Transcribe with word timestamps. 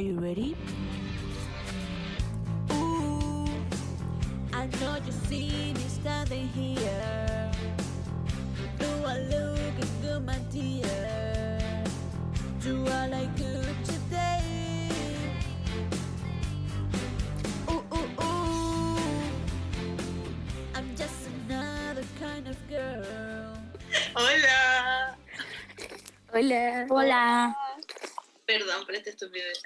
Are 0.00 0.02
you 0.02 0.18
ready? 0.18 0.56
Ooh, 2.72 3.44
I 4.50 4.64
know 4.80 4.96
you 5.04 5.12
see 5.28 5.74
me 5.74 5.86
standing 5.88 6.48
here. 6.48 7.50
You 8.80 9.04
are 9.04 9.18
looking 9.18 9.92
good, 10.00 10.24
my 10.24 10.38
dear. 10.50 11.84
You 12.64 12.86
are 12.86 13.08
like 13.08 13.36
good 13.36 13.76
today. 13.84 14.88
Ooh, 17.68 17.84
ooh, 17.92 18.22
ooh. 18.24 19.02
I'm 20.74 20.96
just 20.96 21.28
another 21.44 22.06
kind 22.18 22.48
of 22.48 22.56
girl. 22.70 23.52
Hola. 24.16 25.14
Hola. 26.32 26.86
Hola. 26.88 27.69
Perdón 28.50 28.84
por 28.84 28.96
este 28.96 29.10
estupidez. 29.10 29.62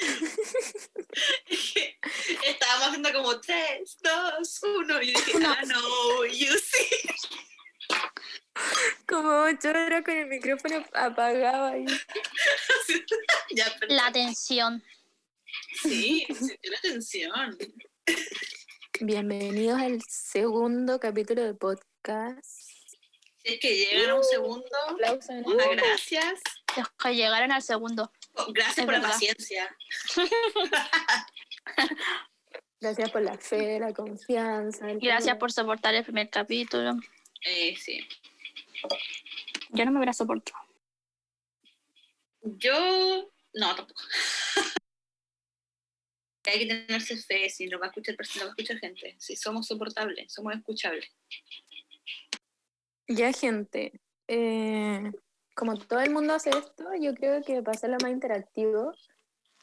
Estábamos 2.44 2.88
haciendo 2.88 3.12
como 3.12 3.40
3, 3.40 3.98
2, 4.02 4.62
1 4.62 5.02
y 5.02 5.06
dije, 5.06 5.32
ah, 5.46 5.62
no, 5.64 6.26
you 6.26 6.52
see. 6.58 6.88
Como 9.06 9.42
ocho 9.42 9.68
horas 9.68 10.02
con 10.04 10.16
el 10.16 10.26
micrófono 10.26 10.84
apagado 10.94 11.66
ahí. 11.66 11.86
ya. 13.54 13.72
La 13.86 14.10
tensión. 14.10 14.82
Sí, 15.80 16.26
sintió 16.26 16.72
la 16.72 16.80
tensión. 16.80 17.56
Bienvenidos 18.98 19.80
al 19.80 20.02
segundo 20.08 20.98
capítulo 20.98 21.44
de 21.44 21.54
podcast. 21.54 22.57
Es 23.48 23.58
que 23.60 23.74
llegan 23.74 24.10
a 24.10 24.14
un 24.14 24.24
segundo, 24.24 24.66
Aplausos. 24.88 25.34
muchas 25.46 25.70
gracias. 25.70 26.42
Los 26.76 26.90
que 26.90 27.14
llegaron 27.14 27.50
al 27.50 27.62
segundo. 27.62 28.12
Oh, 28.34 28.52
Gracias 28.52 28.78
Es 28.80 28.84
por 28.84 28.92
la 28.92 29.00
paciencia. 29.00 29.74
Gracias 32.80 33.10
por 33.10 33.22
la 33.22 33.38
fe, 33.38 33.80
la 33.80 33.94
confianza. 33.94 34.90
el 34.90 35.00
Gracias 35.00 35.34
por 35.38 35.50
soportar 35.50 35.94
el 35.94 36.04
primer 36.04 36.28
capítulo. 36.28 36.92
Eh, 37.42 37.74
sí. 37.76 38.06
Yo 39.70 39.86
no 39.86 39.92
me 39.92 39.96
hubiera 39.96 40.12
soportado. 40.12 40.58
Yo, 42.42 43.30
no, 43.54 43.74
tampoco. 43.74 44.02
Hay 46.44 46.58
que 46.60 46.66
tenerse 46.66 47.16
fe, 47.16 47.48
si 47.48 47.66
no 47.66 47.78
va 47.78 47.86
a 47.86 47.88
escuchar 47.88 48.14
persona, 48.14 48.44
va 48.44 48.50
a 48.50 48.52
escuchar 48.52 48.78
gente. 48.78 49.16
Si 49.18 49.36
somos 49.36 49.66
soportables, 49.66 50.32
somos 50.32 50.54
escuchables. 50.54 51.10
Ya, 53.08 53.32
gente. 53.32 53.92
eh, 54.28 55.10
como 55.54 55.76
todo 55.76 56.00
el 56.00 56.10
mundo 56.10 56.34
hace 56.34 56.50
esto, 56.50 56.84
yo 57.00 57.14
creo 57.14 57.42
que 57.42 57.62
para 57.62 57.76
hacerlo 57.76 57.96
más 58.00 58.12
interactivo, 58.12 58.92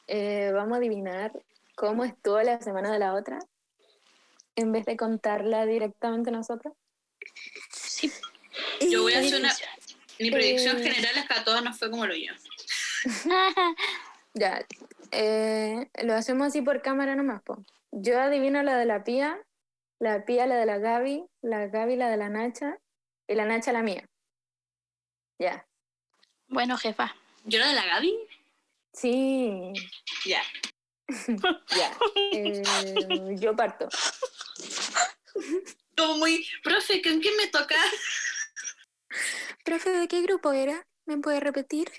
eh, 0.08 0.50
vamos 0.52 0.74
a 0.74 0.76
adivinar 0.76 1.32
cómo 1.74 2.04
estuvo 2.04 2.40
la 2.42 2.60
semana 2.60 2.92
de 2.92 2.98
la 2.98 3.14
otra, 3.14 3.38
en 4.56 4.72
vez 4.72 4.84
de 4.84 4.96
contarla 4.96 5.64
directamente 5.64 6.30
nosotros. 6.30 6.74
Sí. 7.70 8.12
Yo 8.90 9.02
voy 9.02 9.14
a 9.14 9.20
hacer 9.20 9.40
una. 9.40 9.52
Mi 10.18 10.30
predicción 10.30 10.76
Eh. 10.78 10.82
general 10.82 11.16
es 11.16 11.26
que 11.28 11.34
a 11.34 11.44
todos 11.44 11.62
nos 11.62 11.78
fue 11.78 11.90
como 11.90 12.06
lo 12.06 12.14
yo. 12.14 12.32
Ya, 14.34 14.66
eh, 15.12 15.88
lo 16.02 16.12
hacemos 16.14 16.48
así 16.48 16.60
por 16.60 16.82
cámara 16.82 17.14
nomás, 17.14 17.40
po. 17.42 17.64
Yo 17.90 18.20
adivino 18.20 18.62
la 18.62 18.76
de 18.76 18.84
la 18.84 19.02
Pía, 19.02 19.38
la 19.98 20.26
Pía 20.26 20.46
la 20.46 20.56
de 20.56 20.66
la 20.66 20.76
Gaby, 20.76 21.24
la 21.40 21.68
Gaby 21.68 21.96
la 21.96 22.10
de 22.10 22.18
la 22.18 22.28
Nacha 22.28 22.76
y 23.28 23.34
la 23.34 23.44
Nacha 23.44 23.72
la 23.72 23.82
mía. 23.82 24.04
Ya, 25.38 25.66
bueno, 26.48 26.76
jefa. 26.76 27.14
¿Yo 27.44 27.58
la 27.58 27.68
de 27.68 27.74
la 27.74 27.84
Gaby? 27.86 28.16
sí, 28.92 29.72
Ya. 30.24 30.42
ya. 31.76 31.98
Eh, 32.32 32.62
yo 33.38 33.54
parto. 33.54 33.88
Como 35.96 36.16
muy. 36.16 36.46
Profe, 36.62 37.02
¿con 37.02 37.20
quién 37.20 37.36
me 37.36 37.46
toca? 37.48 37.76
Profe, 39.64 39.90
¿de 39.90 40.08
qué 40.08 40.22
grupo 40.22 40.52
era? 40.52 40.86
¿Me 41.04 41.18
puede 41.18 41.40
repetir? 41.40 41.90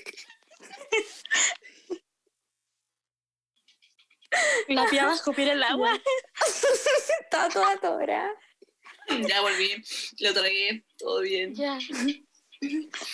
La 4.67 4.85
tía 4.89 5.05
va 5.05 5.11
a 5.11 5.15
escupir 5.15 5.47
el 5.47 5.63
agua. 5.63 5.97
Está 7.21 7.47
toda 7.49 7.77
tora. 7.77 8.33
Ya 9.29 9.41
volví. 9.41 9.83
Lo 10.19 10.33
tragué. 10.33 10.83
Todo 10.97 11.21
bien. 11.21 11.53
Ya. 11.53 11.77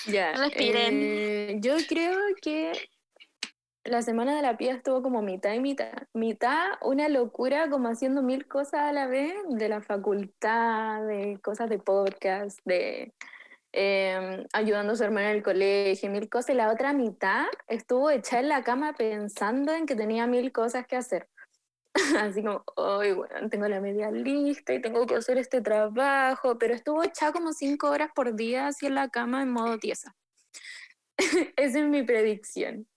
Ya. 0.07 0.33
Respiren. 0.33 0.99
eh, 1.01 1.55
yo 1.59 1.75
creo 1.87 2.17
que 2.41 2.71
la 3.83 4.01
semana 4.01 4.35
de 4.35 4.41
la 4.41 4.57
pía 4.57 4.73
estuvo 4.73 5.01
como 5.01 5.21
mitad 5.21 5.53
y 5.53 5.59
mitad. 5.59 5.91
Mitad, 6.13 6.71
una 6.81 7.09
locura, 7.09 7.69
como 7.69 7.89
haciendo 7.89 8.21
mil 8.21 8.47
cosas 8.47 8.81
a 8.81 8.93
la 8.93 9.07
vez, 9.07 9.33
de 9.49 9.69
la 9.69 9.81
facultad, 9.81 11.05
de 11.05 11.39
cosas 11.41 11.69
de 11.69 11.79
podcast, 11.79 12.59
de 12.63 13.13
eh, 13.73 14.45
ayudando 14.53 14.93
a 14.93 14.95
su 14.95 15.03
hermana 15.03 15.31
en 15.31 15.37
el 15.37 15.43
colegio, 15.43 16.09
mil 16.09 16.29
cosas. 16.29 16.51
Y 16.51 16.57
la 16.57 16.71
otra 16.71 16.93
mitad 16.93 17.45
estuvo 17.67 18.09
echada 18.09 18.41
en 18.41 18.49
la 18.49 18.63
cama 18.63 18.93
pensando 18.93 19.73
en 19.73 19.85
que 19.85 19.95
tenía 19.95 20.27
mil 20.27 20.51
cosas 20.51 20.87
que 20.87 20.95
hacer. 20.95 21.27
Así 22.19 22.41
como, 22.41 22.63
hoy, 22.75 23.11
bueno, 23.11 23.49
tengo 23.49 23.67
la 23.67 23.79
media 23.79 24.09
lista 24.09 24.73
y 24.73 24.81
tengo 24.81 25.05
que 25.05 25.15
hacer 25.15 25.37
este 25.37 25.61
trabajo, 25.61 26.57
pero 26.57 26.73
estuvo 26.73 27.03
echada 27.03 27.31
como 27.31 27.53
cinco 27.53 27.89
horas 27.89 28.09
por 28.15 28.35
día 28.35 28.67
así 28.67 28.87
en 28.87 28.95
la 28.95 29.09
cama 29.09 29.43
en 29.43 29.51
modo 29.51 29.77
tiesa. 29.77 30.15
Esa 31.55 31.79
es 31.79 31.85
mi 31.85 32.03
predicción. 32.03 32.87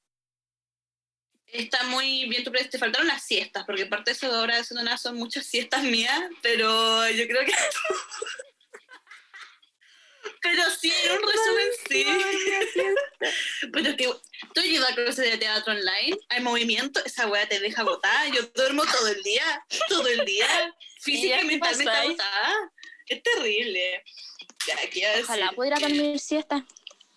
Está 1.46 1.84
muy 1.84 2.28
bien 2.28 2.42
tu 2.42 2.50
predicción. 2.50 2.72
Te 2.72 2.78
faltaron 2.78 3.06
las 3.06 3.22
siestas, 3.22 3.64
porque 3.64 3.86
parte 3.86 4.10
de 4.10 4.16
eso 4.16 4.30
de 4.30 4.38
ahora 4.38 4.56
de 4.56 4.82
nada 4.82 4.96
son 4.96 5.16
muchas 5.16 5.46
siestas 5.46 5.84
mías, 5.84 6.20
pero 6.42 7.08
yo 7.10 7.26
creo 7.26 7.44
que. 7.44 7.52
pero 10.50 10.62
sí, 10.70 10.92
en 11.04 11.12
un 11.12 11.22
resumen 11.22 11.68
sí. 11.88 12.06
Pero 13.72 13.88
es 13.90 13.94
que 13.96 14.10
tú 14.54 14.60
llevas 14.62 14.92
a 14.92 14.94
clases 14.94 15.30
de 15.30 15.38
teatro 15.38 15.72
online, 15.72 16.16
hay 16.28 16.40
movimiento, 16.40 17.04
esa 17.04 17.26
weá 17.26 17.48
te 17.48 17.60
deja 17.60 17.82
agotada. 17.82 18.28
Yo 18.28 18.42
duermo 18.54 18.84
todo 18.84 19.08
el 19.08 19.22
día, 19.22 19.64
todo 19.88 20.06
el 20.08 20.24
día, 20.24 20.74
física 21.00 21.36
y 21.36 21.38
¿qué 21.40 21.44
mentalmente 21.46 21.84
pasáis? 21.84 22.08
agotada. 22.20 22.72
Es 23.08 23.22
terrible. 23.22 24.02
Ya, 24.66 24.76
¿qué 24.90 24.98
iba 25.00 25.10
a 25.10 25.20
Ojalá 25.20 25.52
pudiera 25.52 25.76
Que- 25.76 25.82
dormir 25.88 26.18
siesta. 26.18 26.66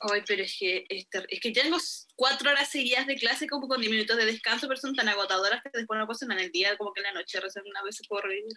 Ay, 0.02 0.22
pero 0.26 0.44
es 0.44 0.56
que, 0.58 0.86
es, 0.88 1.10
ter- 1.10 1.26
es 1.28 1.42
que 1.42 1.52
tengo 1.52 1.78
cuatro 2.16 2.50
horas 2.50 2.70
seguidas 2.72 3.06
de 3.06 3.16
clase 3.18 3.48
como 3.48 3.68
con 3.68 3.82
10 3.82 3.92
minutos 3.92 4.16
de 4.16 4.26
descanso, 4.26 4.66
pero 4.70 4.80
son 4.80 4.96
tan 4.96 5.10
agotadoras 5.10 5.62
que 5.62 5.70
después 5.74 5.98
no 6.00 6.08
pasan 6.08 6.32
en 6.32 6.40
el 6.40 6.52
día, 6.54 6.78
como 6.78 6.94
que 6.94 7.02
en 7.02 7.08
la 7.08 7.12
noche 7.14 7.38
recién 7.42 7.66
una 7.68 7.84
vez 7.84 7.98
se 7.98 8.04
puedo 8.08 8.22
revivir. 8.22 8.54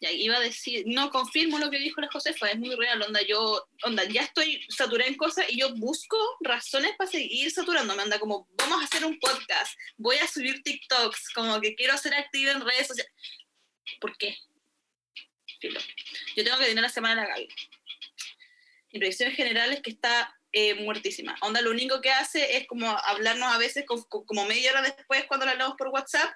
Ya, 0.00 0.10
iba 0.10 0.36
a 0.36 0.40
decir, 0.40 0.84
no, 0.86 1.10
confirmo 1.10 1.58
lo 1.58 1.70
que 1.70 1.78
dijo 1.78 2.00
la 2.00 2.08
Josefa, 2.10 2.50
es 2.50 2.58
muy 2.58 2.74
real, 2.74 3.02
onda, 3.02 3.20
yo, 3.20 3.68
onda, 3.82 4.02
ya 4.04 4.22
estoy 4.22 4.64
saturada 4.70 5.10
en 5.10 5.16
cosas 5.16 5.44
y 5.50 5.60
yo 5.60 5.74
busco 5.74 6.16
razones 6.40 6.92
para 6.96 7.10
seguir 7.10 7.50
saturándome, 7.50 8.02
anda 8.02 8.18
como, 8.18 8.48
vamos 8.52 8.80
a 8.80 8.84
hacer 8.86 9.04
un 9.04 9.18
podcast, 9.20 9.78
voy 9.98 10.16
a 10.16 10.26
subir 10.26 10.62
TikToks, 10.62 11.34
como 11.34 11.60
que 11.60 11.74
quiero 11.74 11.98
ser 11.98 12.14
activa 12.14 12.52
en 12.52 12.62
redes 12.64 12.86
sociales. 12.86 13.12
¿Por 14.00 14.16
qué? 14.16 14.38
Filo. 15.60 15.80
Yo 16.34 16.44
tengo 16.44 16.56
que 16.56 16.64
tener 16.64 16.82
la 16.82 16.88
semana 16.88 17.20
de 17.20 17.28
la 17.28 17.34
Gaby. 17.34 17.48
Mi 18.92 18.98
predicción 19.00 19.28
en 19.30 19.36
general 19.36 19.72
es 19.72 19.82
que 19.82 19.90
está 19.90 20.34
eh, 20.52 20.74
muertísima. 20.76 21.36
Onda, 21.42 21.60
lo 21.60 21.70
único 21.70 22.00
que 22.00 22.10
hace 22.10 22.56
es 22.56 22.66
como 22.66 22.88
hablarnos 22.88 23.52
a 23.54 23.58
veces 23.58 23.84
co- 23.86 24.04
co- 24.08 24.24
como 24.24 24.46
media 24.46 24.70
hora 24.72 24.82
después 24.82 25.24
cuando 25.26 25.44
la 25.44 25.52
hablamos 25.52 25.76
por 25.76 25.88
WhatsApp 25.88 26.32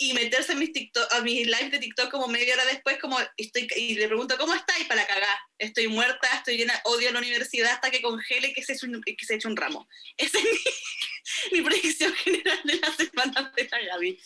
y 0.00 0.14
meterse 0.14 0.52
en 0.52 0.60
mis, 0.60 0.72
TikTok, 0.72 1.12
a 1.12 1.20
mis 1.22 1.46
live 1.46 1.70
de 1.70 1.80
TikTok 1.80 2.10
como 2.10 2.28
media 2.28 2.54
hora 2.54 2.64
después 2.66 2.98
como 2.98 3.18
estoy 3.36 3.68
y 3.76 3.96
le 3.96 4.06
pregunto 4.06 4.38
¿cómo 4.38 4.54
está? 4.54 4.78
y 4.78 4.84
para 4.84 5.06
cagá. 5.06 5.38
Estoy 5.58 5.88
muerta, 5.88 6.28
estoy 6.34 6.56
llena, 6.56 6.80
odio 6.84 7.10
la 7.10 7.18
universidad 7.18 7.72
hasta 7.72 7.90
que 7.90 8.00
congele 8.00 8.52
que 8.54 8.62
se 8.62 8.74
que 8.74 9.26
se 9.26 9.34
eche 9.34 9.48
un 9.48 9.56
ramo. 9.56 9.88
Esa 10.16 10.38
es 10.38 10.44
mi, 10.44 11.58
mi 11.58 11.68
predicción 11.68 12.12
general 12.14 12.60
de 12.62 12.76
la 12.76 12.92
semana 12.92 13.52
de 13.56 13.68
la 13.68 13.80
Gaby. 13.80 14.20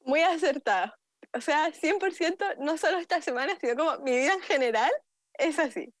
Muy 0.00 0.20
acertado. 0.20 0.92
O 1.32 1.40
sea, 1.40 1.72
100%, 1.72 2.58
no 2.58 2.78
solo 2.78 2.98
esta 2.98 3.20
semana, 3.22 3.58
sino 3.60 3.76
como 3.76 3.98
mi 3.98 4.12
vida 4.12 4.34
en 4.34 4.42
general, 4.42 4.92
es 5.34 5.58
así. 5.58 5.92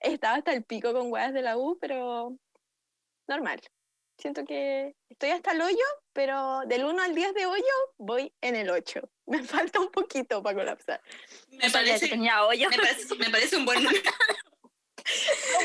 Estaba 0.00 0.36
hasta 0.36 0.52
el 0.52 0.64
pico 0.64 0.92
con 0.92 1.12
weas 1.12 1.32
de 1.32 1.42
la 1.42 1.56
U, 1.56 1.78
pero 1.80 2.36
normal. 3.26 3.60
Siento 4.18 4.44
que 4.44 4.94
estoy 5.08 5.30
hasta 5.30 5.52
el 5.52 5.60
hoyo, 5.60 5.84
pero 6.12 6.62
del 6.66 6.84
1 6.84 7.02
al 7.02 7.14
10 7.14 7.34
de 7.34 7.46
hoyo 7.46 7.64
voy 7.98 8.32
en 8.40 8.56
el 8.56 8.70
8. 8.70 9.00
Me 9.26 9.42
falta 9.42 9.80
un 9.80 9.90
poquito 9.90 10.42
para 10.42 10.56
colapsar. 10.56 11.00
Me 11.48 11.70
parece, 11.70 12.08
tenía 12.08 12.44
hoyo. 12.44 12.68
me 12.70 12.76
parece, 12.76 13.14
me 13.16 13.30
parece 13.30 13.56
un 13.56 13.64
buen 13.64 13.82
número. 13.82 14.02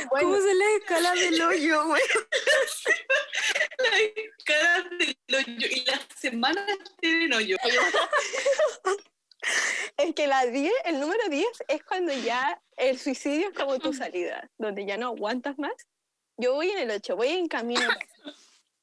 Bueno, 0.10 0.31
¿Cómo 0.31 0.42
se 0.42 0.54
la 0.54 0.66
escala 0.80 1.13
del 1.13 1.42
hoyo, 1.42 1.88
güey? 1.88 2.01
Cada 4.46 4.84
del 4.84 5.16
hoyo 5.34 5.68
y 5.72 5.86
las 5.86 6.02
semanas 6.18 6.66
tienen 7.00 7.34
hoyo. 7.34 7.56
es 9.95 10.13
que 10.13 10.28
la 10.28 10.45
10, 10.45 10.74
el 10.84 11.00
número 11.00 11.24
10 11.30 11.48
es 11.69 11.86
cuando 11.86 12.12
ya 12.12 12.62
el 12.75 13.00
suicidio 13.00 13.48
es 13.48 13.54
como 13.54 13.80
tu 13.80 13.94
salida, 13.94 14.52
donde 14.57 14.86
ya 14.86 14.98
no 14.98 15.07
aguantas 15.07 15.57
más. 15.57 15.72
Yo 16.36 16.56
voy 16.56 16.72
en 16.72 16.80
el 16.80 16.92
8, 16.92 17.16
voy 17.16 17.30
en 17.30 17.48
camino. 17.48 17.88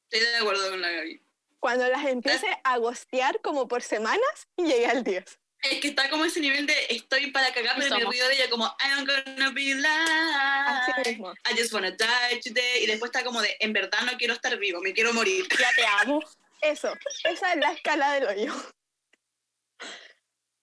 Estoy 0.09 0.31
de 0.31 0.37
acuerdo 0.37 0.69
con 0.69 0.81
la 0.81 0.91
Gaby. 0.91 1.21
Cuando 1.59 1.87
las 1.87 2.05
empiece 2.05 2.47
a 2.63 2.77
gostear 2.77 3.41
como 3.41 3.67
por 3.67 3.81
semanas 3.81 4.47
y 4.55 4.65
llegue 4.65 4.85
al 4.85 5.03
10. 5.03 5.39
Es 5.63 5.79
que 5.81 5.87
está 5.89 6.09
como 6.09 6.23
ese 6.23 6.39
nivel 6.39 6.67
de 6.67 6.73
estoy 6.89 7.31
para 7.31 7.51
cagar, 7.51 7.75
pero 7.77 7.95
me 7.97 8.05
río 8.05 8.27
de 8.27 8.35
ella 8.35 8.49
como 8.49 8.65
I'm 8.79 9.05
gonna 9.05 9.49
be 9.51 9.73
Así 9.73 10.91
alive. 10.91 11.09
mismo. 11.09 11.33
I 11.33 11.59
just 11.59 11.73
wanna 11.73 11.91
die 11.91 12.39
today. 12.41 12.83
Y 12.83 12.85
después 12.85 13.09
está 13.09 13.23
como 13.23 13.41
de 13.41 13.57
en 13.59 13.73
verdad 13.73 13.99
no 14.05 14.15
quiero 14.17 14.33
estar 14.33 14.57
vivo, 14.57 14.79
me 14.81 14.93
quiero 14.93 15.13
morir. 15.13 15.45
Ya 15.59 15.69
te 15.75 15.85
amo. 15.85 16.21
Eso, 16.61 16.93
esa 17.23 17.53
es 17.53 17.59
la 17.59 17.71
escala 17.73 18.13
del 18.13 18.27
hoyo. 18.27 18.53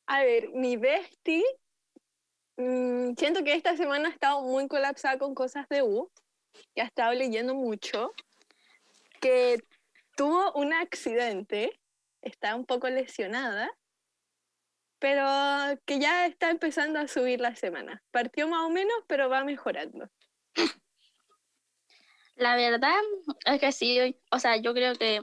A 0.06 0.22
ver, 0.24 0.50
mi 0.50 0.76
bestie, 0.76 1.44
mm, 2.56 3.14
siento 3.16 3.42
que 3.44 3.54
esta 3.54 3.76
semana 3.76 4.08
ha 4.08 4.12
estado 4.12 4.42
muy 4.42 4.68
colapsada 4.68 5.18
con 5.18 5.34
cosas 5.34 5.68
de 5.68 5.82
U, 5.82 6.10
que 6.74 6.82
ha 6.82 6.84
estado 6.84 7.14
leyendo 7.14 7.54
mucho, 7.54 8.12
que 9.24 9.64
tuvo 10.16 10.52
un 10.52 10.74
accidente, 10.74 11.80
está 12.20 12.54
un 12.54 12.66
poco 12.66 12.90
lesionada, 12.90 13.70
pero 14.98 15.26
que 15.86 15.98
ya 15.98 16.26
está 16.26 16.50
empezando 16.50 16.98
a 16.98 17.08
subir 17.08 17.40
la 17.40 17.56
semana. 17.56 18.02
Partió 18.10 18.46
más 18.48 18.60
o 18.64 18.68
menos, 18.68 18.94
pero 19.06 19.30
va 19.30 19.42
mejorando. 19.42 20.10
La 22.36 22.54
verdad 22.54 23.00
es 23.46 23.60
que 23.60 23.72
sí, 23.72 24.14
o 24.30 24.38
sea, 24.38 24.58
yo 24.58 24.74
creo 24.74 24.94
que 24.94 25.22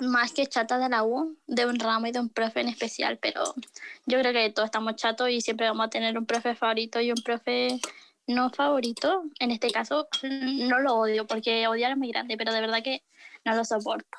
más 0.00 0.32
que 0.32 0.46
chata 0.46 0.78
de 0.78 0.88
la 0.88 1.04
U, 1.04 1.38
de 1.46 1.66
un 1.66 1.78
ramo 1.78 2.08
y 2.08 2.12
de 2.12 2.18
un 2.18 2.28
profe 2.28 2.60
en 2.60 2.68
especial, 2.68 3.18
pero 3.18 3.54
yo 4.06 4.18
creo 4.18 4.32
que 4.32 4.50
todos 4.50 4.66
estamos 4.66 4.96
chatos 4.96 5.30
y 5.30 5.40
siempre 5.40 5.68
vamos 5.68 5.86
a 5.86 5.90
tener 5.90 6.18
un 6.18 6.26
profe 6.26 6.56
favorito 6.56 7.00
y 7.00 7.12
un 7.12 7.22
profe 7.22 7.78
no 8.30 8.50
favorito. 8.50 9.24
En 9.38 9.50
este 9.50 9.70
caso, 9.70 10.08
no 10.22 10.78
lo 10.80 10.94
odio 10.94 11.26
porque 11.26 11.66
odiar 11.68 11.92
es 11.92 11.98
muy 11.98 12.10
grande, 12.10 12.36
pero 12.36 12.52
de 12.52 12.60
verdad 12.60 12.82
que 12.82 13.04
no 13.44 13.54
lo 13.54 13.64
soporto. 13.64 14.18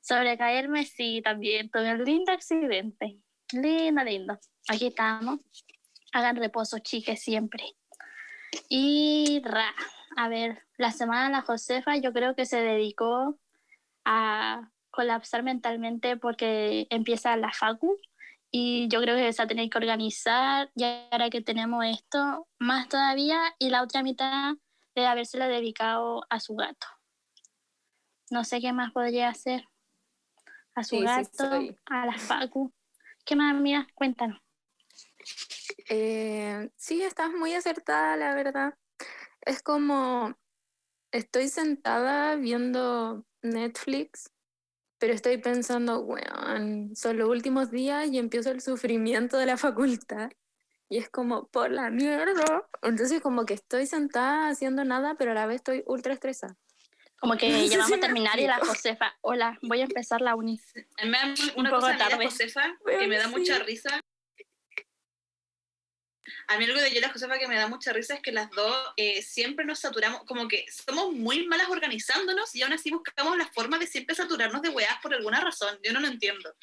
Sobrecaerme, 0.00 0.84
sí, 0.84 1.22
también. 1.22 1.70
Tuve 1.70 1.92
un 1.92 2.04
lindo 2.04 2.32
accidente. 2.32 3.18
Lindo, 3.52 4.04
lindo. 4.04 4.38
Aquí 4.68 4.88
estamos. 4.88 5.40
Hagan 6.12 6.36
reposo, 6.36 6.78
chiques, 6.78 7.20
siempre. 7.22 7.64
Y 8.68 9.40
ra, 9.44 9.74
a 10.16 10.28
ver, 10.28 10.62
la 10.76 10.92
semana 10.92 11.24
de 11.26 11.32
la 11.32 11.42
Josefa 11.42 11.96
yo 11.96 12.12
creo 12.12 12.34
que 12.34 12.46
se 12.46 12.60
dedicó 12.60 13.38
a 14.04 14.70
colapsar 14.90 15.42
mentalmente 15.42 16.16
porque 16.16 16.86
empieza 16.90 17.36
la 17.36 17.52
facu 17.52 17.98
y 18.56 18.86
yo 18.86 19.00
creo 19.00 19.16
que 19.16 19.32
se 19.32 19.42
va 19.42 19.46
a 19.46 19.48
tener 19.48 19.68
que 19.68 19.78
organizar 19.78 20.70
y 20.76 20.84
ahora 20.84 21.28
que 21.28 21.40
tenemos 21.40 21.84
esto, 21.84 22.46
más 22.60 22.88
todavía 22.88 23.40
y 23.58 23.68
la 23.68 23.82
otra 23.82 24.04
mitad 24.04 24.54
de 24.94 25.06
habérsela 25.06 25.48
dedicado 25.48 26.22
a 26.30 26.38
su 26.38 26.54
gato. 26.54 26.86
No 28.30 28.44
sé 28.44 28.60
qué 28.60 28.72
más 28.72 28.92
podría 28.92 29.28
hacer. 29.28 29.64
A 30.76 30.84
su 30.84 30.98
Sí, 30.98 31.02
gato, 31.02 31.50
a 31.86 32.06
la 32.06 32.16
facu. 32.16 32.72
¿Qué 33.24 33.34
más, 33.34 33.56
mía? 33.56 33.88
Cuéntanos. 33.92 34.40
Eh, 35.88 36.70
sí, 36.76 37.02
estás 37.02 37.32
muy 37.32 37.54
acertada, 37.54 38.16
la 38.16 38.36
verdad. 38.36 38.74
Es 39.40 39.64
como, 39.64 40.32
estoy 41.10 41.48
sentada 41.48 42.36
viendo 42.36 43.26
Netflix, 43.42 44.30
pero 45.04 45.12
estoy 45.12 45.36
pensando, 45.36 46.00
weón, 46.00 46.96
son 46.96 47.18
los 47.18 47.28
últimos 47.28 47.70
días 47.70 48.08
y 48.10 48.16
empiezo 48.16 48.50
el 48.50 48.62
sufrimiento 48.62 49.36
de 49.36 49.44
la 49.44 49.58
facultad. 49.58 50.30
Y 50.88 50.96
es 50.96 51.10
como, 51.10 51.46
por 51.48 51.70
la 51.70 51.90
mierda. 51.90 52.66
Entonces 52.80 53.20
como 53.20 53.44
que 53.44 53.52
estoy 53.52 53.86
sentada 53.86 54.48
haciendo 54.48 54.82
nada, 54.82 55.14
pero 55.18 55.32
a 55.32 55.34
la 55.34 55.44
vez 55.44 55.56
estoy 55.56 55.82
ultra 55.84 56.14
estresada. 56.14 56.56
Como 57.20 57.36
que 57.36 57.50
No 57.52 57.66
ya 57.66 57.76
vamos 57.76 57.98
a 57.98 58.00
terminar 58.00 58.40
y 58.40 58.46
la. 58.46 58.56
Josefa, 58.60 59.14
hola, 59.20 59.58
voy 59.60 59.82
a 59.82 59.84
empezar 59.84 60.22
la 60.22 60.36
uni. 60.36 60.58
Me 61.04 61.10
da 61.10 61.34
una 61.56 61.68
poco 61.68 61.82
cosa 61.82 61.92
a 61.92 61.96
mí 61.96 62.02
de 62.04 62.08
tarde. 62.08 62.24
Josefa 62.24 62.78
que 62.86 63.06
me 63.06 63.18
da 63.18 63.28
mucha 63.28 63.58
risa. 63.58 64.00
A 66.48 66.58
mí 66.58 66.64
algo 66.64 66.80
de 66.80 66.90
yo 66.90 66.98
y 66.98 67.00
la 67.00 67.10
Josefa 67.10 67.38
que 67.38 67.48
me 67.48 67.56
da 67.56 67.66
mucha 67.66 67.92
risa 67.92 68.14
es 68.14 68.20
que 68.20 68.32
las 68.32 68.50
dos 68.50 68.76
eh, 68.96 69.22
siempre 69.22 69.64
nos 69.64 69.78
saturamos, 69.80 70.24
como 70.24 70.48
que 70.48 70.66
somos 70.70 71.12
muy 71.12 71.46
malas 71.46 71.68
organizándonos 71.68 72.54
y 72.54 72.62
aún 72.62 72.72
así 72.72 72.90
buscamos 72.90 73.36
la 73.36 73.46
forma 73.48 73.78
de 73.78 73.86
siempre 73.86 74.14
saturarnos 74.14 74.62
de 74.62 74.68
weás 74.68 75.00
por 75.02 75.14
alguna 75.14 75.40
razón. 75.40 75.78
Yo 75.82 75.92
no 75.92 76.00
lo 76.00 76.08
entiendo. 76.08 76.54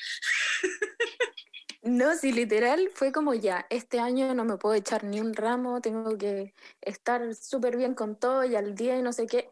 No, 1.84 2.16
sí, 2.16 2.32
literal 2.32 2.92
fue 2.94 3.12
como 3.12 3.34
ya, 3.34 3.66
este 3.72 4.00
año 4.00 4.36
no 4.36 4.46
me 4.46 4.58
puedo 4.58 4.76
echar 4.76 5.04
ni 5.04 5.20
un 5.20 5.34
ramo, 5.34 5.82
tengo 5.82 6.16
que 6.16 6.54
estar 6.80 7.34
súper 7.34 7.76
bien 7.76 7.96
con 7.96 8.20
todo 8.20 8.46
y 8.46 8.56
al 8.56 8.76
día 8.76 8.98
y 8.98 9.02
no 9.02 9.12
sé 9.14 9.26
qué. 9.26 9.52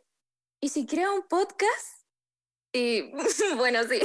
¿Y 0.62 0.70
si 0.70 0.86
creo 0.86 1.16
un 1.16 1.28
podcast? 1.28 2.04
Y 2.72 3.12
bueno, 3.58 3.84
sí. 3.86 4.00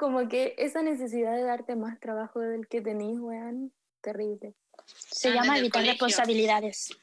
Como 0.00 0.30
que 0.30 0.54
esa 0.56 0.80
necesidad 0.80 1.36
de 1.36 1.42
darte 1.42 1.76
más 1.76 2.00
trabajo 2.00 2.40
del 2.40 2.66
que 2.68 2.80
tenís, 2.80 3.18
weón, 3.20 3.70
terrible. 4.00 4.54
Se 4.86 5.28
Ah, 5.28 5.34
llama 5.34 5.58
evitar 5.58 5.84
responsabilidades. 5.84 6.88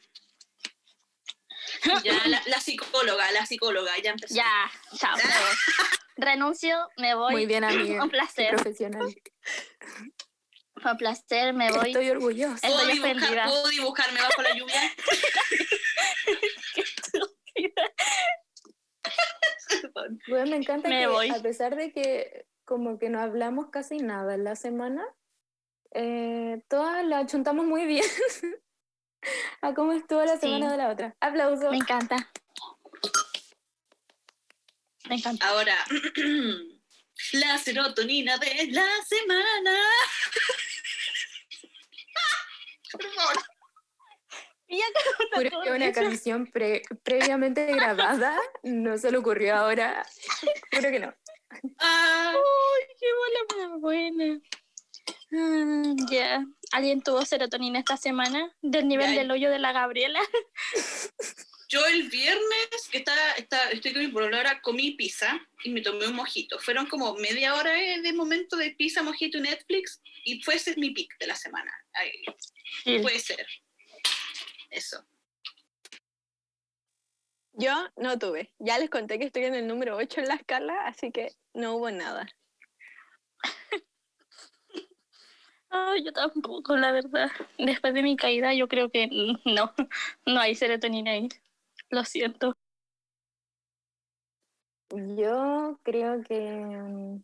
Ya, 2.04 2.14
la, 2.28 2.42
la 2.48 2.60
psicóloga, 2.60 3.30
la 3.34 3.46
psicóloga, 3.46 3.92
ya 4.04 4.12
empezó. 4.12 4.34
Ya, 4.34 4.72
chao. 4.96 5.16
Renuncio, 6.18 6.88
me 6.98 7.14
voy. 7.14 7.34
Muy 7.34 7.46
bien, 7.46 7.64
amiga. 7.64 8.04
Un 8.04 8.10
placer. 8.10 8.56
profesional. 8.56 9.06
Fue 10.82 10.92
un 10.92 10.98
placer, 10.98 11.54
me 11.54 11.72
voy. 11.72 11.90
Estoy 11.90 12.10
orgullosa. 12.10 12.68
¿Puedo 12.68 12.90
Estoy 12.90 13.14
dibujar. 13.14 13.48
¿Puedo 13.48 13.68
dibujarme 13.68 14.22
bajo 14.22 14.42
la 14.42 14.56
lluvia? 14.56 14.82
Weón, 20.30 20.50
me 20.50 20.56
encanta 20.56 20.90
Me 20.90 21.02
que 21.02 21.08
voy. 21.08 21.30
a 21.30 21.40
pesar 21.42 21.76
de 21.76 21.92
que 21.92 22.46
como 22.68 23.00
que 23.00 23.08
no 23.10 23.22
hablamos 23.22 23.70
casi 23.72 24.00
nada 24.00 24.36
en 24.36 24.44
la 24.44 24.58
semana, 24.58 25.06
eh, 25.94 26.62
todas 26.68 27.04
la 27.06 27.26
chuntamos 27.26 27.66
muy 27.66 27.86
bien 27.86 28.04
a 29.62 29.74
cómo 29.74 29.94
estuvo 29.94 30.22
la 30.26 30.34
Sí. 30.34 30.42
semana 30.42 30.72
de 30.74 30.78
la 30.78 30.90
otra. 30.90 31.16
Aplauso. 31.22 31.72
Me 31.72 31.78
encanta. 31.78 32.18
Me 35.08 35.16
encanta. 35.16 35.48
Ahora, 35.48 35.78
la 37.32 37.58
serotonina 37.58 38.38
de 38.38 38.68
la 38.72 38.86
semana. 39.08 39.72
Por 42.92 43.04
favor. 43.14 43.36
Juro 45.36 45.62
que 45.64 45.72
una 45.72 45.94
canción 45.94 46.48
pre- 46.52 46.82
previamente 47.02 47.66
grabada 47.68 48.38
no 48.64 48.98
se 48.98 49.10
le 49.12 49.18
ocurrió 49.20 49.56
ahora. 49.56 50.06
Juro 50.76 50.90
que 50.92 51.00
no. 51.00 51.14
Ah, 51.80 52.34
qué 53.00 53.06
bola 53.14 53.70
más 53.70 53.82
buena. 53.82 54.40
Ah, 55.34 55.94
ya. 56.10 56.46
¿Alguien 56.72 57.02
tuvo 57.02 57.26
serotonina 57.26 57.80
esta 57.80 57.98
semana? 57.98 58.54
Del 58.62 58.88
nivel 58.88 59.16
del 59.16 59.32
hoyo 59.32 59.50
de 59.50 59.60
la 59.60 59.72
Gabriela. 59.72 60.20
yo 61.70 61.86
el 61.86 62.10
viernes, 62.10 62.90
que 62.92 63.00
está, 63.00 63.34
está, 63.34 63.70
estoy 63.72 63.94
con 63.94 64.28
mi 64.30 64.36
ahora, 64.36 64.62
comí 64.62 64.92
pizza 64.92 65.40
y 65.64 65.70
me 65.70 65.82
tomé 65.82 66.08
un 66.08 66.16
mojito. 66.16 66.60
Fueron 66.60 66.88
como 66.88 67.16
media 67.16 67.56
hora 67.56 67.72
de, 67.74 68.14
momento 68.14 68.56
de 68.56 68.72
pizza, 68.72 69.04
mojito 69.04 69.38
y 69.38 69.42
Netflix 69.42 70.02
y 70.24 70.42
fue 70.44 70.56
ese 70.56 70.72
es 70.72 70.78
mi 70.78 70.92
pick 70.92 71.18
de 71.20 71.28
la 71.28 71.36
semana. 71.36 71.72
Puede 72.84 73.20
ser. 73.20 73.46
Eso. 74.70 75.06
Yo 77.60 77.74
no 77.96 78.20
tuve. 78.20 78.54
Ya 78.60 78.78
les 78.78 78.90
conté 78.90 79.18
que 79.18 79.26
estoy 79.26 79.46
en 79.46 79.56
el 79.56 79.68
número 79.68 79.98
8 79.98 80.22
en 80.22 80.28
la 80.28 80.36
escala, 80.36 80.86
así 80.86 81.12
que 81.12 81.32
no 81.56 81.76
hubo 81.76 81.90
nada. 81.90 82.28
Ay, 85.70 86.04
yo 86.06 86.14
tampoco, 86.14 86.78
la 86.78 86.92
verdad. 86.92 87.30
Después 87.58 87.96
de 87.96 88.04
mi 88.04 88.16
caída, 88.16 88.54
yo 88.54 88.68
creo 88.68 88.92
que 88.92 89.08
no, 89.46 89.74
no 90.26 90.40
hay 90.40 90.54
serotonina 90.54 91.12
ahí. 91.12 91.30
Lo 91.90 92.04
siento. 92.06 92.56
Yo 94.92 95.80
creo 95.84 96.22
que 96.24 96.40
mm, 96.40 97.24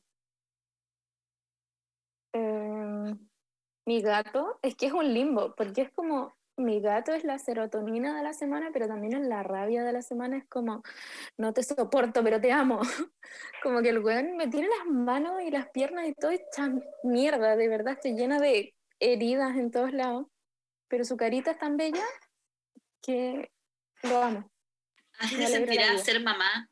eh, 2.34 3.16
mi 3.86 4.02
gato, 4.02 4.58
es 4.64 4.76
que 4.76 4.88
es 4.88 4.94
un 4.94 5.14
limbo, 5.14 5.54
porque 5.56 5.84
es 5.84 5.92
como, 5.92 6.34
mi 6.58 6.82
gato 6.82 7.14
es 7.14 7.24
la 7.24 7.40
serotonina 7.40 8.16
de 8.16 8.24
la 8.24 8.34
semana, 8.34 8.70
pero 8.72 8.88
también 8.88 9.14
es 9.14 9.28
la 9.28 9.44
rabia 9.44 9.84
de 9.84 9.92
la 9.92 10.02
semana, 10.02 10.38
es 10.38 10.46
como, 10.48 10.84
no 11.38 11.54
te 11.54 11.64
soporto, 11.64 12.24
pero 12.24 12.40
te 12.40 12.52
amo. 12.52 12.82
Como 13.64 13.82
que 13.82 13.90
el 13.90 14.00
weón 14.00 14.36
me 14.36 14.48
tiene 14.48 14.68
las 14.68 14.86
manos 14.88 15.42
y 15.42 15.50
las 15.50 15.70
piernas 15.70 16.08
y 16.08 16.14
todo 16.14 16.32
hecha 16.32 16.70
mierda, 17.04 17.56
de 17.56 17.68
verdad, 17.68 17.94
estoy 17.94 18.14
llena 18.14 18.40
de 18.40 18.76
heridas 19.00 19.56
en 19.56 19.72
todos 19.72 19.94
lados, 19.94 20.28
pero 20.88 21.06
su 21.06 21.18
carita 21.18 21.52
es 21.52 21.58
tan 21.58 21.78
bella 21.78 22.04
que 23.02 23.50
lo 24.04 24.22
amo. 24.22 24.52
Así 25.20 25.38
la 25.38 25.48
sentirá 25.48 25.98
ser 25.98 26.22
mamá. 26.22 26.70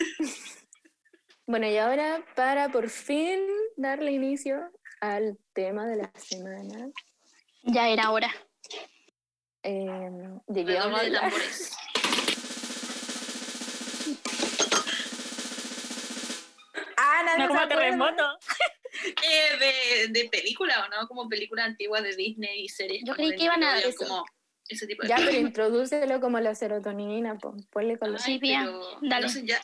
Bueno, 1.46 1.66
y 1.68 1.76
ahora 1.76 2.24
para 2.34 2.70
por 2.70 2.88
fin 2.88 3.38
darle 3.76 4.12
inicio 4.12 4.70
al 5.00 5.38
tema 5.52 5.86
de 5.86 5.96
la 5.96 6.10
semana, 6.16 6.90
Ya 7.64 7.88
era 7.88 8.10
hora. 8.10 8.32
Eh, 9.64 10.10
llegué 10.48 10.78
a 10.78 10.86
de 10.86 11.10
tambores. 11.10 11.72
ah, 16.98 17.22
nadie 17.24 17.44
no, 17.44 17.48
como 17.48 17.68
terremoto. 17.68 18.22
Eh, 19.04 19.58
de, 19.58 20.06
de, 20.08 20.28
película 20.28 20.84
o 20.84 20.88
no, 20.88 21.08
como 21.08 21.28
película 21.28 21.64
antigua 21.64 22.00
de 22.00 22.14
Disney 22.14 22.62
y 22.64 22.68
series. 22.68 23.02
Yo 23.04 23.14
creí 23.14 23.34
que 23.34 23.42
iban 23.44 23.64
a 23.64 23.80
eso. 23.80 24.24
Ya, 25.06 25.16
pero 25.16 25.32
introdúcelo 25.32 26.20
como 26.20 26.40
la 26.40 26.54
serotonina, 26.54 27.36
pues, 27.36 27.66
ponle 27.66 27.98
con 27.98 28.08
Ay, 28.08 28.12
los... 28.14 28.22
Sí, 28.22 28.38
pero, 28.40 28.98
dale. 29.02 29.28
Ya, 29.44 29.60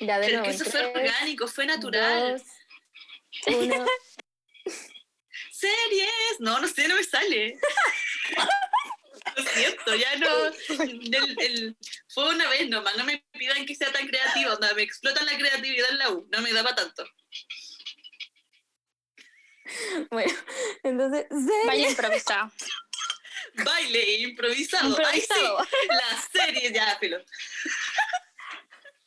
ya 0.00 0.20
pero 0.20 0.38
nuevo, 0.38 0.44
que 0.44 0.50
eso 0.50 0.64
fue 0.66 0.86
orgánico, 0.86 1.48
fue 1.48 1.66
natural. 1.66 2.40
Series, 5.50 6.36
no, 6.38 6.60
no 6.60 6.68
sé, 6.68 6.86
no 6.86 6.94
me 6.96 7.02
sale. 7.02 7.58
Lo 9.36 9.42
siento, 9.44 9.94
ya 9.94 10.16
no. 10.16 10.46
el- 10.82 11.36
el- 11.40 11.76
fue 12.08 12.28
una 12.34 12.48
vez 12.48 12.68
nomás, 12.68 12.96
no 12.96 13.04
me 13.04 13.24
pidan 13.32 13.66
que 13.66 13.74
sea 13.74 13.92
tan 13.92 14.06
creativo, 14.08 14.52
onda, 14.54 14.72
me 14.74 14.82
explotan 14.82 15.26
la 15.26 15.36
creatividad 15.36 15.90
en 15.90 15.98
la 15.98 16.10
U, 16.10 16.26
no 16.32 16.40
me 16.42 16.52
da 16.52 16.62
para 16.62 16.76
tanto. 16.76 17.06
Bueno, 20.10 20.32
entonces. 20.84 21.26
Vaya 21.66 21.90
improvisado. 21.90 22.50
Baile 23.64 24.12
improvisado. 24.18 24.96
Ay, 25.06 25.20
sí, 25.20 25.26
Improvisado. 25.28 25.66
la 25.88 26.22
serie, 26.32 26.72
ya, 26.72 26.96
filo. 26.98 27.18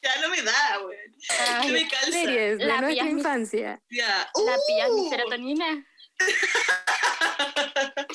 Ya 0.01 0.15
no 0.21 0.29
me 0.29 0.41
da, 0.41 0.77
güey. 0.77 0.97
Ay, 1.39 1.67
No 1.67 1.73
me 1.73 1.87
calza. 1.87 2.11
series 2.11 2.57
de 2.57 2.65
La 2.65 2.81
nuestra 2.81 3.09
infancia. 3.09 3.81
Ya. 3.89 4.31
La 4.45 4.57
pillas 4.67 4.89
mi 4.91 5.01
Uh. 5.01 5.09
serotonina. 5.09 5.85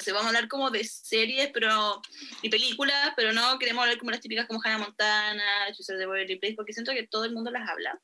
Se 0.00 0.12
vamos 0.12 0.26
a 0.26 0.28
hablar 0.28 0.48
como 0.48 0.70
de 0.70 0.84
series 0.84 1.50
pero 1.52 2.00
y 2.42 2.48
películas, 2.48 3.12
pero 3.16 3.32
no 3.32 3.58
queremos 3.58 3.82
hablar 3.82 3.98
como 3.98 4.10
las 4.10 4.20
típicas 4.20 4.46
como 4.46 4.60
Hannah 4.62 4.78
Montana, 4.78 5.68
Hechizos 5.68 5.98
de 5.98 6.06
Beverly 6.06 6.36
Place, 6.36 6.54
porque 6.54 6.72
siento 6.72 6.92
que 6.92 7.06
todo 7.06 7.24
el 7.24 7.32
mundo 7.32 7.50
las 7.50 7.68
habla. 7.68 7.98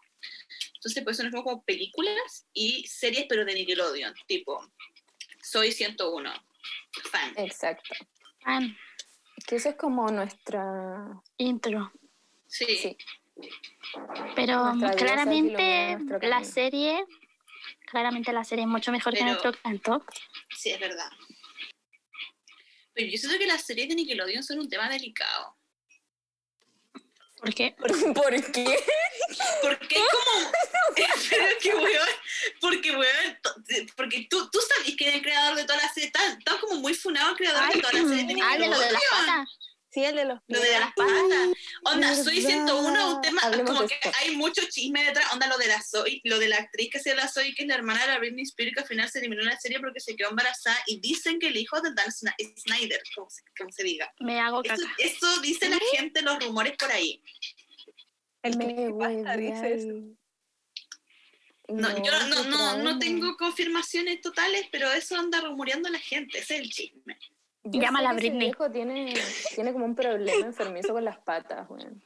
Entonces, 0.74 1.02
por 1.04 1.12
eso 1.12 1.22
nos 1.22 1.32
vemos 1.32 1.44
como 1.44 1.62
películas 1.64 2.46
y 2.52 2.86
series, 2.86 3.26
pero 3.28 3.44
de 3.44 3.54
Nickelodeon, 3.54 4.14
tipo 4.26 4.66
Soy 5.42 5.72
101, 5.72 6.32
fan. 7.10 7.32
Exacto. 7.36 7.94
Ah, 8.44 8.60
Que 9.46 9.56
eso 9.56 9.68
es 9.70 9.76
como 9.76 10.10
nuestra. 10.10 11.22
intro. 11.38 11.92
Sí, 12.46 12.66
Sí. 12.76 12.96
Pero 14.36 14.72
claramente 14.98 15.98
la 16.20 16.44
serie, 16.44 17.04
claramente 17.86 18.32
la 18.32 18.44
serie 18.44 18.64
es 18.64 18.68
mucho 18.70 18.92
mejor 18.92 19.14
que 19.14 19.20
Pero- 19.20 19.30
nuestro 19.30 19.52
canto. 19.62 20.04
sí, 20.54 20.70
es 20.70 20.80
verdad. 20.80 21.10
Pero 22.94 23.08
yo 23.08 23.18
siento 23.18 23.38
que 23.38 23.46
las 23.46 23.62
series 23.64 23.88
de 23.88 23.94
Nickelodeon 23.94 24.42
son 24.42 24.58
un 24.58 24.68
tema 24.68 24.88
delicado. 24.88 25.56
¿Por 27.38 27.54
qué? 27.54 27.74
¿Por 28.14 28.52
qué? 28.52 28.76
Porque 29.62 29.96
es 29.96 30.02
como. 30.10 30.52
Pero 31.30 31.46
que, 31.60 31.74
weón. 31.74 32.08
Porque, 32.60 32.90
weón. 32.90 33.38
Porque 33.96 34.26
tú, 34.28 34.50
tú 34.50 34.58
sabes 34.60 34.94
que 34.96 35.14
el 35.14 35.22
creador 35.22 35.56
de 35.56 35.64
todas 35.64 35.82
las 35.82 35.94
series. 35.94 36.12
Está, 36.14 36.32
está 36.32 36.60
como 36.60 36.76
muy 36.76 36.92
funado 36.94 37.30
el 37.30 37.36
creador 37.36 37.72
de 37.72 37.80
todas 37.80 37.94
las 37.94 38.08
series 38.08 38.26
de 38.28 38.42
Ah, 38.42 38.58
de 38.58 38.66
lo 38.68 38.78
de 38.78 38.92
las 38.92 39.02
Nickelodeon. 39.02 39.26
patas. 39.26 39.58
Sí, 39.92 40.04
el 40.04 40.14
de 40.14 40.24
los 40.24 40.38
Lo 40.46 40.60
de 40.60 40.70
las 40.78 40.92
pies. 40.94 41.06
patas. 41.06 41.48
Onda, 41.84 42.08
verdad. 42.10 42.24
soy 42.24 42.40
101, 42.42 43.16
un 43.16 43.20
tema 43.22 43.40
Hablemos 43.42 43.72
como 43.74 43.88
que 43.88 43.94
esto. 43.94 44.12
hay 44.20 44.36
mucho 44.36 44.62
chisme 44.70 45.02
detrás. 45.04 45.32
Onda, 45.32 45.48
lo 45.48 45.58
de 45.58 45.66
la 45.66 45.82
Zoe, 45.82 46.20
lo 46.24 46.38
de 46.38 46.48
la 46.48 46.58
actriz 46.58 46.90
que 46.92 47.00
se 47.00 47.14
la 47.16 47.26
Zoe, 47.26 47.52
que 47.54 47.62
es 47.62 47.68
la 47.68 47.74
hermana 47.74 48.02
de 48.02 48.06
la 48.12 48.18
Britney 48.18 48.44
Spears, 48.44 48.72
que 48.74 48.80
al 48.82 48.86
final 48.86 49.10
se 49.10 49.18
eliminó 49.18 49.42
en 49.42 49.48
la 49.48 49.58
serie 49.58 49.80
porque 49.80 49.98
se 49.98 50.14
quedó 50.14 50.30
embarazada. 50.30 50.78
Y 50.86 51.00
dicen 51.00 51.40
que 51.40 51.48
el 51.48 51.56
hijo 51.56 51.80
de 51.80 51.92
Dan 51.92 52.12
Snyder, 52.12 53.02
como 53.16 53.28
se, 53.30 53.42
como 53.58 53.72
se 53.72 53.82
diga. 53.82 54.12
Me 54.20 54.38
hago 54.38 54.62
Eso, 54.62 54.76
caca. 54.76 54.94
eso 54.98 55.40
dice 55.40 55.68
la 55.68 55.78
gente, 55.92 56.22
los 56.22 56.38
rumores 56.38 56.76
por 56.76 56.92
ahí. 56.92 57.20
El 58.42 58.56
Me 58.58 58.66
creepypasta 58.66 59.36
dice 59.36 59.74
eso. 59.74 59.86
hueveáis. 59.88 60.16
No, 61.68 62.04
yo 62.04 62.26
no, 62.28 62.44
no, 62.44 62.78
no 62.78 62.98
tengo 62.98 63.36
confirmaciones 63.36 64.20
totales, 64.20 64.66
pero 64.72 64.90
eso 64.92 65.16
anda 65.16 65.40
rumoreando 65.40 65.88
la 65.88 66.00
gente, 66.00 66.38
ese 66.38 66.54
es 66.56 66.60
el 66.62 66.70
chisme. 66.70 67.16
Yo 67.64 67.80
Llámala 67.80 68.10
sé 68.10 68.14
que 68.14 68.18
ese 68.20 68.28
Britney. 68.30 68.46
viejo 68.48 68.70
tiene, 68.70 69.14
tiene 69.54 69.72
como 69.72 69.84
un 69.84 69.94
problema 69.94 70.46
enfermizo 70.46 70.92
con 70.92 71.04
las 71.04 71.18
patas, 71.18 71.68
weón. 71.68 72.02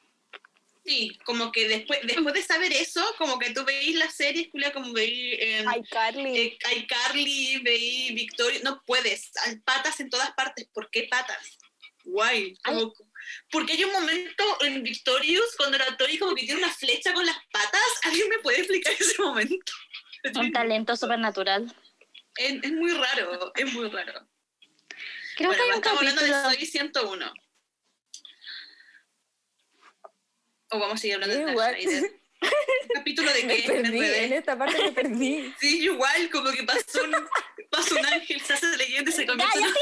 Sí, 0.84 1.18
como 1.24 1.50
que 1.50 1.66
después, 1.66 2.00
después 2.02 2.34
de 2.34 2.42
saber 2.42 2.70
eso, 2.72 3.02
como 3.16 3.38
que 3.38 3.50
tú 3.54 3.64
veís 3.64 3.96
las 3.96 4.14
series, 4.14 4.48
Julia, 4.52 4.70
como 4.72 4.92
veís 4.92 5.36
eh, 5.40 5.64
Ay, 5.66 5.82
Carly. 5.84 6.36
eh, 6.38 6.58
iCarly, 6.76 7.62
veís 7.62 8.14
Victoria, 8.14 8.60
no 8.64 8.82
puedes, 8.84 9.30
hay 9.46 9.56
patas 9.60 9.98
en 10.00 10.10
todas 10.10 10.32
partes, 10.32 10.66
¿por 10.74 10.90
qué 10.90 11.08
patas? 11.10 11.56
Guay, 12.04 12.54
como, 12.62 12.92
porque 13.50 13.72
hay 13.72 13.84
un 13.84 13.92
momento 13.92 14.44
en 14.60 14.82
Victorious 14.82 15.56
cuando 15.56 15.78
la 15.78 15.96
Tori 15.96 16.18
como 16.18 16.34
que 16.34 16.44
tiene 16.44 16.60
una 16.62 16.70
flecha 16.74 17.14
con 17.14 17.24
las 17.24 17.36
patas, 17.50 17.80
¿alguien 18.02 18.28
me 18.28 18.38
puede 18.40 18.58
explicar 18.58 18.92
ese 18.92 19.22
momento? 19.22 19.72
Un 20.36 20.52
talento 20.52 20.96
supernatural. 20.96 21.74
Es, 22.36 22.62
es 22.62 22.72
muy 22.72 22.92
raro, 22.92 23.52
es 23.54 23.72
muy 23.72 23.88
raro. 23.88 24.28
Creo 25.36 25.48
bueno, 25.50 25.62
que 25.62 25.62
hay 25.62 25.68
un 25.70 25.74
estamos 25.76 25.98
hablando 25.98 26.20
capítulo. 26.20 26.48
de 26.50 26.56
Soy 26.56 26.66
101. 26.66 27.34
O 30.70 30.78
vamos 30.78 30.94
a 30.94 30.98
seguir 30.98 31.14
hablando 31.14 31.34
de 31.34 31.40
Dark 31.40 31.52
igual. 31.52 31.74
Rider. 31.74 32.02
¿Un 32.42 32.88
capítulo 32.94 33.32
de 33.32 33.44
Me 33.44 33.62
qué? 33.62 33.68
Me 33.68 33.82
perdí, 33.82 34.04
en 34.04 34.32
esta 34.32 34.58
parte 34.58 34.82
me 34.82 34.92
perdí. 34.92 35.54
Sí, 35.58 35.82
igual, 35.84 36.30
como 36.30 36.50
que 36.50 36.62
pasó 36.64 37.04
un, 37.04 37.14
pasó 37.70 37.96
un 37.96 38.06
ángel, 38.06 38.40
se 38.40 38.52
hace 38.54 38.76
leyenda 38.76 39.10
y 39.10 39.14
se 39.14 39.26
convierte 39.26 39.58
en... 39.58 39.64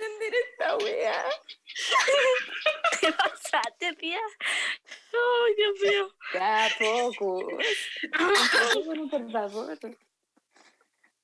entender 0.00 0.34
esta 0.50 0.76
wea. 0.78 1.24
¿Qué 3.00 3.12
pasaste, 3.12 3.92
tía? 3.94 4.18
Ay, 5.12 5.54
Dios 5.56 5.74
mío. 5.82 6.14
Ya, 6.34 6.68
por 6.78 7.14
favor. 7.14 7.62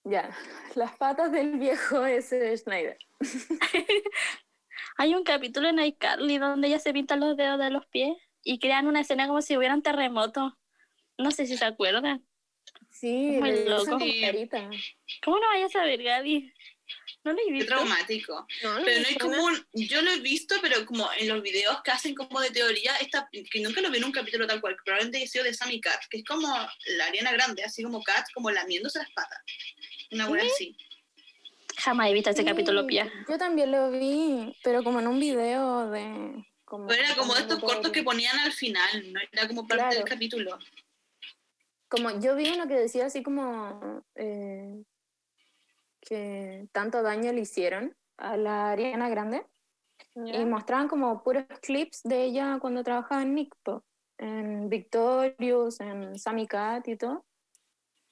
Ya, 0.05 0.31
las 0.75 0.97
patas 0.97 1.33
del 1.33 1.59
viejo 1.59 2.05
ese 2.07 2.57
Schneider. 2.57 2.97
Hay 4.99 5.15
un 5.15 5.25
capítulo 5.25 5.69
en 5.69 5.81
iCarly 5.81 6.39
donde 6.39 6.69
ella 6.69 6.79
se 6.79 6.93
pinta 6.93 7.17
los 7.17 7.37
dedos 7.37 7.59
de 7.59 7.71
los 7.71 7.87
pies 7.87 8.17
y 8.43 8.59
crean 8.59 8.87
una 8.87 9.01
escena 9.01 9.27
como 9.27 9.43
si 9.43 9.57
hubieran 9.57 9.83
terremoto. 9.83 10.57
No 11.19 11.31
sé 11.33 11.47
si 11.47 11.57
se 11.57 11.65
acuerdan. 11.65 12.25
Sí, 12.91 13.39
Muy 13.41 13.65
loco. 13.65 13.99
carita. 13.99 14.71
¿Cómo 15.25 15.39
no 15.39 15.49
vayas 15.49 15.75
a 15.77 15.85
ver, 15.85 16.03
Gaby? 16.03 16.53
No 17.27 17.33
lo 17.33 17.39
he 17.41 17.45
Qué 17.47 17.53
visto. 17.53 17.67
traumático. 17.75 18.47
No, 18.63 18.79
no 18.79 18.85
Pero 18.85 19.01
no 19.01 19.05
suena. 19.07 19.19
como 19.21 19.45
un... 19.47 19.67
Yo 19.73 20.01
lo 20.01 20.13
he 20.13 20.21
visto, 20.21 20.55
pero 20.63 20.87
como 20.87 21.09
en 21.19 21.27
los 21.27 21.43
videos 21.43 21.83
que 21.83 21.91
hacen 21.91 22.15
como 22.15 22.41
de 22.41 22.51
teoría, 22.51 22.95
esta, 22.99 23.29
que 23.51 23.61
nunca 23.61 23.81
lo 23.81 23.91
vi 23.91 23.99
en 23.99 24.05
un 24.05 24.13
capítulo 24.13 24.47
tal 24.47 24.61
cual, 24.61 24.77
probablemente 24.85 25.19
haya 25.19 25.27
sido 25.27 25.43
de 25.45 25.53
Sammy 25.53 25.81
Cat, 25.81 26.01
que 26.09 26.19
es 26.19 26.25
como 26.25 26.47
la 26.97 27.07
Ariana 27.07 27.33
Grande, 27.33 27.65
así 27.65 27.83
como 27.83 28.01
Cat, 28.05 28.27
como 28.33 28.51
lamiéndose 28.53 29.01
las 29.01 29.11
patas. 29.11 29.41
Una 30.13 30.29
buena 30.29 30.45
así. 30.45 30.77
Jamás 31.79 32.09
he 32.11 32.15
visto 32.15 32.31
ese 32.31 32.43
Sí, 32.43 32.49
capítulo, 32.49 32.87
Pia. 32.87 33.11
Yo 33.29 33.37
también 33.39 33.73
lo 33.73 33.91
vi, 33.91 34.57
pero 34.63 34.85
como 34.85 35.01
en 35.01 35.09
un 35.09 35.19
video 35.19 35.91
de... 35.91 36.45
Como, 36.65 36.87
Pero 36.87 37.03
era 37.03 37.15
como 37.17 37.35
de 37.35 37.41
estos 37.41 37.59
como 37.59 37.73
cortos 37.73 37.91
que 37.93 38.03
ponían 38.05 38.39
al 38.39 38.53
final, 38.53 39.13
no 39.13 39.21
era 39.33 39.47
como 39.49 39.67
parte 39.67 39.83
Claro. 39.85 39.97
del 39.97 40.05
capítulo. 40.05 40.59
Como 41.89 42.21
yo 42.21 42.35
vi 42.37 42.49
uno 42.51 42.67
que 42.69 42.75
decía 42.75 43.07
así 43.07 43.23
como 43.23 44.05
eh, 44.17 44.83
que 46.07 46.69
tanto 46.73 47.03
daño 47.03 47.33
le 47.33 47.41
hicieron 47.41 47.95
a 48.17 48.37
la 48.37 48.71
Ariana 48.71 49.09
Grande 49.09 49.45
y 50.15 50.45
mostraban 50.47 50.89
como 50.89 51.23
puros 51.23 51.45
clips 51.61 52.03
de 52.05 52.25
ella 52.25 52.59
cuando 52.61 52.83
trabajaba 52.83 53.23
en 53.23 53.35
Nickpop, 53.35 53.85
en 54.19 54.69
Victorious, 54.71 55.81
en 55.81 56.19
Sammy 56.19 56.47
Cat 56.47 56.89
y 56.89 56.97
todo. 56.97 57.27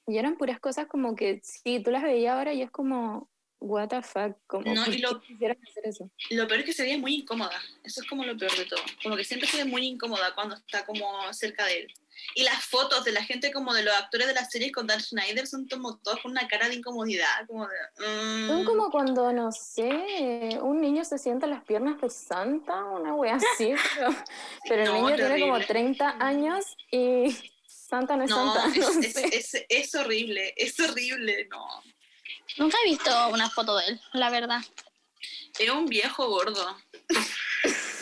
Y 0.06 0.18
eran 0.18 0.36
puras 0.36 0.60
cosas 0.60 0.86
como 0.86 1.14
que 1.14 1.40
si 1.42 1.82
tú 1.82 1.90
las 1.90 2.02
veías 2.02 2.36
ahora 2.36 2.52
y 2.52 2.60
es 2.60 2.70
como, 2.70 3.30
what 3.64 3.88
the 3.88 4.02
fuck, 4.02 4.37
como 4.47 4.73
No, 4.75 4.85
¿por 4.85 4.94
y 4.94 4.99
lo- 4.99 5.21
qué 5.21 5.26
quisieran 5.28 5.59
hacer 5.68 5.87
eso? 5.87 6.11
Lo 6.30 6.47
peor 6.47 6.61
es 6.61 6.66
que 6.66 6.73
se 6.73 6.83
veía 6.83 6.99
muy 6.99 7.14
incómoda. 7.14 7.61
Eso 7.83 8.02
es 8.02 8.09
como 8.09 8.25
lo 8.25 8.37
peor 8.37 8.56
de 8.56 8.66
todo. 8.66 8.80
Como 9.02 9.16
que 9.16 9.25
siempre 9.25 9.49
se 9.49 9.56
ve 9.59 9.64
muy 9.64 9.87
incómoda 9.87 10.35
cuando 10.35 10.54
está 10.54 10.85
como 10.85 11.33
cerca 11.33 11.64
de 11.66 11.80
él. 11.80 11.94
Y 12.37 12.44
las 12.44 12.64
fotos 12.64 13.04
de 13.04 13.11
la 13.12 13.25
gente 13.25 13.52
como 13.52 13.75
de 13.75 13.83
los 13.83 13.94
actores 13.94 14.26
de 14.28 14.35
las 14.35 14.50
series 14.50 14.71
con 14.73 14.87
Dan 14.87 15.00
Schneider 15.00 15.47
son 15.47 15.66
como 15.68 15.97
todos 15.99 16.21
con 16.21 16.30
una 16.30 16.47
cara 16.47 16.68
de 16.68 16.76
incomodidad. 16.76 17.47
Como 17.49 17.66
de, 17.66 17.75
mm. 17.99 18.47
Son 18.49 18.64
como 18.64 18.90
cuando, 18.90 19.33
no 19.33 19.50
sé, 19.50 20.59
un 20.62 20.80
niño 20.80 21.04
se 21.04 21.18
sienta 21.18 21.47
en 21.47 21.50
las 21.52 21.64
piernas 21.64 22.00
de 22.00 22.09
Santa, 22.11 22.85
una 22.85 23.14
wea 23.14 23.35
así, 23.37 23.73
pero, 23.97 24.14
pero 24.68 24.83
el 24.83 24.88
No, 24.88 24.94
niño 25.02 25.16
tiene 25.16 25.40
como 25.40 25.54
terrible. 25.54 25.66
30 25.66 26.16
años 26.21 26.76
y 26.90 27.37
Santa 27.66 28.16
no 28.16 28.25
es 28.25 28.30
No, 28.30 28.37
Santa, 28.54 28.68
no 28.78 29.00
es, 29.00 29.12
sé. 29.12 29.25
es, 29.37 29.54
es, 29.54 29.66
es 29.68 29.94
horrible, 29.97 30.54
es 30.56 30.78
horrible, 30.80 31.47
no. 31.50 31.66
Nunca 32.56 32.76
he 32.84 32.90
visto 32.90 33.28
una 33.28 33.49
foto 33.50 33.76
de 33.76 33.87
él, 33.88 34.00
la 34.12 34.30
verdad. 34.30 34.61
Es 35.58 35.70
un 35.70 35.87
viejo 35.87 36.28
gordo. 36.28 36.76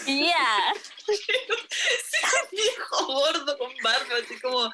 Ya. 0.04 0.72
un 1.06 2.50
viejo 2.50 3.06
gordo 3.06 3.56
con 3.56 3.72
barba, 3.84 4.16
así 4.20 4.36
como, 4.40 4.68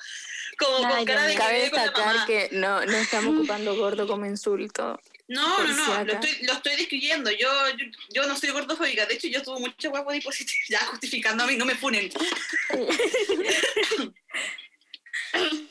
como 0.58 0.86
Ay, 0.86 0.94
con 0.94 1.04
cara 1.04 1.22
de 1.24 1.32
que 1.32 1.38
Cabe 1.38 1.70
con 1.70 1.84
la 1.84 1.90
mamá. 1.92 2.26
que 2.26 2.48
no, 2.52 2.86
no 2.86 2.96
estamos 2.96 3.34
ocupando 3.34 3.76
gordo 3.76 4.06
como 4.06 4.24
insulto. 4.24 4.98
No, 5.28 5.58
no, 5.58 5.74
no, 5.74 6.04
lo 6.04 6.12
estoy, 6.14 6.46
lo 6.46 6.54
estoy 6.54 6.76
describiendo. 6.76 7.30
Yo, 7.30 7.46
yo, 7.76 7.84
yo 8.08 8.26
no 8.26 8.38
soy 8.38 8.52
gordofóbica. 8.52 9.04
De 9.04 9.16
hecho, 9.16 9.28
yo 9.28 9.42
tuve 9.42 9.60
mucha 9.60 9.90
guapo 9.90 10.12
dispositiva. 10.12 10.56
Ya 10.70 10.80
justificando 10.86 11.44
a 11.44 11.46
mí, 11.46 11.56
no 11.56 11.66
me 11.66 11.74
funen. 11.74 12.10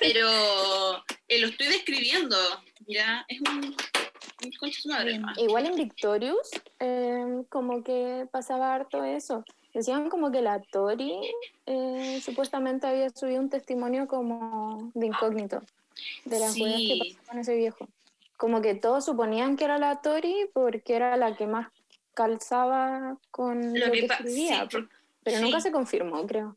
Pero 0.00 0.28
eh, 1.28 1.38
lo 1.40 1.48
estoy 1.48 1.68
describiendo. 1.68 2.36
Ya, 2.86 3.24
es 3.28 3.40
un. 3.40 3.76
un 4.44 4.52
concha 4.58 4.76
de 4.76 4.82
su 4.82 4.88
madre. 4.88 5.20
Igual 5.36 5.66
en 5.66 5.76
Victorious, 5.76 6.50
eh, 6.80 7.42
como 7.48 7.82
que 7.82 8.26
pasaba 8.30 8.74
harto 8.74 9.04
eso. 9.04 9.44
Decían 9.74 10.08
como 10.08 10.30
que 10.32 10.40
la 10.40 10.60
Tori 10.62 11.12
eh, 11.66 12.20
supuestamente 12.24 12.86
había 12.86 13.10
subido 13.10 13.40
un 13.40 13.50
testimonio 13.50 14.08
como 14.08 14.90
de 14.94 15.06
incógnito 15.06 15.62
de 16.24 16.38
las 16.40 16.54
Sí. 16.54 16.62
que 16.64 17.14
pasó 17.14 17.28
con 17.28 17.38
ese 17.38 17.54
viejo. 17.56 17.88
Como 18.36 18.62
que 18.62 18.74
todos 18.74 19.04
suponían 19.04 19.56
que 19.56 19.64
era 19.64 19.78
la 19.78 20.00
Tori 20.00 20.48
porque 20.54 20.94
era 20.96 21.16
la 21.16 21.36
que 21.36 21.46
más 21.46 21.68
calzaba 22.14 23.18
con 23.30 23.78
lo, 23.78 23.86
Lo 23.86 23.92
que, 23.92 24.00
que, 24.00 24.06
escribía, 24.06 24.66
sí, 24.70 24.78
pero 25.22 25.36
sí. 25.36 25.42
nunca 25.42 25.60
se 25.60 25.70
confirmó, 25.70 26.26
creo. 26.26 26.56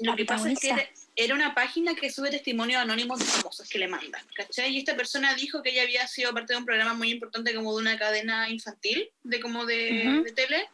Lo 0.00 0.16
que 0.16 0.24
pasa 0.24 0.50
es 0.50 0.58
que 0.58 0.90
era, 1.16 1.34
una 1.34 1.54
página 1.54 1.94
que 1.94 2.10
sube 2.10 2.30
testimonios 2.30 2.80
anónimos 2.80 3.18
de 3.18 3.26
famosos 3.26 3.68
que 3.68 3.78
le 3.78 3.88
mandan, 3.88 4.22
¿cachai? 4.34 4.74
Y 4.74 4.78
esta 4.78 4.96
persona 4.96 5.34
dijo 5.34 5.62
que 5.62 5.70
ella 5.70 5.82
había 5.82 6.06
sido 6.06 6.32
parte 6.32 6.54
de 6.54 6.58
un 6.58 6.64
programa 6.64 6.94
muy 6.94 7.10
importante 7.10 7.54
como 7.54 7.74
de 7.74 7.82
una 7.82 7.98
cadena 7.98 8.48
infantil, 8.48 9.10
de 9.22 9.40
como 9.40 9.66
de, 9.66 10.04
Ujú. 10.06 10.24
de 10.24 10.32
tele, 10.32 10.68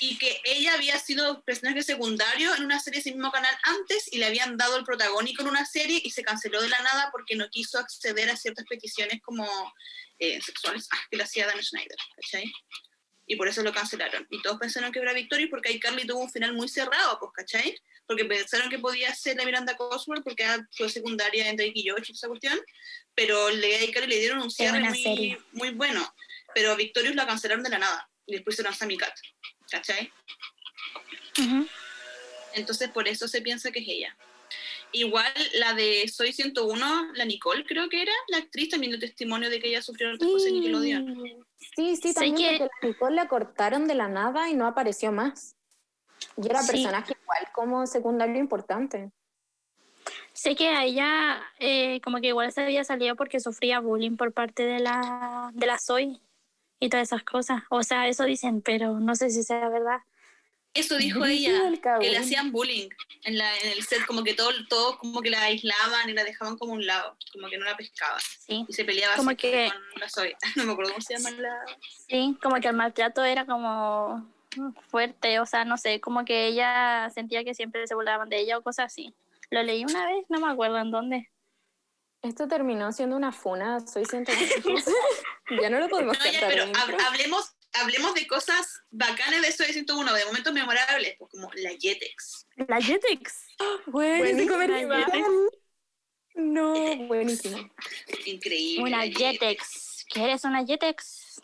y 0.00 0.18
que 0.18 0.40
ella 0.44 0.74
había 0.74 0.98
sido 0.98 1.42
personaje 1.42 1.82
secundario 1.82 2.54
en 2.56 2.64
una 2.64 2.80
serie 2.80 2.98
de 2.98 3.00
ese 3.02 3.16
mismo 3.16 3.30
canal 3.30 3.54
antes 3.62 4.12
y 4.12 4.18
le 4.18 4.26
habían 4.26 4.56
dado 4.56 4.76
el 4.76 4.84
protagónico 4.84 5.42
en 5.42 5.48
una 5.48 5.64
serie 5.64 6.00
y 6.02 6.10
se 6.10 6.24
canceló 6.24 6.60
de 6.60 6.68
la 6.68 6.80
nada 6.80 7.10
porque 7.12 7.36
no 7.36 7.48
quiso 7.50 7.78
acceder 7.78 8.30
a 8.30 8.36
ciertas 8.36 8.64
peticiones 8.66 9.22
como 9.22 9.46
eh, 10.18 10.40
sexuales 10.40 10.88
ah, 10.90 10.98
que 11.10 11.16
le 11.16 11.24
hacía 11.24 11.46
Dan 11.46 11.62
Schneider, 11.62 11.98
¿cachai? 12.16 12.52
Y 13.26 13.36
por 13.36 13.48
eso 13.48 13.62
lo 13.62 13.72
cancelaron. 13.72 14.26
Y 14.30 14.42
todos 14.42 14.58
pensaron 14.58 14.92
que 14.92 14.98
era 14.98 15.12
Victoria 15.12 15.46
porque 15.50 15.70
ahí 15.70 15.80
Carly 15.80 16.06
tuvo 16.06 16.20
un 16.20 16.30
final 16.30 16.52
muy 16.54 16.68
cerrado, 16.68 17.18
pues, 17.18 17.32
¿cachai? 17.34 17.76
porque 18.06 18.26
pensaron 18.26 18.68
que 18.68 18.78
podía 18.78 19.14
ser 19.14 19.34
la 19.38 19.46
Miranda 19.46 19.78
Cosworth 19.78 20.22
porque 20.22 20.42
era- 20.42 20.68
fue 20.76 20.90
secundaria 20.90 21.48
en 21.48 21.56
Drake 21.56 21.72
y 21.74 21.88
Josh 21.88 22.10
y 22.10 22.12
esa 22.12 22.28
cuestión, 22.28 22.60
pero 23.14 23.48
le, 23.48 23.76
a 23.76 23.92
Carly 23.92 24.08
le 24.08 24.18
dieron 24.18 24.42
un 24.42 24.50
cierre 24.50 24.78
muy, 24.90 25.38
muy 25.52 25.70
bueno, 25.70 26.06
pero 26.54 26.76
Victorious 26.76 27.14
la 27.14 27.26
cancelaron 27.26 27.64
de 27.64 27.70
la 27.70 27.78
nada 27.78 28.10
y 28.26 28.34
después 28.34 28.56
se 28.56 28.62
lanzó 28.62 28.80
Sammy 28.80 28.98
Cat, 28.98 29.14
¿cachai? 29.70 30.12
Ujú. 31.38 31.66
Entonces 32.54 32.90
por 32.90 33.08
eso 33.08 33.26
se 33.26 33.40
piensa 33.40 33.70
que 33.70 33.80
es 33.80 33.88
ella. 33.88 34.16
Igual 34.92 35.32
la 35.54 35.74
de 35.74 36.06
Soy 36.08 36.32
101, 36.32 37.12
la 37.14 37.24
Nicole 37.24 37.64
creo 37.64 37.88
que 37.88 38.02
era, 38.02 38.12
la 38.28 38.36
actriz 38.36 38.68
también 38.68 38.92
dio 38.92 39.00
testimonio 39.00 39.50
de 39.50 39.58
que 39.60 39.68
ella 39.68 39.82
sufrió 39.82 40.10
hartas 40.10 40.28
cosas 40.28 40.48
en 40.48 40.54
Nickelodeon. 40.60 41.46
Sí, 41.74 41.96
sí, 41.96 42.08
Sé 42.12 42.14
también 42.14 42.36
que- 42.36 42.58
porque 42.58 42.74
la 42.82 42.88
Nicole 42.88 43.14
la 43.16 43.28
cortaron 43.28 43.86
de 43.86 43.94
la 43.94 44.08
nada 44.08 44.48
y 44.48 44.54
no 44.54 44.66
apareció 44.66 45.12
más. 45.12 45.56
Y 46.36 46.46
era 46.48 46.62
Sí. 46.62 46.72
personaje 46.72 47.16
igual 47.22 47.48
como 47.54 47.86
secundario 47.86 48.36
importante. 48.38 49.10
Sé 50.32 50.56
que 50.56 50.68
a 50.68 50.84
ella 50.84 51.40
eh, 51.58 52.00
como 52.02 52.20
que 52.20 52.28
igual 52.28 52.50
se 52.52 52.62
había 52.62 52.84
salido 52.84 53.16
porque 53.16 53.40
sufría 53.40 53.80
bullying 53.80 54.16
por 54.16 54.32
parte 54.32 54.64
de 54.64 54.80
la, 54.80 55.50
de 55.54 55.66
la 55.66 55.78
Zoe 55.78 56.20
y 56.80 56.88
todas 56.88 57.08
esas 57.08 57.22
cosas. 57.24 57.62
O 57.70 57.82
sea, 57.82 58.08
eso 58.08 58.24
dicen, 58.24 58.60
pero 58.60 58.98
no 59.00 59.14
sé 59.14 59.30
si 59.30 59.42
sea 59.42 59.68
verdad. 59.68 60.00
Eso 60.74 60.96
dijo 60.96 61.24
ella, 61.24 61.52
que 62.00 62.10
le 62.10 62.18
hacían 62.18 62.50
bullying 62.50 62.88
en, 63.22 63.38
la, 63.38 63.56
en 63.60 63.70
el 63.70 63.82
set, 63.84 64.04
como 64.06 64.24
que 64.24 64.34
todos 64.34 64.54
todo 64.68 64.98
como 64.98 65.20
que 65.22 65.30
la 65.30 65.42
aislaban 65.44 66.10
y 66.10 66.12
la 66.14 66.24
dejaban 66.24 66.58
como 66.58 66.72
un 66.72 66.84
lado, 66.84 67.16
como 67.32 67.48
que 67.48 67.56
no 67.58 67.64
la 67.64 67.76
pescaban. 67.76 68.20
Sí, 68.40 68.64
Y 68.68 68.72
se 68.72 68.84
peleaba 68.84 69.14
Como 69.16 69.36
que- 69.36 69.70
con 69.70 70.00
la. 70.00 70.08
No 70.56 70.64
me 70.64 70.72
acuerdo 70.72 70.92
cómo 70.92 71.00
se 71.02 71.14
llama 71.16 71.30
la... 71.40 71.54
sí, 72.08 72.36
como 72.42 72.56
que 72.60 72.68
el 72.68 72.74
maltrato 72.76 73.22
era 73.24 73.46
como 73.46 74.28
fuerte, 74.88 75.38
o 75.40 75.46
sea, 75.46 75.64
no 75.64 75.76
sé, 75.78 76.00
como 76.00 76.24
que 76.24 76.46
ella 76.48 77.08
sentía 77.14 77.44
que 77.44 77.54
siempre 77.54 77.86
se 77.86 77.94
burlaban 77.94 78.28
de 78.28 78.40
ella 78.40 78.58
o 78.58 78.62
cosas 78.62 78.86
así. 78.86 79.14
Lo 79.50 79.62
leí 79.62 79.84
una 79.84 80.06
vez, 80.06 80.24
no 80.28 80.40
me 80.40 80.50
acuerdo 80.52 80.78
en 80.78 80.90
dónde. 80.90 81.30
Esto 82.22 82.48
terminó 82.48 82.90
siendo 82.92 83.14
una 83.16 83.30
funa, 83.32 83.80
soy 83.86 84.04
101. 84.10 84.80
ya 85.62 85.70
no 85.70 85.78
lo 85.78 85.88
podemos 85.88 86.18
No, 86.18 86.24
ya, 86.32 86.40
pero 86.48 86.64
hab- 86.66 87.06
hablemos, 87.06 87.52
hablemos 87.74 88.14
de 88.14 88.26
cosas 88.26 88.82
bacanas 88.90 89.42
de 89.42 89.48
de 89.48 89.72
101, 89.72 90.12
de 90.12 90.24
momentos 90.26 90.52
memorables, 90.52 91.16
pues 91.18 91.30
como 91.30 91.50
la 91.54 91.70
Jetex. 91.78 92.46
La 92.68 92.80
Jetex. 92.80 93.46
Comercial. 93.90 95.04
Jetex. 95.04 95.24
No, 96.34 96.96
buenísimo. 97.06 97.70
Increíble. 98.26 98.82
Una 98.82 99.02
Jetex. 99.02 100.04
¿Quieres 100.08 100.44
una 100.44 100.64
Jetex? 100.64 101.40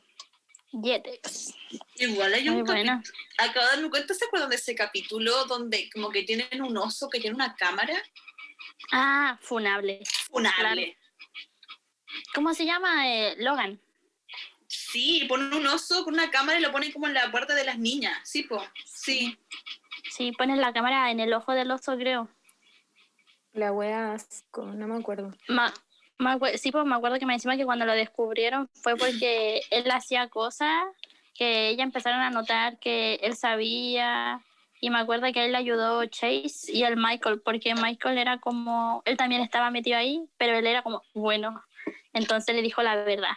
Jetex. 0.82 1.54
Igual 1.96 2.34
hay 2.34 2.48
Muy 2.48 2.60
un 2.60 2.64
buena. 2.64 2.96
capítulo. 2.96 3.18
Acabo 3.38 3.66
de 3.66 3.72
darme 3.72 3.90
cuenta, 3.90 4.14
¿se 4.14 4.24
acuerdan 4.24 4.50
de 4.50 4.56
ese 4.56 4.74
capítulo 4.74 5.44
donde 5.46 5.90
como 5.90 6.10
que 6.10 6.22
tienen 6.22 6.62
un 6.62 6.76
oso 6.76 7.08
que 7.08 7.20
tiene 7.20 7.34
una 7.34 7.54
cámara? 7.56 8.00
Ah, 8.92 9.38
funable. 9.42 10.00
Funable. 10.30 10.96
¿Cómo 12.34 12.54
se 12.54 12.64
llama? 12.64 13.08
Eh, 13.08 13.34
Logan. 13.38 13.80
Sí, 14.90 15.24
ponen 15.29 15.55
un 15.55 15.66
oso 15.68 16.05
con 16.05 16.14
una 16.14 16.31
cámara 16.31 16.59
y 16.59 16.62
lo 16.62 16.72
ponen 16.72 16.90
como 16.90 17.07
en 17.07 17.14
la 17.14 17.31
puerta 17.31 17.55
de 17.55 17.64
las 17.64 17.79
niñas. 17.79 18.18
Sí, 18.24 18.42
po. 18.42 18.61
Sí. 18.85 19.38
Sí, 20.11 20.33
pones 20.33 20.59
la 20.59 20.72
cámara 20.72 21.11
en 21.11 21.20
el 21.20 21.33
ojo 21.33 21.53
del 21.53 21.70
oso, 21.70 21.96
creo. 21.96 22.29
La 23.53 23.72
wea 23.72 24.12
asco, 24.12 24.64
no 24.64 24.88
me 24.88 24.96
acuerdo. 24.96 25.33
Ma- 25.48 25.72
me 26.18 26.59
sí, 26.59 26.70
pues 26.70 26.85
me 26.85 26.94
acuerdo 26.94 27.18
que 27.18 27.26
me 27.26 27.35
encima 27.35 27.57
que 27.57 27.64
cuando 27.64 27.87
lo 27.87 27.92
descubrieron 27.92 28.68
fue 28.74 28.96
porque 28.96 29.62
él 29.70 29.90
hacía 29.90 30.29
cosas 30.29 30.85
que 31.35 31.68
ella 31.68 31.85
empezaron 31.85 32.20
a 32.20 32.31
notar 32.31 32.79
que 32.79 33.14
él 33.22 33.37
sabía. 33.37 34.40
Y 34.83 34.90
me 34.90 34.98
acuerdo 34.98 35.31
que 35.33 35.44
él 35.44 35.53
le 35.53 35.59
ayudó 35.59 36.05
Chase 36.07 36.72
y 36.72 36.85
el 36.85 36.96
Michael, 36.96 37.42
porque 37.42 37.74
Michael 37.74 38.18
era 38.18 38.38
como, 38.38 39.03
él 39.05 39.16
también 39.16 39.42
estaba 39.42 39.70
metido 39.70 39.98
ahí, 39.98 40.26
pero 40.38 40.57
él 40.57 40.66
era 40.66 40.83
como, 40.83 41.03
bueno. 41.14 41.62
Entonces 42.12 42.55
le 42.55 42.62
dijo 42.62 42.83
la 42.83 42.96
verdad. 42.96 43.37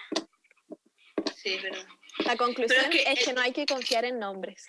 Sí, 1.43 1.53
es 1.55 1.61
verdad. 1.61 1.85
La 2.25 2.37
conclusión 2.37 2.79
es 2.79 2.85
es 2.85 2.89
que 3.05 3.15
que, 3.23 3.29
el- 3.29 3.35
no 3.35 3.41
hay 3.41 3.51
que 3.51 3.65
confiar 3.65 4.05
en 4.05 4.17
nombres. 4.19 4.65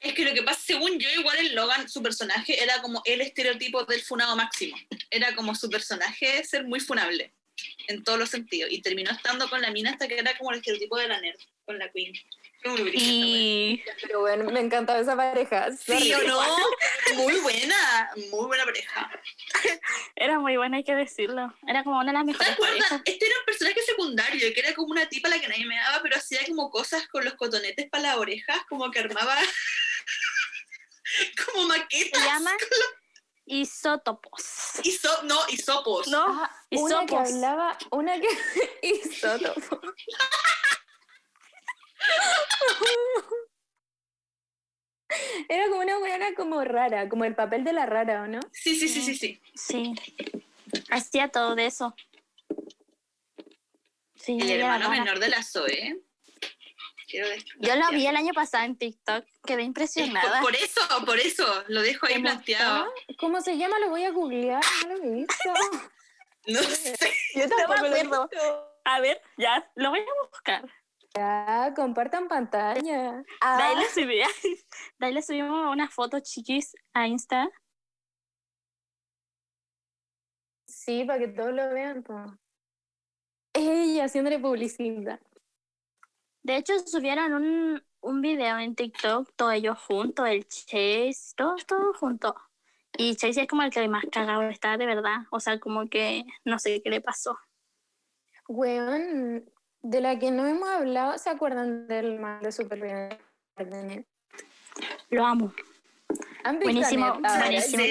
Es 0.00 0.12
que 0.12 0.24
lo 0.26 0.34
que 0.34 0.42
pasa, 0.42 0.60
según 0.60 0.98
yo, 0.98 1.08
igual 1.18 1.38
el 1.38 1.54
Logan, 1.54 1.88
su 1.88 2.02
personaje, 2.02 2.62
era 2.62 2.82
como 2.82 3.00
el 3.06 3.22
estereotipo 3.22 3.82
del 3.86 4.02
funado 4.02 4.36
máximo. 4.36 4.76
Era 5.10 5.34
como 5.34 5.54
su 5.54 5.70
personaje 5.70 6.44
ser 6.44 6.64
muy 6.64 6.80
funable, 6.80 7.32
en 7.88 8.04
todos 8.04 8.18
los 8.18 8.28
sentidos. 8.28 8.70
Y 8.70 8.82
terminó 8.82 9.10
estando 9.10 9.48
con 9.48 9.62
la 9.62 9.70
mina 9.70 9.92
hasta 9.92 10.06
que 10.06 10.18
era 10.18 10.36
como 10.36 10.50
el 10.52 10.58
estereotipo 10.58 10.98
de 10.98 11.08
la 11.08 11.20
nerd, 11.20 11.38
con 11.64 11.78
la 11.78 11.90
Queen. 11.90 12.12
Y 12.92 13.82
Pero 14.02 14.20
bueno, 14.20 14.50
me 14.50 14.60
encantaba 14.60 14.98
esa 15.00 15.16
pareja. 15.16 15.70
Sí 15.76 16.12
o 16.14 16.22
no, 16.22 16.40
muy 17.14 17.34
buena, 17.40 18.10
muy 18.30 18.46
buena 18.46 18.64
pareja. 18.64 19.10
era 20.16 20.38
muy 20.38 20.56
buena, 20.56 20.78
hay 20.78 20.84
que 20.84 20.94
decirlo. 20.94 21.52
Era 21.66 21.84
como 21.84 21.98
una 21.98 22.06
de 22.06 22.12
las 22.14 22.22
¿Te 22.24 22.32
mejores 22.32 22.52
acuerdas? 22.52 22.78
parejas. 22.78 23.02
Este 23.04 23.26
era 23.26 23.38
un 23.38 23.44
personaje 23.46 23.82
secundario, 23.82 24.54
que 24.54 24.60
era 24.60 24.74
como 24.74 24.88
una 24.92 25.08
tipa 25.08 25.28
a 25.28 25.32
la 25.32 25.40
que 25.40 25.48
nadie 25.48 25.66
me 25.66 25.76
daba, 25.76 26.00
pero 26.02 26.16
hacía 26.16 26.40
como 26.46 26.70
cosas 26.70 27.06
con 27.08 27.24
los 27.24 27.34
cotonetes 27.34 27.88
para 27.90 28.02
las 28.04 28.16
orejas, 28.16 28.58
como 28.68 28.90
que 28.90 29.00
armaba 29.00 29.36
como 31.44 31.62
Se 31.62 31.68
maquetas. 31.78 32.24
llama 32.24 32.50
Isótopos. 33.48 34.42
Iso- 34.82 35.22
no, 35.22 35.38
hisopos. 35.48 36.08
¿No? 36.08 36.26
Ah, 36.42 36.50
una 36.72 37.06
que 37.06 37.16
hablaba, 37.16 37.78
una 37.92 38.20
que 38.20 38.26
isótopo. 38.82 39.80
Era 45.48 45.68
como 45.68 45.80
una 45.80 45.98
buena 45.98 46.34
como 46.34 46.62
rara, 46.64 47.08
como 47.08 47.24
el 47.24 47.34
papel 47.34 47.64
de 47.64 47.72
la 47.72 47.86
rara, 47.86 48.22
¿o 48.22 48.26
no? 48.26 48.40
Sí, 48.52 48.74
sí, 48.76 48.88
sí, 48.88 49.02
sí, 49.02 49.14
sí. 49.14 49.40
Sí. 49.54 49.94
Hacía 50.90 51.28
todo 51.28 51.54
de 51.54 51.66
eso. 51.66 51.94
Sí, 54.16 54.36
El 54.40 54.50
hermano 54.60 54.88
rara. 54.88 55.00
menor 55.00 55.18
de 55.20 55.28
la 55.28 55.42
Zoe. 55.42 56.00
Quiero 57.08 57.28
Yo 57.60 57.76
lo 57.76 57.88
vi 57.90 58.04
el 58.08 58.16
año 58.16 58.32
pasado 58.34 58.64
en 58.64 58.76
TikTok, 58.76 59.24
quedé 59.46 59.60
Es 59.62 59.66
impresionada. 59.68 60.40
Por, 60.40 60.52
por 60.52 60.56
eso, 60.60 60.80
por 61.06 61.18
eso, 61.20 61.64
lo 61.68 61.80
dejo 61.82 62.06
ahí 62.06 62.14
¿Cómo 62.14 62.24
planteado. 62.24 62.92
está? 63.06 63.14
¿Cómo 63.20 63.40
se 63.40 63.56
llama? 63.56 63.78
Lo 63.78 63.90
voy 63.90 64.02
a 64.04 64.10
googlear, 64.10 64.60
no 64.88 64.96
lo 64.96 65.04
he 65.04 65.10
visto. 65.10 65.34
No 66.48 66.62
sé. 66.62 66.94
Yo 67.34 67.48
tampoco 67.48 67.88
lo 67.88 67.96
he 67.96 68.00
acuerdo. 68.02 68.28
visto. 68.30 68.72
A 68.84 69.00
ver, 69.00 69.20
ya, 69.36 69.68
lo 69.74 69.90
voy 69.90 69.98
a 69.98 70.28
buscar. 70.30 70.64
Ya, 71.16 71.72
compartan 71.74 72.28
pantalla. 72.28 73.24
Ah, 73.40 73.68
ahí 73.68 73.76
le 73.76 73.88
subí, 73.88 74.18
de 74.98 75.06
ahí 75.06 75.14
le 75.14 75.22
subimos 75.22 75.72
una 75.72 75.88
foto 75.88 76.20
chiquis 76.20 76.74
a 76.92 77.06
Insta. 77.06 77.48
sí, 80.86 81.04
para 81.04 81.18
que 81.18 81.28
todos 81.28 81.52
lo 81.52 81.68
vean. 81.72 82.04
Ella 83.54 84.04
haciéndole 84.04 84.38
publicidad. 84.38 85.20
De 86.42 86.56
hecho, 86.56 86.78
subieron 86.86 87.32
un, 87.34 87.82
un 88.00 88.20
video 88.20 88.58
en 88.58 88.76
TikTok, 88.76 89.32
todos 89.34 89.54
ellos 89.54 89.78
juntos, 89.80 90.28
el 90.28 90.46
Chase, 90.46 91.34
todos, 91.36 91.66
todos 91.66 91.96
juntos. 91.96 92.34
Y 92.96 93.16
Chase 93.16 93.42
es 93.42 93.48
como 93.48 93.62
el 93.62 93.70
que 93.70 93.88
más 93.88 94.04
cagado 94.12 94.42
está, 94.42 94.76
de 94.76 94.86
verdad. 94.86 95.22
O 95.30 95.40
sea, 95.40 95.58
como 95.58 95.88
que 95.88 96.24
no 96.44 96.58
sé 96.58 96.82
qué 96.82 96.90
le 96.90 97.00
pasó. 97.00 97.36
Weón, 98.48 99.44
De 99.88 100.00
la 100.00 100.18
que 100.18 100.32
no 100.32 100.44
hemos 100.46 100.68
hablado, 100.68 101.16
¿se 101.16 101.30
acuerdan 101.30 101.86
del 101.86 102.18
mal 102.18 102.42
de 102.42 102.50
supervivencia 102.50 103.20
de 103.56 103.82
Net? 103.84 104.06
Lo 105.10 105.24
amo. 105.24 105.52
¿Han 106.42 106.58
visto 106.58 106.64
Buenísimo, 106.72 107.06
Net 107.06 107.24
ahora? 107.24 107.44
buenísimo. 107.46 107.84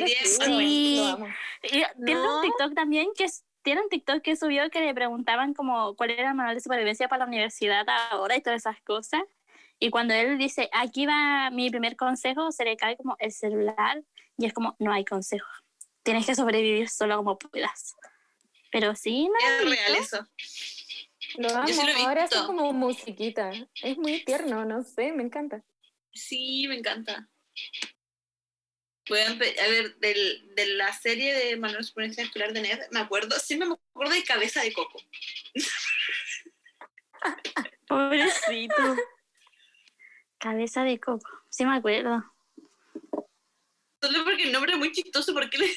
Sí. 1.64 1.84
tiene 2.06 2.22
No. 2.22 2.36
un 2.36 2.42
TikTok 2.42 2.74
también 2.76 3.08
que 3.16 3.24
es- 3.24 3.46
tiene 3.62 3.82
un 3.82 3.88
TikTok 3.88 4.22
que 4.22 4.36
subió 4.36 4.70
que 4.70 4.82
le 4.82 4.94
preguntaban 4.94 5.54
como 5.54 5.96
cuál 5.96 6.12
era 6.12 6.30
el 6.32 6.36
manual 6.36 6.56
de 6.56 6.62
supervivencia 6.62 7.08
para 7.08 7.20
la 7.24 7.28
universidad 7.30 7.86
ahora 8.12 8.36
y 8.36 8.42
todas 8.42 8.58
esas 8.62 8.82
cosas. 8.82 9.22
Y 9.80 9.90
cuando 9.90 10.14
él 10.14 10.38
dice, 10.38 10.70
aquí 10.74 11.06
va 11.06 11.50
mi 11.50 11.70
primer 11.70 11.96
consejo, 11.96 12.52
se 12.52 12.66
le 12.66 12.76
cae 12.76 12.98
como 12.98 13.16
el 13.20 13.32
celular 13.32 14.04
y 14.38 14.46
es 14.46 14.54
como, 14.54 14.76
no 14.80 14.92
hay 14.92 15.06
consejo. 15.06 15.48
Tienes 16.04 16.26
que 16.26 16.36
sobrevivir 16.36 16.90
solo 16.90 17.16
como 17.18 17.38
puedas. 17.40 17.96
Pero 18.72 18.96
sí, 18.96 19.30
no. 19.30 19.36
Es 19.50 19.70
real 19.70 19.96
eso. 19.96 20.20
Lo 21.38 21.50
amo. 21.50 21.68
Yo 21.68 21.74
sí 21.74 21.86
lo 21.86 21.92
he 21.92 22.06
Ahora 22.06 22.22
visto. 22.24 22.46
como 22.46 22.72
musiquita. 22.74 23.52
Es 23.82 23.98
muy 23.98 24.24
tierno, 24.24 24.66
no 24.66 24.84
sé, 24.84 25.12
me 25.12 25.24
encanta. 25.24 25.64
Sí, 26.14 26.66
me 26.68 26.78
encanta. 26.78 27.30
Voy 29.08 29.20
a, 29.20 29.34
ver, 29.34 29.96
del, 29.98 30.56
de 30.56 30.66
la 30.76 30.92
serie 30.94 31.34
de 31.34 31.58
Manuel 31.58 31.82
de 31.82 31.88
Supervivencia 31.88 32.24
Escolar 32.24 32.54
de 32.54 32.62
Ned, 32.62 32.80
me 32.92 33.00
acuerdo, 33.00 33.38
siempre 33.40 33.68
me 33.70 33.76
acuerdo 33.76 34.14
de 34.14 34.24
Cabeza 34.24 34.64
de 34.64 34.74
Coco. 34.74 35.00
Pobrecito. 37.88 38.96
Cabeza 40.38 40.84
de 40.84 41.00
coco. 41.00 41.30
Sí 41.50 41.66
me 41.66 41.76
acuerdo. 41.76 42.24
Solo 44.02 44.24
porque 44.24 44.44
el 44.44 44.52
nombre 44.52 44.74
es 44.74 44.78
muy 44.78 44.92
chistoso, 44.92 45.34
porque 45.34 45.58
le 45.58 45.68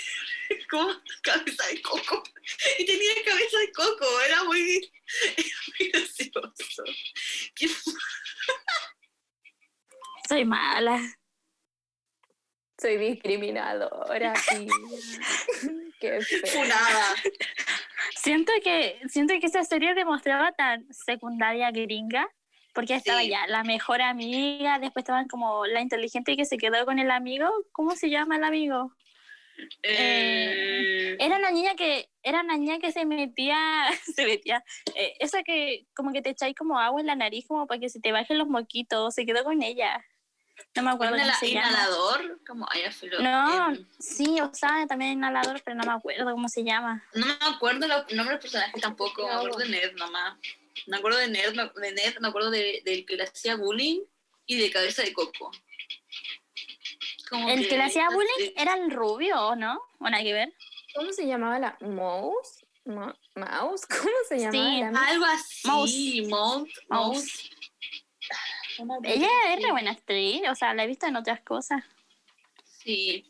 como 0.71 0.89
cabeza 1.23 1.67
de 1.69 1.83
coco. 1.83 2.23
Y 2.79 2.87
tenía 2.87 3.15
cabeza 3.25 3.59
de 3.59 3.73
coco, 3.73 4.07
era 4.27 4.45
muy, 4.45 4.91
era 5.37 5.59
muy 5.79 5.89
gracioso. 5.91 6.85
Qué 7.55 7.69
Soy 10.29 10.45
mala. 10.45 11.01
Soy 12.81 12.97
discriminadora. 12.99 14.35
tía. 14.49 14.67
Qué 16.01 16.21
funada. 16.53 17.15
Siento 18.17 18.53
que, 18.63 19.01
siento 19.09 19.35
que 19.41 19.47
esa 19.47 19.65
serie 19.65 19.95
demostraba 19.95 20.53
tan 20.53 20.87
secundaria 20.93 21.73
gringa, 21.73 22.29
porque 22.75 22.95
estaba 22.95 23.21
Sí. 23.23 23.31
ya 23.31 23.49
la 23.49 23.65
mejor 23.65 24.01
amiga, 24.01 24.79
después 24.79 25.03
estaban 25.03 25.27
como 25.27 25.67
la 25.67 25.81
inteligente 25.81 26.37
que 26.37 26.45
se 26.45 26.57
quedó 26.57 26.85
con 26.85 27.01
el 27.01 27.11
amigo. 27.11 27.49
¿Cómo 27.73 27.97
se 27.97 28.11
llama 28.11 28.37
el 28.37 28.45
amigo? 28.45 28.95
Eh, 29.83 31.17
Era 31.19 31.37
una 31.37 31.51
niña 31.51 31.75
que, 31.75 32.09
era 32.23 32.43
una 32.43 32.57
niña 32.57 32.79
que 32.79 32.93
se 32.93 33.05
metía, 33.05 33.57
se 34.17 34.25
metía, 34.27 34.65
eh, 34.95 35.15
esa 35.21 35.43
que 35.43 35.87
como 35.95 36.13
que 36.13 36.23
te 36.23 36.31
echáis 36.31 36.55
como 36.57 36.79
agua 36.79 37.01
en 37.01 37.07
la 37.07 37.17
nariz 37.17 37.47
como 37.47 37.67
para 37.67 37.81
que 37.81 37.89
se 37.89 38.01
te 38.01 38.13
bajen 38.13 38.39
los 38.39 38.49
moquitos, 38.49 39.15
se 39.15 39.27
quedó 39.27 39.45
con 39.45 39.63
ella. 39.63 40.05
No 40.75 40.83
me 40.83 40.91
acuerdo 40.91 41.15
¿Un 41.15 41.49
inhalador? 41.49 42.41
Como, 42.45 42.67
ay. 42.71 42.83
No, 43.21 43.73
Eh, 43.73 43.87
sí, 44.01 44.41
usaba 44.43 44.87
también 44.89 45.13
inhalador, 45.13 45.63
pero 45.65 45.77
no 45.77 45.85
me 45.85 45.93
acuerdo 45.93 46.31
cómo 46.33 46.49
se 46.49 46.65
llama. 46.65 47.05
no 47.15 47.27
me 47.27 47.33
acuerdo 47.43 47.87
los 47.87 47.99
nombres 48.13 48.29
del 48.29 48.39
personaje 48.41 48.81
tampoco, 48.81 49.27
me 49.27 49.33
acuerdo 49.35 49.59
de 49.59 49.69
Ned 49.69 49.93
nomás. 49.97 50.37
Me 50.87 50.97
acuerdo 50.97 51.19
de 51.19 51.29
Ned, 51.29 51.55
me- 51.55 51.71
de 51.81 51.93
Ned, 51.93 52.19
me 52.21 52.29
acuerdo 52.29 52.51
de- 52.51 52.83
del 52.85 53.07
que 53.07 53.17
le 53.17 53.25
hacía 53.25 53.57
bullying 53.57 54.01
y 54.47 54.57
de 54.59 54.71
cabeza 54.71 55.03
de 55.03 55.13
coco. 55.13 55.51
Como 57.29 57.49
El 57.49 57.69
que 57.69 57.77
le 57.77 57.85
hacía 57.85 58.05
no 58.05 58.11
sé, 58.11 58.17
bullying 58.17 58.53
era 58.57 58.75
el 58.75 58.91
rubio, 58.91 59.39
¿o 59.49 59.57
no? 59.57 59.81
¿O 59.99 60.09
nada 60.09 60.23
que 60.23 60.33
ver? 60.33 60.53
¿Cómo 60.95 61.13
se 61.13 61.27
llamaba 61.27 61.59
la 61.59 61.77
mouse? 61.81 62.65
Mo- 62.85 63.15
¿Mouse? 63.35 63.87
¿Cómo 63.89 64.15
se 64.29 64.39
llamaba 64.39 64.71
Sí, 64.71 64.81
la? 64.81 65.07
Algo 65.09 65.25
así, 65.27 66.23
Mouse. 66.29 66.71
Mouse. 66.89 67.51
Ella 69.05 69.29
es 69.55 69.63
re 69.63 69.71
buena 69.73 69.91
actriz, 69.93 70.43
o 70.51 70.55
sea, 70.55 70.73
la 70.75 70.85
he 70.85 70.87
visto 70.87 71.07
en 71.07 71.17
otras 71.17 71.41
cosas. 71.41 71.83
Sí, 72.65 73.29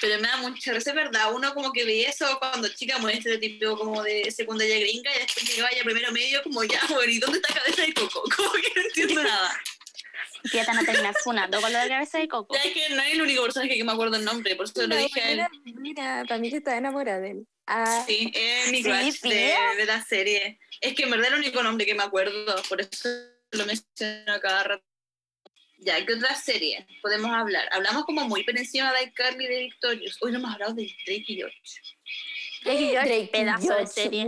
pero 0.00 0.20
me 0.20 0.28
da 0.28 0.36
mucha 0.38 0.72
risa, 0.72 0.90
es 0.90 0.96
verdad. 0.96 1.32
Uno 1.32 1.54
como 1.54 1.72
que 1.72 1.84
ve 1.84 2.02
eso 2.02 2.26
cuando 2.38 2.68
chica 2.68 2.98
muy 2.98 3.12
estereotipo 3.14 3.76
como 3.78 4.02
de 4.02 4.30
secundaria 4.30 4.78
gringa 4.80 5.14
y 5.14 5.20
después 5.20 5.48
llegaba 5.48 5.70
ya 5.74 5.82
primero 5.84 6.10
medio 6.12 6.42
como 6.42 6.62
ya, 6.64 6.80
bueno, 6.90 7.10
¿y 7.10 7.18
dónde 7.18 7.38
está 7.38 7.54
cabeza 7.54 7.82
de 7.82 7.94
coco? 7.94 8.22
Como 8.36 8.52
que 8.52 8.72
no 8.76 8.82
entiendo 8.82 9.22
nada. 9.22 9.60
Fíjate, 10.44 10.72
no 10.74 10.84
terminar 10.84 11.14
funando 11.22 11.60
con 11.60 11.72
lo 11.72 11.78
de 11.78 11.88
cabeza 11.88 12.18
de 12.18 12.28
coco. 12.28 12.54
Ya 12.54 12.62
es 12.62 12.72
que 12.72 12.94
no 12.94 13.02
es 13.02 13.12
el 13.12 13.22
único 13.22 13.42
personaje 13.42 13.76
que 13.76 13.84
me 13.84 13.92
acuerdo 13.92 14.16
el 14.16 14.24
nombre, 14.24 14.56
por 14.56 14.66
eso 14.66 14.80
lo 14.82 14.88
La 14.88 14.96
dije 14.96 15.20
a 15.20 15.30
él. 15.30 15.46
Mira, 15.76 16.24
para 16.26 16.40
mí 16.40 16.50
que 16.50 16.58
está 16.58 16.76
enamorada 16.76 17.20
de 17.20 17.30
él. 17.30 17.46
Ah, 17.66 18.04
Sí, 18.06 18.32
es 18.34 18.70
mi 18.70 18.78
Sí, 18.78 18.84
crush 18.84 19.20
de, 19.20 19.84
la 19.86 20.02
serie. 20.04 20.58
Es 20.80 20.94
que 20.94 21.04
en 21.04 21.10
verdad 21.10 21.28
es 21.28 21.32
el 21.34 21.38
único 21.40 21.62
nombre 21.62 21.86
que 21.86 21.94
me 21.94 22.02
acuerdo, 22.02 22.54
por 22.68 22.80
eso 22.80 23.08
lo 23.52 23.66
menciono 23.66 24.40
cada 24.40 24.62
rato. 24.64 24.84
Ya, 25.78 26.04
¿qué 26.04 26.14
otra 26.14 26.34
serie 26.34 26.86
podemos 27.00 27.30
hablar? 27.32 27.68
Hablamos 27.72 28.04
como 28.04 28.28
muy 28.28 28.44
por 28.44 28.56
encima 28.58 28.92
de 28.92 29.04
iCarly 29.04 29.44
y 29.44 29.48
de 29.48 29.58
Victorious. 29.60 30.18
Hoy 30.20 30.32
no 30.32 30.38
hemos 30.38 30.52
hablado 30.52 30.74
de 30.74 30.82
Drake 31.06 31.24
y 31.26 31.36
George. 31.36 31.58
Drake 32.64 32.80
y 32.82 32.92
Drake 32.92 33.30
pedazo 33.32 33.74
de 33.76 33.86
serie. 33.86 34.26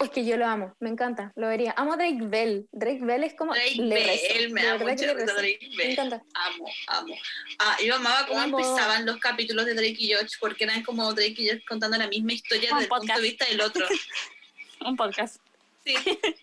Es 0.00 0.10
que 0.10 0.24
yo 0.26 0.36
lo 0.36 0.46
amo, 0.46 0.74
me 0.80 0.90
encanta, 0.90 1.32
lo 1.36 1.48
vería. 1.48 1.72
Amo 1.76 1.94
a 1.94 1.96
Drake 1.96 2.18
Bell. 2.20 2.68
Drake 2.72 3.00
Bell 3.02 3.24
es 3.24 3.34
como. 3.34 3.54
Drake 3.54 3.76
le 3.76 4.04
rezo, 4.04 4.34
Bell, 4.34 4.50
me 4.52 4.64
da 4.64 4.78
mucha 4.78 5.14
risa. 5.14 5.32
Drake 5.34 5.68
Me 5.70 5.76
Bell. 5.76 5.90
encanta. 5.92 6.22
Amo, 6.34 6.66
amo. 6.88 7.14
Ah, 7.58 7.76
yo 7.84 7.94
amaba 7.94 8.26
cómo 8.26 8.40
Amo. 8.40 8.58
empezaban 8.60 9.06
los 9.06 9.16
capítulos 9.18 9.64
de 9.64 9.74
Drake 9.74 9.96
y 9.98 10.08
George, 10.08 10.36
porque 10.38 10.64
eran 10.64 10.82
como 10.82 11.12
Drake 11.14 11.34
y 11.38 11.46
George 11.46 11.64
contando 11.66 11.96
la 11.96 12.08
misma 12.08 12.32
historia 12.34 12.70
Un 12.72 12.78
desde 12.78 12.84
el 12.94 12.98
punto 13.00 13.14
de 13.14 13.20
vista 13.22 13.44
del 13.46 13.60
otro. 13.62 13.86
Un 14.86 14.96
podcast. 14.96 15.36
Sí, 15.84 15.94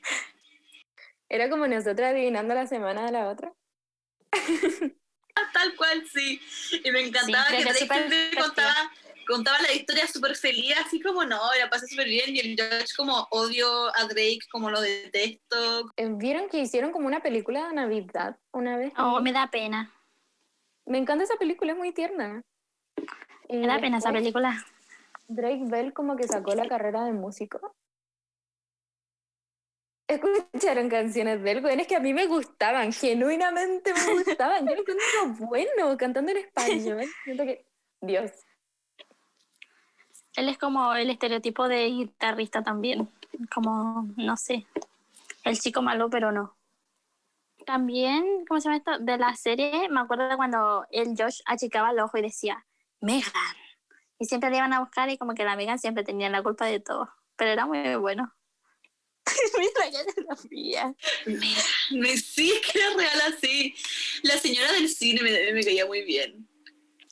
Era 1.30 1.50
como 1.50 1.68
nosotros 1.68 2.02
adivinando 2.08 2.54
la 2.54 2.66
semana 2.68 3.06
de 3.06 3.12
la 3.12 3.28
otra. 3.30 3.52
tal 5.54 5.76
cual, 5.76 6.04
sí. 6.12 6.42
Y 6.84 6.92
me 6.92 7.02
encantaba 7.08 7.46
Sí, 7.50 7.58
que 7.58 7.64
Drake 7.64 7.86
perspectiva. 7.86 8.42
contaba, 8.44 8.92
contaba 9.28 9.62
la 9.62 9.74
historia 9.74 10.08
súper 10.08 10.36
feliz, 10.36 10.74
así 10.86 11.02
como 11.02 11.24
no, 11.26 11.40
la 11.60 11.70
pasé 11.70 11.88
súper 11.88 12.08
bien, 12.08 12.36
y 12.36 12.40
el 12.40 12.56
George 12.56 12.94
como 12.96 13.28
odio 13.32 13.88
a 13.96 14.06
Drake, 14.06 14.42
como 14.52 14.70
lo 14.70 14.82
detesto. 14.82 15.92
Eh, 15.98 16.10
¿Vieron 16.12 16.50
que 16.50 16.60
hicieron 16.60 16.92
como 16.92 17.08
una 17.08 17.22
película 17.22 17.68
de 17.68 17.74
Navidad 17.74 18.38
una 18.52 18.78
vez? 18.78 18.94
Oh, 18.98 19.22
me 19.22 19.32
da 19.32 19.50
pena. 19.50 19.92
Me 20.86 20.98
encanta 20.98 21.24
esa 21.24 21.38
película, 21.38 21.72
es 21.72 21.78
muy 21.78 21.94
tierna. 21.94 22.44
Y 23.48 23.58
Me 23.58 23.68
da 23.68 23.80
pena 23.80 23.98
esa 23.98 24.12
película. 24.12 24.66
Drake 25.28 25.64
Bell 25.66 25.94
como 25.94 26.16
que 26.16 26.28
sacó 26.28 26.54
la 26.56 26.68
carrera 26.68 27.06
de 27.06 27.14
músico. 27.14 27.76
Escucharon 30.08 30.90
canciones 30.90 31.42
de 31.42 31.52
él, 31.52 31.62
güey, 31.62 31.80
es 31.80 31.88
que 31.88 31.96
a 31.96 32.00
mí 32.00 32.14
me 32.14 32.28
gustaban, 32.28 32.92
genuinamente 32.92 33.94
me 33.94 34.14
gustaban. 34.14 34.68
Yo 34.68 34.76
lo 34.76 34.82
encuentro 34.82 35.48
bueno 35.48 35.98
cantando 35.98 36.32
en 36.32 36.38
español. 36.38 37.04
Siento 37.24 37.44
que, 37.46 37.66
Dios, 38.02 38.32
Él 40.36 40.50
es 40.50 40.58
como 40.58 40.94
el 40.96 41.10
estereotipo 41.10 41.68
de 41.68 41.86
guitarrista 41.88 42.64
también. 42.64 43.10
Como, 43.54 44.08
no 44.18 44.38
sé, 44.38 44.66
el 45.44 45.60
chico 45.60 45.82
malo, 45.82 46.10
pero 46.10 46.32
no. 46.32 46.56
También, 47.66 48.46
¿cómo 48.48 48.60
se 48.60 48.66
llama 48.66 48.78
esto? 48.78 49.00
De 49.00 49.18
la 49.18 49.36
serie, 49.36 49.88
me 49.90 50.02
acuerdo 50.02 50.28
de 50.28 50.36
cuando 50.36 50.86
el 50.92 51.16
Josh 51.18 51.42
achicaba 51.46 51.92
el 51.92 52.00
ojo 52.00 52.18
y 52.18 52.22
decía, 52.22 52.66
Megan. 53.00 53.32
Y 54.20 54.26
siempre 54.26 54.50
le 54.50 54.58
iban 54.58 54.74
a 54.74 54.80
buscar 54.80 55.10
y 55.10 55.18
como 55.18 55.34
que 55.34 55.44
la 55.44 55.56
Megan 55.56 55.80
siempre 55.80 56.04
tenía 56.04 56.30
la 56.30 56.44
culpa 56.44 56.66
de 56.66 56.80
todo. 56.80 57.10
Pero 57.36 57.52
era 57.52 57.66
muy 57.66 57.96
bueno. 57.96 58.34
Mira, 59.58 59.90
ya 59.90 60.00
la 60.28 60.36
fría. 60.36 60.96
Me, 61.26 62.18
sí, 62.18 62.54
que 62.62 62.80
era 62.80 62.96
real 62.96 63.34
así. 63.34 63.76
La 64.24 64.38
señora 64.38 64.72
del 64.74 64.90
cine 64.90 65.22
me, 65.22 65.54
me 65.54 65.64
caía 65.64 65.86
muy 65.86 66.04
bien. 66.04 66.48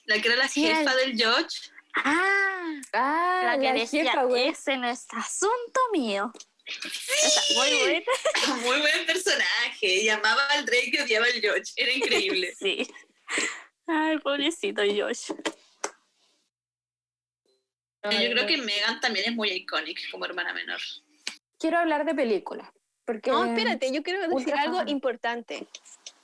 La 0.06 0.22
que 0.22 0.28
era 0.28 0.38
la 0.38 0.48
Sí, 0.48 0.66
jefa 0.66 0.96
del 0.96 1.18
George. 1.18 1.72
Ah, 1.96 2.74
ah, 2.94 3.42
la 3.44 3.58
la, 3.58 3.60
que 3.62 3.80
decía, 3.80 4.04
jefa, 4.06 4.24
güey. 4.24 4.48
ese 4.50 4.78
no 4.78 4.88
es 4.88 5.06
asunto 5.12 5.80
mío. 5.92 6.32
Esa, 6.66 7.42
muy 7.56 7.80
buena. 7.80 8.06
Muy 8.64 8.80
buen 8.80 9.06
personaje. 9.06 10.04
Llamaba 10.04 10.46
al 10.52 10.66
Drake 10.66 10.92
y 10.94 11.00
odiaba 11.00 11.26
al 11.26 11.34
George. 11.42 11.74
Era 11.76 11.92
increíble. 11.92 12.54
Sí. 12.60 12.88
Ay, 13.88 14.20
pobrecito 14.20 14.82
Josh. 14.84 15.32
Yo 18.04 18.32
creo 18.32 18.48
que 18.48 18.58
Megan 18.58 19.00
también 19.00 19.30
es 19.30 19.36
muy 19.36 19.50
icónica 19.52 20.02
como 20.12 20.26
hermana 20.26 20.54
menor. 20.54 20.80
Quiero 21.60 21.78
hablar 21.78 22.06
de 22.06 22.16
películas. 22.16 22.70
Porque 23.06 23.32
No, 23.32 23.44
espérate, 23.46 23.92
yo 23.92 24.02
quiero 24.04 24.28
decir 24.28 24.54
algo 24.54 24.78
fan. 24.78 24.90
importante. 24.90 25.68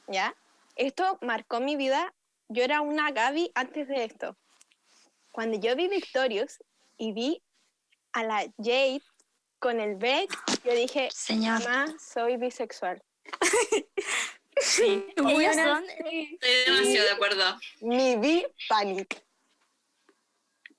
¿Ya? 0.08 0.36
Esto 0.76 1.18
marcó 1.22 1.60
mi 1.60 1.76
vida. 1.76 2.14
Yo 2.50 2.64
era 2.64 2.82
una 2.82 3.12
Gaby 3.12 3.52
antes 3.56 3.88
de 3.88 4.06
esto. 4.06 4.38
Cuando 5.38 5.60
yo 5.60 5.76
vi 5.76 5.88
Victorious 5.88 6.58
y 6.98 7.12
vi 7.14 7.44
a 8.14 8.24
la 8.24 8.40
Jade 8.58 9.04
con 9.60 9.80
el 9.80 9.96
Beck, 9.96 10.32
yo 10.66 10.74
dije, 10.74 11.10
Señor. 11.12 11.60
mamá, 11.64 11.96
soy 12.00 12.38
bisexual. 12.38 13.04
Sí. 14.60 15.06
Buena 15.18 15.64
son. 15.76 15.84
Estoy 15.88 16.38
demasiado 16.66 17.06
de 17.08 17.14
acuerdo. 17.14 17.60
Mi 17.82 18.16
vi 18.16 18.44
panic. 18.68 19.24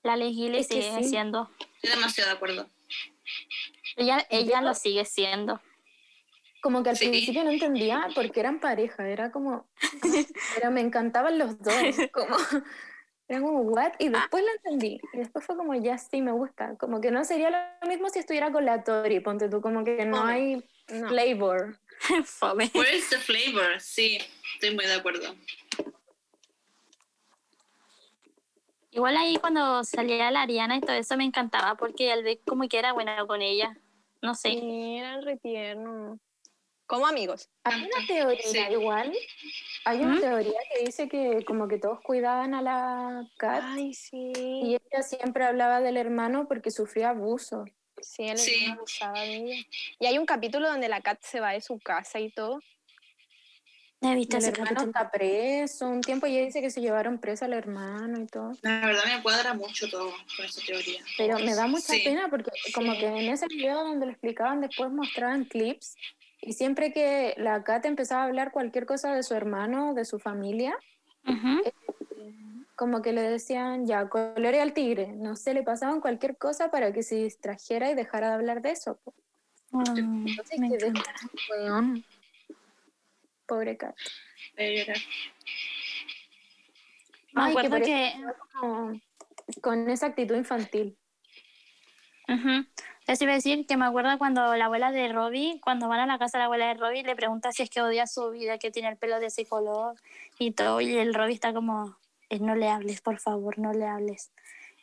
la 0.03 0.17
legible 0.17 0.59
Es 0.59 0.67
que 0.67 0.81
sigue 0.81 1.03
sí. 1.03 1.09
siendo. 1.11 1.49
Estoy 1.75 1.91
demasiado 1.91 2.29
de 2.31 2.35
acuerdo. 2.35 2.69
Ella, 3.95 4.27
ella 4.29 4.59
lo 4.59 4.73
sigue 4.73 5.05
siendo. 5.05 5.61
Como 6.61 6.83
que 6.83 6.89
al 6.89 6.97
Sí. 6.97 7.07
principio 7.07 7.45
no 7.45 7.51
entendía 7.51 8.09
porque 8.13 8.41
eran 8.41 8.59
pareja, 8.59 9.07
era 9.07 9.31
como, 9.31 9.69
pero 10.55 10.71
me 10.71 10.81
encantaban 10.81 11.37
los 11.37 11.57
dos, 11.61 11.73
como, 12.11 12.35
era 13.29 13.41
como, 13.41 13.59
what? 13.61 13.93
Y 13.99 14.09
después 14.09 14.43
lo 14.43 14.51
entendí, 14.51 14.99
y 15.13 15.17
después 15.19 15.45
fue 15.45 15.55
como, 15.55 15.75
ya 15.75 15.97
sí, 15.97 16.21
me 16.21 16.31
gusta, 16.31 16.75
como 16.77 16.99
que 16.99 17.11
no 17.11 17.23
sería 17.23 17.77
lo 17.81 17.87
mismo 17.87 18.09
si 18.09 18.19
estuviera 18.19 18.51
con 18.51 18.65
la 18.65 18.83
Tori, 18.83 19.19
ponte 19.19 19.47
tú, 19.49 19.61
como 19.61 19.83
que 19.83 20.03
no 20.05 20.17
Fome. 20.17 20.33
hay 20.33 20.63
No. 20.89 21.07
flavor. 21.09 21.77
Fome. 22.25 22.71
Where's 22.73 23.09
the 23.09 23.17
flavor? 23.17 23.79
Sí, 23.79 24.17
estoy 24.55 24.73
muy 24.75 24.85
de 24.85 24.93
acuerdo. 24.95 25.35
Igual 28.91 29.15
ahí 29.17 29.37
cuando 29.37 29.83
salía 29.83 30.31
la 30.31 30.41
Ariana 30.41 30.77
y 30.77 30.81
todo 30.81 30.95
eso 30.95 31.15
me 31.15 31.23
encantaba 31.23 31.75
porque 31.75 32.11
el 32.11 32.23
Vic 32.23 32.41
como 32.47 32.67
que 32.67 32.79
era 32.79 32.93
bueno 32.93 33.27
con 33.27 33.41
ella. 33.43 33.77
No 34.21 34.33
sé. 34.33 34.49
Sí, 34.53 34.97
eran 34.97 35.21
retiernos. 35.21 36.19
Como 36.89 37.05
amigos. 37.05 37.49
Hay 37.65 37.83
una 37.83 38.07
teoría 38.07 38.41
Sí. 38.67 38.73
igual, 38.73 39.13
hay 39.85 39.99
una 40.01 40.15
¿Mm? 40.15 40.21
teoría 40.21 40.59
que 40.73 40.85
dice 40.85 41.07
que 41.07 41.45
como 41.45 41.67
que 41.67 41.77
todos 41.77 41.99
cuidaban 42.01 42.55
a 42.55 42.63
la 42.63 43.29
Kat 43.37 43.61
Ay, 43.63 43.93
sí. 43.93 44.31
y 44.35 44.73
ella 44.73 45.03
siempre 45.03 45.45
hablaba 45.45 45.81
del 45.81 45.97
hermano 45.97 46.47
porque 46.47 46.71
sufría 46.71 47.09
abuso. 47.11 47.65
Sí, 48.01 48.23
él 48.23 48.39
Sí. 48.39 48.65
abusaba 48.65 49.21
de 49.21 49.35
ella. 49.35 49.65
Y 49.99 50.05
hay 50.07 50.17
un 50.17 50.25
capítulo 50.25 50.67
donde 50.67 50.89
la 50.89 51.01
Kat 51.01 51.21
se 51.21 51.39
va 51.39 51.51
de 51.51 51.61
su 51.61 51.77
casa 51.77 52.19
y 52.19 52.31
todo. 52.31 52.59
He 54.01 54.15
visto 54.15 54.37
El 54.37 54.43
ese 54.43 54.51
hermano 54.51 54.69
capítulo. 54.77 54.89
está 54.91 55.11
preso 55.11 55.87
un 55.87 56.01
tiempo 56.01 56.25
y 56.25 56.37
ella 56.37 56.45
dice 56.45 56.61
que 56.61 56.71
se 56.71 56.81
llevaron 56.81 57.19
preso 57.19 57.45
al 57.45 57.53
hermano 57.53 58.19
y 58.19 58.25
todo. 58.25 58.53
La 58.63 58.79
verdad 58.87 59.03
me 59.15 59.21
cuadra 59.21 59.53
mucho 59.53 59.87
todo 59.91 60.09
con 60.35 60.45
esa 60.45 60.61
teoría. 60.65 61.03
Pero 61.19 61.37
me 61.37 61.53
da 61.53 61.67
mucha 61.67 61.93
Sí. 61.93 62.01
pena 62.03 62.29
porque 62.31 62.49
como 62.73 62.93
que 62.93 63.05
en 63.05 63.29
ese 63.29 63.45
video 63.47 63.83
donde 63.83 64.07
lo 64.07 64.11
explicaban 64.13 64.61
después 64.61 64.89
mostraban 64.89 65.43
clips 65.45 65.95
y 66.41 66.53
siempre 66.53 66.93
que 66.93 67.33
la 67.37 67.63
Kat 67.63 67.85
empezaba 67.85 68.23
a 68.23 68.25
hablar 68.25 68.51
cualquier 68.51 68.85
cosa 68.85 69.13
de 69.13 69.23
su 69.23 69.33
hermano, 69.33 69.93
de 69.93 70.05
su 70.05 70.19
familia, 70.19 70.77
Ujú. 71.25 71.61
como 72.75 73.01
que 73.01 73.11
le 73.11 73.21
decían 73.21 73.85
ya, 73.85 74.07
colore 74.09 74.61
al 74.61 74.73
tigre, 74.73 75.13
no 75.13 75.35
sé, 75.35 75.53
le 75.53 75.63
pasaban 75.63 76.01
cualquier 76.01 76.37
cosa 76.37 76.71
para 76.71 76.93
que 76.93 77.03
se 77.03 77.15
distrajera 77.15 77.91
y 77.91 77.95
dejara 77.95 78.29
de 78.29 78.33
hablar 78.35 78.61
de 78.61 78.71
eso. 78.71 78.99
po. 79.03 79.13
Mm, 79.71 80.27
Entonces 80.27 80.59
me 80.59 80.69
weón. 81.49 82.05
Pobre 83.45 83.77
Kat. 83.77 83.95
Me 84.57 84.65
Ay, 87.35 87.53
que 87.55 87.59
acuerdo 87.59 87.75
eso 87.77 87.85
que... 87.85 88.13
como 88.53 89.01
con 89.61 89.89
esa 89.89 90.07
actitud 90.07 90.35
infantil. 90.35 90.97
Ujú. 92.27 92.65
Eso 93.09 93.23
iba 93.23 93.33
a 93.33 93.37
decir 93.37 93.65
que 93.65 93.75
me 93.75 93.87
acuerdo 93.87 94.15
cuando 94.19 94.55
la 94.55 94.65
abuela 94.65 94.91
de 94.91 95.11
Robbie, 95.11 95.59
cuando 95.63 95.87
van 95.87 95.99
a 95.99 96.05
la 96.05 96.19
casa 96.19 96.37
de 96.37 96.41
la 96.41 96.45
abuela 96.45 96.67
de 96.67 96.75
Robbie, 96.75 97.01
le 97.01 97.15
pregunta 97.15 97.51
si 97.51 97.63
es 97.63 97.69
que 97.71 97.81
odia 97.81 98.05
su 98.05 98.29
vida, 98.29 98.59
que 98.59 98.69
tiene 98.69 98.87
el 98.87 98.97
pelo 98.97 99.19
de 99.19 99.25
ese 99.25 99.47
color 99.47 99.95
y 100.37 100.51
todo, 100.51 100.79
y 100.79 100.95
el 100.95 101.15
Robbie 101.15 101.33
está 101.33 101.51
como, 101.51 101.97
"Eh, 102.29 102.37
no 102.37 102.53
le 102.53 102.69
hables, 102.69 103.01
por 103.01 103.17
favor, 103.17 103.57
no 103.57 103.73
le 103.73 103.87
hables. 103.87 104.29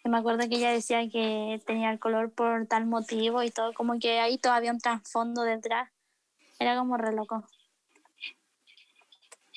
Y 0.05 0.09
me 0.09 0.19
acuerdo 0.19 0.41
que 0.49 0.57
ella 0.57 0.73
decía 0.73 1.09
que 1.09 1.63
tenía 1.69 1.93
el 1.93 2.01
color 2.01 2.33
por 2.33 2.67
tal 2.67 2.87
motivo 2.87 3.45
y 3.45 3.53
todo, 3.53 3.73
como 3.75 3.97
que 4.01 4.19
ahí 4.19 4.39
todavía 4.39 4.73
un 4.73 4.81
trasfondo 4.81 5.43
detrás. 5.43 5.89
Era 6.59 6.77
como 6.77 6.97
re 6.97 7.13
loco. 7.15 7.45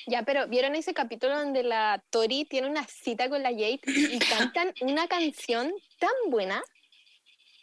Ya, 0.06 0.22
pero 0.22 0.46
¿vieron 0.46 0.76
ese 0.76 0.94
capítulo 0.94 1.36
donde 1.36 1.64
la 1.64 2.04
Tori 2.10 2.44
tiene 2.44 2.70
una 2.70 2.84
cita 2.84 3.28
con 3.28 3.42
la 3.42 3.50
Jade 3.50 3.80
y 3.84 4.20
cantan 4.20 4.72
una 4.80 5.08
canción 5.08 5.72
tan 5.98 6.12
buena? 6.28 6.62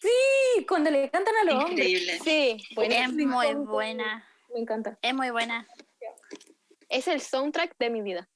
Sí, 0.02 0.66
cuando 0.68 0.90
le 0.92 1.10
cantan 1.10 1.34
a 1.42 1.44
los 1.46 1.56
hombres. 1.66 1.88
Increíble. 1.90 2.20
Sí, 2.24 2.64
bueno, 2.76 2.94
es 2.96 3.14
muy 3.14 3.54
buena, 3.66 4.28
Me 4.54 4.60
encanta. 4.62 4.98
es 5.02 5.14
muy 5.14 5.30
buena. 5.32 5.68
es 6.90 7.08
el 7.08 7.20
soundtrack 7.22 7.76
de 7.78 7.90
mi 7.90 8.02
vida. 8.02 8.30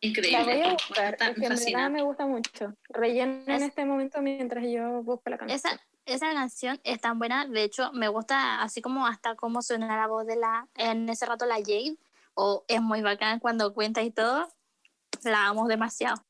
Increíble. 0.00 0.38
La 0.38 0.44
voy 0.44 0.60
a 0.62 0.72
buscar, 0.72 1.12
Está- 1.14 1.28
es 1.28 1.34
que 1.34 1.40
me 1.40 1.46
en 1.46 1.64
verdad 1.72 1.90
me 1.90 2.02
gusta 2.02 2.26
mucho. 2.26 2.74
Rellena 2.88 3.42
en 3.46 3.50
Es- 3.50 3.62
este 3.62 3.84
momento 3.84 4.20
mientras 4.20 4.64
yo 4.68 5.02
busco 5.02 5.30
la 5.30 5.38
canción. 5.38 5.56
Esa, 5.56 5.80
esa 6.04 6.32
canción 6.32 6.80
es 6.84 7.00
tan 7.00 7.18
buena, 7.18 7.46
de 7.46 7.62
hecho 7.64 7.92
me 7.92 8.08
gusta 8.08 8.62
así 8.62 8.82
como 8.82 9.06
hasta 9.06 9.34
cómo 9.36 9.62
suena 9.62 9.96
la 9.96 10.06
voz 10.06 10.26
de 10.26 10.36
la, 10.36 10.68
en 10.74 11.08
ese 11.08 11.24
rato 11.26 11.46
la 11.46 11.56
Jade, 11.56 11.96
o 12.34 12.64
es 12.68 12.82
muy 12.82 13.00
bacán 13.00 13.38
cuando 13.40 13.72
cuenta 13.72 14.02
y 14.02 14.10
todo, 14.10 14.48
la 15.24 15.46
amo 15.46 15.66
demasiado, 15.66 16.22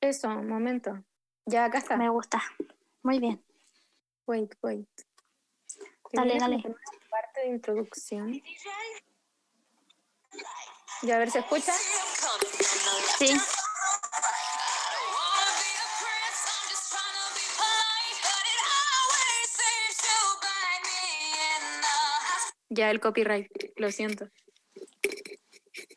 Eso, 0.00 0.28
un 0.28 0.48
momento. 0.48 1.02
Ya 1.46 1.64
acá 1.64 1.78
está. 1.78 1.96
me 1.96 2.08
gusta, 2.10 2.42
muy 3.02 3.18
bien. 3.18 3.42
Wait, 4.30 4.54
wait. 4.62 4.86
Dale, 6.12 6.38
dale. 6.38 6.62
Parte 7.10 7.40
de 7.40 7.48
introducción. 7.48 8.40
Ya 11.02 11.16
a 11.16 11.18
ver, 11.18 11.32
¿se 11.32 11.40
escucha? 11.40 11.72
Sí, 13.18 13.36
Ya 22.68 22.92
el 22.92 23.00
copyright, 23.00 23.50
lo 23.78 23.90
siento. 23.90 24.28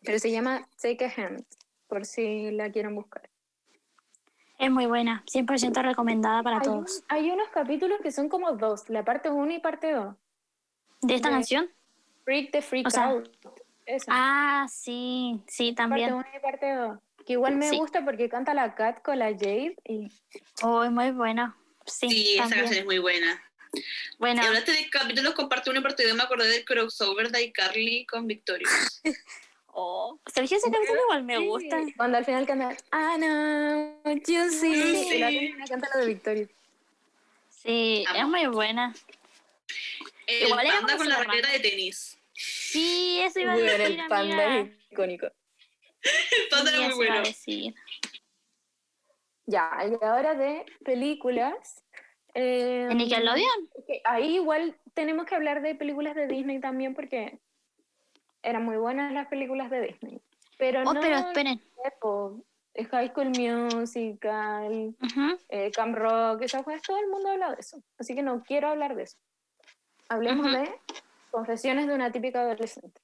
Pero 0.04 0.18
se 0.18 0.32
llama 0.32 0.68
Take 0.82 1.06
a 1.06 1.14
Hand, 1.16 1.46
por 1.86 2.08
si 2.08 2.50
la 2.50 2.72
quieren 2.72 2.96
buscar. 2.96 3.30
Es 4.66 4.72
muy 4.72 4.86
buena, 4.86 5.24
100% 5.28 5.82
recomendada 5.82 6.42
para 6.44 6.58
Hay, 6.60 6.68
un- 6.68 6.74
todos. 6.86 7.04
hay 7.10 7.30
unos 7.32 7.50
capítulos 7.50 8.00
que 8.02 8.12
son 8.12 8.30
como 8.30 8.52
dos, 8.54 8.90
la 8.90 9.04
parte 9.04 9.30
1 9.30 9.52
y 9.54 9.60
parte 9.60 9.92
2. 9.92 10.16
¿De 11.02 11.16
esta 11.16 11.30
de- 11.30 11.34
canción? 11.36 11.70
Freak 12.24 12.52
the 12.52 12.62
Freak 12.62 12.88
O 12.88 12.90
sea, 12.90 13.06
Out. 13.10 13.30
Esa. 13.86 14.06
Ah, 14.10 14.66
sí, 14.70 15.42
sí, 15.48 15.74
parte 15.74 15.76
también. 15.76 16.14
1 16.14 16.26
y 16.36 16.40
parte 16.40 16.74
2. 16.74 17.00
Que 17.26 17.34
igual 17.34 17.56
me 17.58 17.70
Sí. 17.70 17.78
gusta 17.78 18.04
porque 18.06 18.30
canta 18.30 18.54
la 18.54 18.76
Cat 18.76 19.02
con 19.02 19.20
la 19.20 19.32
Jade 19.32 19.76
y 19.86 20.08
Oh, 20.62 20.84
es 20.84 20.92
muy 20.92 21.12
buena. 21.12 21.56
Sí, 21.86 22.10
Sí, 22.10 22.36
esa 22.38 22.50
canción 22.56 22.74
es 22.80 22.86
muy 22.86 23.00
buena. 23.00 23.42
Bueno, 24.20 24.42
Y 24.42 24.46
hablaste 24.46 24.72
de 24.72 24.90
capítulos 24.90 25.34
con 25.34 25.50
parte 25.50 25.70
1 25.70 25.80
y 25.80 25.84
parte 25.84 26.06
2, 26.08 26.16
me 26.16 26.24
acordé 26.24 26.48
del 26.48 26.64
crossover 26.64 27.32
de 27.32 27.44
iCarly 27.44 28.06
con 28.06 28.28
Victorious. 28.28 29.02
oh, 29.74 30.20
Sergio, 30.28 30.58
esa 30.58 30.72
canción 30.72 30.98
igual 30.98 31.24
me 31.24 31.38
gusta. 31.40 31.82
cuando 31.98 32.18
al 32.18 32.26
final 32.26 32.46
canta 32.46 32.72
I 32.92 33.18
know 33.18 34.00
you 34.26 34.50
see. 34.50 35.06
Sí. 35.06 35.16
Y 35.16 35.20
la 35.20 35.28
termina 35.30 35.66
canta 35.66 35.90
la 35.94 36.02
de 36.02 36.08
Victoria. 36.08 36.48
Sí, 37.50 38.06
es 38.16 38.26
muy 38.28 38.46
buena. 38.48 38.94
El 40.28 40.48
Igual 40.48 40.68
panda 40.68 40.98
con 40.98 41.10
la 41.10 41.24
raqueta 41.24 41.50
de 41.52 41.60
tenis. 41.60 42.18
Sí, 42.34 43.20
eso 43.24 43.40
iba 43.40 43.54
a 43.54 43.56
Bueno, 43.56 43.72
decir, 43.72 44.00
el 44.00 44.08
panda 44.08 44.46
amiga. 44.46 44.60
es 44.60 44.92
icónico. 44.92 45.26
El 45.28 46.50
panda 46.50 46.72
Sí, 46.72 46.78
era 46.78 46.88
muy 46.88 46.96
bueno. 46.96 47.24
Ya, 49.46 49.70
y 49.90 50.06
ahora 50.06 50.36
de 50.36 50.66
películas. 50.86 51.84
eh, 52.34 52.88
¿En 52.90 52.98
Nickelodeon? 52.98 53.70
que 53.88 54.02
ahí 54.06 54.36
igual 54.36 54.76
tenemos 54.94 55.26
que 55.26 55.36
hablar 55.36 55.62
de 55.62 55.76
películas 55.76 56.16
de 56.16 56.28
Disney 56.28 56.60
también 56.60 56.94
porque 56.96 57.40
eran 58.44 58.64
muy 58.64 58.78
buenas 58.78 59.12
las 59.14 59.28
películas 59.28 59.70
de 59.70 59.82
Disney. 59.82 60.22
Pero 60.58 60.82
Oh, 60.86 60.94
no 60.94 61.02
pero 61.02 61.16
esperen. 61.18 61.62
eh, 62.76 62.86
High 62.86 63.10
School 63.10 63.30
Musical, 63.30 64.96
eh, 65.50 65.72
Camp 65.72 65.96
Rock, 65.96 66.42
esas 66.44 66.64
cosas, 66.64 66.82
todo 66.82 66.98
el 66.98 67.08
mundo 67.08 67.30
habla 67.30 67.52
de 67.52 67.60
eso. 67.60 67.82
Así 67.98 68.16
que 68.16 68.22
no 68.24 68.44
quiero 68.44 68.68
hablar 68.70 68.96
de 68.96 69.04
eso. 69.04 69.18
Hablemos 70.10 70.52
de 70.52 70.72
Confesiones 71.32 71.88
de 71.88 71.94
una 71.96 72.12
típica 72.12 72.42
adolescente. 72.42 73.02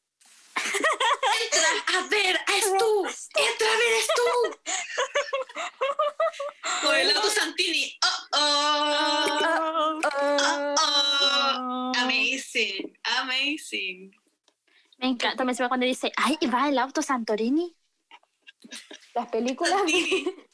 Entra 1.42 1.70
a 2.00 2.08
ver, 2.10 2.36
es 2.58 2.74
tú. 2.78 3.06
Entra 3.06 3.68
a 3.68 3.78
ver, 3.78 3.94
es 3.98 4.08
tú. 4.16 4.30
Con 6.86 6.96
el 6.96 7.16
auto 7.16 7.30
Santini. 7.30 7.98
Oh, 8.04 8.38
oh. 8.38 10.00
Oh, 10.04 10.76
oh. 10.78 11.92
Amazing, 11.98 12.98
amazing. 13.22 14.12
Me 15.00 15.08
encanta, 15.08 15.46
me 15.46 15.56
suena 15.56 15.70
cuando 15.70 15.86
dice, 15.86 16.12
ay, 16.18 16.38
¿y 16.42 16.48
va 16.48 16.68
el 16.68 16.78
auto 16.78 17.02
Santorini? 17.02 17.74
Las 19.16 19.30
películas 19.30 19.74
Santini. 19.74 20.26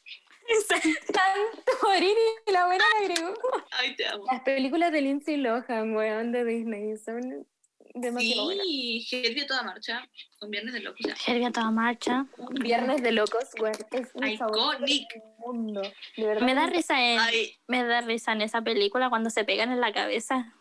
Santorini, 0.67 2.13
la 2.53 2.67
buena 2.67 2.83
la 2.93 3.05
agregó. 3.05 3.33
Ay, 3.71 3.95
te 3.95 4.07
amo. 4.07 4.25
Las 4.31 4.41
películas 4.41 4.91
de 4.91 5.01
Lindsay 5.01 5.37
Lohan, 5.37 5.95
weón, 5.95 6.31
de 6.31 6.45
Disney, 6.45 6.95
son 6.97 7.47
demasiado 7.95 8.45
buenas. 8.45 8.67
Sí, 8.67 9.39
a 9.41 9.47
toda 9.47 9.63
marcha. 9.63 10.07
Con 10.37 10.51
Viernes 10.51 10.73
de 10.75 10.79
Locos. 10.81 10.99
Herbie 11.25 11.45
a 11.47 11.51
toda 11.51 11.71
marcha. 11.71 12.27
Viernes 12.51 13.01
de 13.01 13.11
locos, 13.11 13.49
weón, 13.59 13.73
es 13.91 14.11
favorito 14.37 14.75
Iconic. 14.75 15.07
mundo. 15.39 15.81
De 16.15 16.25
verdad. 16.27 16.45
Me 16.45 16.53
da 16.53 16.67
risa 16.67 17.01
en, 17.01 17.19
Ay, 17.19 17.55
me 17.67 17.83
da 17.83 18.01
risa 18.01 18.33
en 18.33 18.41
esa 18.41 18.61
película 18.61 19.09
cuando 19.09 19.31
se 19.31 19.43
pegan 19.43 19.71
en 19.71 19.81
la 19.81 19.91
cabeza. 19.91 20.53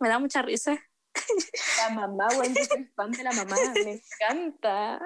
Me 0.00 0.08
da 0.08 0.18
mucha 0.18 0.40
risa. 0.40 0.82
La 1.78 1.90
mamá, 1.90 2.28
weón, 2.38 2.54
yo 2.54 2.64
soy 2.64 2.84
fan 2.96 3.10
de 3.12 3.22
la 3.22 3.32
mamá, 3.32 3.56
me 3.84 3.92
encanta. 3.92 5.00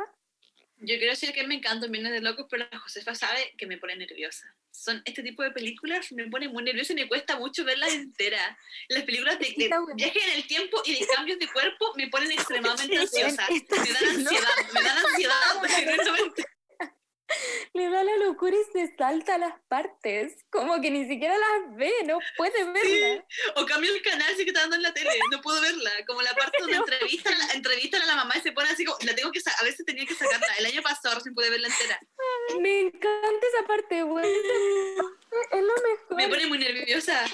Yo 0.79 0.97
quiero 0.99 1.13
decir 1.13 1.33
que 1.33 1.47
me 1.47 1.55
encantan 1.55 1.91
Viernes 1.91 2.13
de 2.13 2.21
Locos, 2.21 2.47
pero 2.51 2.67
la 2.71 2.79
Josefa 2.79 3.15
sabe 3.15 3.55
que 3.57 3.67
me 3.67 3.79
pone 3.79 3.97
nerviosa. 3.97 4.45
Son 4.71 5.01
este 5.07 5.23
tipo 5.23 5.43
de 5.43 5.51
películas 5.51 6.13
me 6.13 6.27
pone 6.29 6.51
muy 6.51 6.63
nerviosa 6.63 6.93
y 6.93 6.97
me 6.97 7.09
cuesta 7.09 7.39
mucho 7.39 7.65
verlas 7.65 7.95
enteras. 7.95 8.57
Las 8.89 9.05
películas 9.05 9.39
de, 9.39 9.47
de 9.57 9.65
Está 9.65 9.81
bueno. 9.81 9.97
viaje 9.97 10.19
en 10.23 10.37
el 10.37 10.47
tiempo 10.47 10.83
y 10.85 10.99
de 11.01 11.07
cambios 11.07 11.39
de 11.39 11.49
cuerpo 11.51 11.95
me 11.97 12.09
ponen 12.09 12.31
extremadamente 12.31 12.99
ansiosa. 12.99 13.47
Me 13.51 13.93
dan 13.93 14.19
ansiedad, 14.19 14.73
me 14.75 14.83
dan 14.83 14.99
ansiedad. 14.99 15.35
Le 17.75 17.91
da 17.91 18.03
la 18.05 18.17
locura 18.19 18.55
y 18.57 18.73
se 18.73 18.95
salta 18.97 19.35
a 19.35 19.39
las 19.39 19.61
partes. 19.69 20.45
Como 20.51 20.81
que 20.81 20.91
ni 20.91 21.07
siquiera 21.07 21.35
las 21.37 21.77
ve, 21.77 21.93
no 22.05 22.19
puede 22.37 22.65
verlas. 22.65 23.25
O 23.57 23.67
cambio 23.67 23.93
el 23.95 24.03
canal 24.03 24.35
si 24.37 24.45
que 24.45 24.51
está 24.51 24.61
dando 24.61 24.77
en 24.77 24.83
la 24.83 24.95
tele, 24.95 25.11
no 25.31 25.41
puedo 25.41 25.61
verla. 25.61 25.91
Como 26.07 26.23
la 26.23 26.33
parte 26.35 26.59
donde 26.61 26.77
entrevistan, 26.77 27.35
a 27.35 27.39
la- 27.39 27.53
entrevistan 27.55 28.03
a 28.03 28.07
la 28.07 28.17
mamá 28.17 28.35
y 28.37 28.41
se 28.41 28.53
pone 28.53 28.69
así 28.71 28.85
como, 28.85 28.99
la 29.05 29.15
tengo 29.15 29.33
que 29.33 29.41
a 29.59 29.65
veces 29.65 29.85
tenía 29.85 30.07
que 30.07 30.15
sacarla. 30.15 30.47
El 30.59 30.67
año 30.67 30.83
pasado 30.83 31.17
recién 31.17 31.35
pude 31.35 31.51
verla 31.51 31.69
entera. 31.69 32.01
Me 32.61 32.81
encanta 32.81 33.47
esa 33.55 33.67
parte, 33.67 34.03
güey. 34.03 34.33
Es 35.53 35.63
lo 35.63 35.75
mejor. 35.75 36.17
Me 36.17 36.29
pone 36.29 36.47
muy 36.47 36.59
nerviosa. 36.59 37.25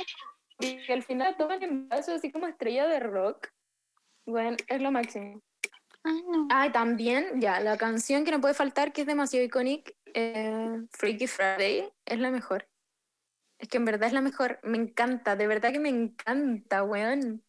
Y 0.58 0.84
que 0.86 0.92
al 0.92 1.02
final 1.02 1.36
toman 1.36 1.62
en 1.62 1.88
vaso 1.88 2.14
así 2.14 2.30
como 2.32 2.46
estrella 2.46 2.86
de 2.86 3.00
rock. 3.00 3.48
Bueno, 4.24 4.56
es 4.68 4.80
lo 4.80 4.90
máximo. 4.92 5.42
No. 6.04 6.48
Ah, 6.50 6.70
también, 6.72 7.40
ya, 7.40 7.60
la 7.60 7.76
canción 7.76 8.24
que 8.24 8.32
no 8.32 8.40
puede 8.40 8.54
faltar, 8.54 8.92
que 8.92 9.02
es 9.02 9.06
demasiado 9.06 9.44
icónica, 9.44 9.92
eh, 10.14 10.82
Freaky 10.90 11.26
Friday, 11.26 11.92
es 12.04 12.18
la 12.18 12.30
mejor. 12.30 12.68
Es 13.58 13.68
que 13.68 13.76
en 13.76 13.84
verdad 13.84 14.08
es 14.08 14.12
la 14.12 14.20
mejor. 14.20 14.58
Me 14.64 14.76
encanta, 14.76 15.36
de 15.36 15.46
verdad 15.46 15.70
que 15.72 15.78
me 15.78 15.88
encanta, 15.88 16.82
weón. 16.82 17.44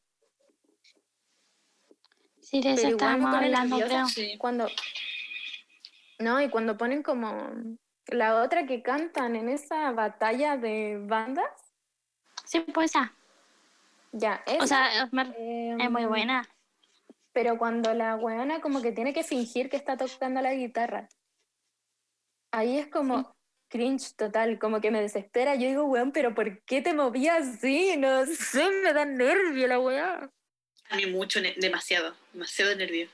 Sí, 2.40 2.62
de 2.62 2.74
eso 2.74 2.90
estábamos 2.90 3.34
hablando, 3.34 3.78
nerviosa. 3.78 3.88
creo. 3.88 4.08
Sí. 4.08 4.38
Cuando. 4.38 4.68
No, 6.20 6.40
y 6.40 6.50
cuando 6.50 6.78
ponen 6.78 7.02
como. 7.02 7.50
La 8.08 8.42
otra 8.44 8.68
que 8.68 8.84
cantan 8.84 9.36
en 9.36 9.50
esa 9.50 9.92
batalla 9.92 10.58
de 10.58 11.00
bandas, 11.02 11.50
Sí, 12.46 12.60
pues 12.60 12.92
esa. 12.92 13.14
ya, 14.12 14.44
O 14.60 14.68
sea, 14.68 15.06
eh, 15.38 15.78
es 15.80 15.90
muy 15.90 16.06
buena. 16.06 16.44
Pero 17.34 17.58
cuando 17.58 17.94
la 17.94 18.16
weona 18.16 18.62
como 18.62 18.82
que 18.82 18.92
tiene 18.92 19.14
que 19.14 19.24
fingir 19.24 19.70
que 19.70 19.78
está 19.78 19.98
tocando 19.98 20.40
la 20.42 20.54
guitarra, 20.54 21.10
ahí 22.52 22.78
es 22.78 22.88
como 22.88 23.36
cringe 23.70 24.16
total, 24.16 24.60
como 24.60 24.80
que 24.80 24.92
me 24.92 25.02
desespera. 25.02 25.56
Yo 25.56 25.68
digo, 25.68 25.86
weón, 25.86 26.12
pero 26.12 26.36
¿por 26.36 26.64
qué 26.64 26.82
te 26.82 26.94
movías 26.94 27.48
así? 27.48 27.96
No 27.98 28.26
sé, 28.28 28.70
me 28.84 28.94
da 28.94 29.04
nervio 29.06 29.68
la 29.68 29.80
weá. 29.80 30.30
A 30.90 30.96
mí 30.96 31.08
mucho, 31.08 31.42
ne- 31.42 31.56
demasiado, 31.58 32.16
demasiado 32.34 32.76
nervio. 32.76 33.10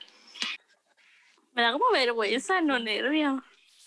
Me 1.54 1.62
da 1.62 1.72
como 1.72 1.90
vergüenza, 1.92 2.60
no 2.60 2.78
nervio. 2.78 3.42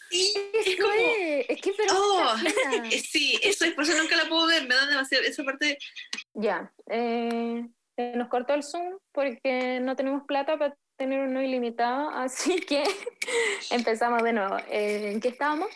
Es 0.10 0.78
como, 0.80 0.94
Es, 0.94 1.62
que 1.62 1.74
pero 1.74 1.94
Oh, 1.96 2.36
eh, 2.92 3.00
sí, 3.00 3.40
eso 3.42 3.66
es, 3.66 3.74
por 3.74 3.84
eso 3.84 3.98
nunca 3.98 4.16
la 4.16 4.28
puedo 4.28 4.48
ver, 4.48 4.68
me 4.68 4.76
da 4.76 4.86
demasiado, 4.86 5.24
esa 5.24 5.44
parte, 5.44 5.78
Ya, 6.34 6.72
eh, 6.88 7.68
se 7.96 8.16
nos 8.16 8.28
cortó 8.30 8.54
el 8.54 8.64
Zoom 8.64 8.98
porque 9.12 9.80
no 9.82 9.96
tenemos 9.96 10.24
plata 10.26 10.58
para 10.58 10.76
tener 10.98 11.20
uno 11.28 11.42
ilimitado, 11.42 12.10
así 12.14 12.60
que 12.62 12.84
empezamos 13.70 14.24
de 14.24 14.34
nuevo. 14.34 14.58
Eh, 14.70 15.12
¿En 15.12 15.20
qué 15.22 15.30
estábamos? 15.30 15.70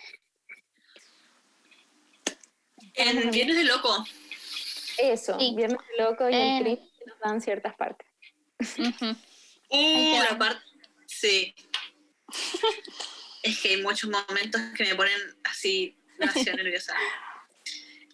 en 2.96 3.30
Viernes 3.32 3.58
de 3.58 3.64
Loco, 3.64 4.06
Eso, 4.98 5.40
Sí. 5.40 5.54
Viernes 5.56 5.78
de 5.96 6.04
Loco 6.04 6.28
y 6.30 6.34
Eh. 6.34 6.58
el 6.58 6.64
cringe 6.64 6.80
que 6.98 7.06
nos 7.06 7.20
dan 7.20 7.42
ciertas 7.42 7.76
partes. 7.76 8.08
Uh, 9.70 10.14
ya. 10.14 10.32
la 10.32 10.38
parte, 10.38 10.62
sí. 11.06 11.54
Es 13.44 13.62
que 13.62 13.70
hay 13.70 13.82
muchos 13.84 14.10
momentos 14.10 14.60
que 14.76 14.84
me 14.86 14.96
ponen 14.96 15.14
así, 15.44 15.96
demasiado 16.18 16.58
nerviosa. 16.64 16.96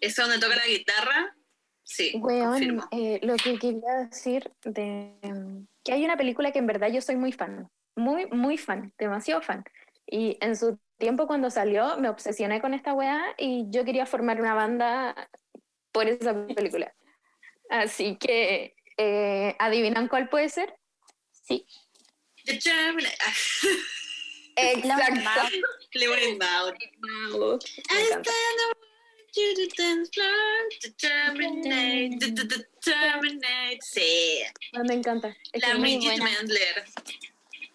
Eso 0.00 0.22
donde 0.22 0.38
toca 0.38 0.56
la 0.56 0.66
guitarra, 0.66 1.34
sí, 1.84 2.12
Weón, 2.16 2.82
eh, 2.90 3.20
lo 3.22 3.36
que 3.36 3.58
quería 3.58 3.94
decir 4.08 4.50
de 4.64 5.14
que 5.84 5.92
hay 5.92 6.04
una 6.04 6.16
película 6.16 6.50
que 6.50 6.58
en 6.58 6.66
verdad 6.66 6.88
yo 6.90 7.00
soy 7.00 7.16
muy 7.16 7.32
fan, 7.32 7.68
muy, 7.94 8.26
muy 8.26 8.58
fan, 8.58 8.92
demasiado 8.98 9.42
fan. 9.42 9.64
Y 10.06 10.36
en 10.40 10.56
su 10.56 10.78
tiempo 10.98 11.26
cuando 11.26 11.50
salió 11.50 11.96
me 11.98 12.08
obsesioné 12.08 12.60
con 12.60 12.74
esta 12.74 12.94
weá 12.94 13.22
y 13.38 13.66
yo 13.68 13.84
quería 13.84 14.06
formar 14.06 14.40
una 14.40 14.54
banda 14.54 15.28
por 15.92 16.08
esa 16.08 16.46
película. 16.46 16.94
Así 17.70 18.16
que, 18.16 18.74
eh, 18.96 19.54
¿adivinan 19.58 20.08
cuál 20.08 20.28
puede 20.28 20.48
ser? 20.48 20.74
Sí. 21.32 21.66
The 22.44 22.58
Exacto. 27.90 28.30
You 29.36 29.54
to 29.54 29.82
dance 29.82 30.10
floor, 30.12 30.68
to 30.80 30.92
terminate, 30.92 32.18
to- 32.20 32.34
to- 32.34 32.46
to 32.46 32.64
terminate. 32.80 33.78
Sí, 33.82 34.42
Me 34.72 34.94
encanta. 34.94 35.34
Es, 35.52 35.60
la 35.66 35.74
Bridget. 35.74 36.22
Mendler. 36.22 36.84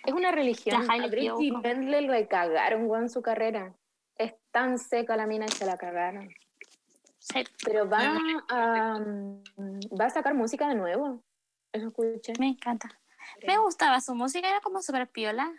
es 0.06 0.14
una 0.14 0.32
religión. 0.32 0.88
La 0.88 0.94
A 0.94 1.10
Kiyoko. 1.10 1.42
Mendler 1.62 2.04
le 2.04 2.28
cagaron 2.28 2.86
weón, 2.86 3.10
su 3.10 3.22
carrera. 3.22 3.76
Es 4.18 4.34
tan 4.52 4.80
seca 4.80 5.18
la 5.18 5.28
mina 5.28 5.46
y 5.48 5.52
se 5.52 5.66
la 5.66 5.78
cagaron. 5.78 6.30
Sí, 7.20 7.44
Pero 7.66 7.88
va 7.90 8.18
a, 8.50 9.00
va 10.00 10.06
a 10.06 10.10
sacar 10.10 10.34
música 10.36 10.68
de 10.70 10.76
nuevo. 10.76 11.22
Eso 11.74 11.88
escuché. 11.88 12.34
me 12.40 12.48
encanta. 12.48 12.90
Me 13.46 13.58
gustaba 13.58 14.00
su 14.02 14.16
música, 14.16 14.50
era 14.50 14.62
como 14.62 14.82
súper 14.82 15.08
piola. 15.10 15.52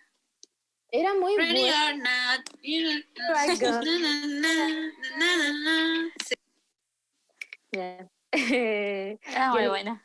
Era 0.92 1.14
muy 1.14 1.36
Ready 1.36 1.60
bueno. 1.60 1.76
or 1.86 1.96
not, 1.98 2.50
Oh. 2.50 2.58
Sí, 7.72 7.78
Era 9.22 9.50
muy 9.52 9.62
el- 9.62 9.68
buena. 9.68 10.04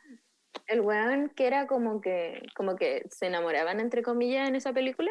El 0.66 0.80
weón 0.80 1.28
que 1.30 1.46
era 1.46 1.66
como 1.68 2.00
que, 2.00 2.42
como 2.56 2.74
que 2.76 3.06
se 3.10 3.26
enamoraban, 3.26 3.78
entre 3.78 4.02
comillas, 4.02 4.48
en 4.48 4.56
esa 4.56 4.72
película. 4.72 5.10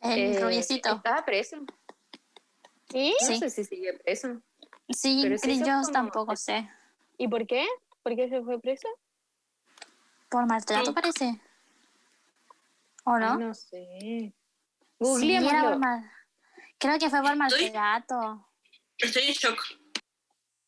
El 0.00 0.36
eh, 0.36 0.40
rubiecito. 0.40 0.96
Estaba 0.96 1.24
preso. 1.24 1.58
¿Sí? 2.90 3.14
No 3.20 3.26
Sí. 3.26 3.38
sé 3.38 3.50
si 3.50 3.64
sigue 3.64 3.92
preso. 4.04 4.40
Sí, 4.88 5.20
pero 5.22 5.38
sí, 5.38 5.58
yo 5.60 5.64
como- 5.66 5.92
tampoco 5.92 6.34
sé. 6.36 6.68
¿Y 7.18 7.28
por 7.28 7.46
qué? 7.46 7.66
¿Por 8.02 8.16
qué 8.16 8.28
se 8.28 8.42
fue 8.42 8.60
preso? 8.60 8.88
Por 10.28 10.46
maltrato 10.46 10.86
Sí. 10.86 10.92
parece. 10.92 11.40
¿O 13.10 13.14
Ay, 13.14 13.20
no? 13.22 13.38
no 13.38 13.54
sé. 13.54 13.88
Sí, 13.98 14.34
Googleémoslo. 15.00 15.58
era 15.58 15.68
por 15.68 15.78
mal- 15.78 16.10
Creo 16.78 16.98
que 16.98 17.10
fue 17.10 17.20
por 17.22 17.32
Estoy- 17.32 17.70
maltrato. 17.72 18.46
Estoy 18.98 19.22
en 19.28 19.32
shock. 19.32 19.60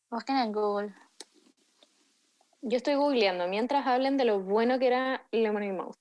Busquen 0.09 0.37
en 0.37 0.51
Google. 0.51 0.93
Yo 2.61 2.77
estoy 2.77 2.95
googleando 2.95 3.47
mientras 3.47 3.85
hablen 3.87 4.17
de 4.17 4.25
lo 4.25 4.39
bueno 4.39 4.79
que 4.79 4.87
era 4.87 5.25
Lemonade 5.31 5.73
Mouth. 5.73 5.97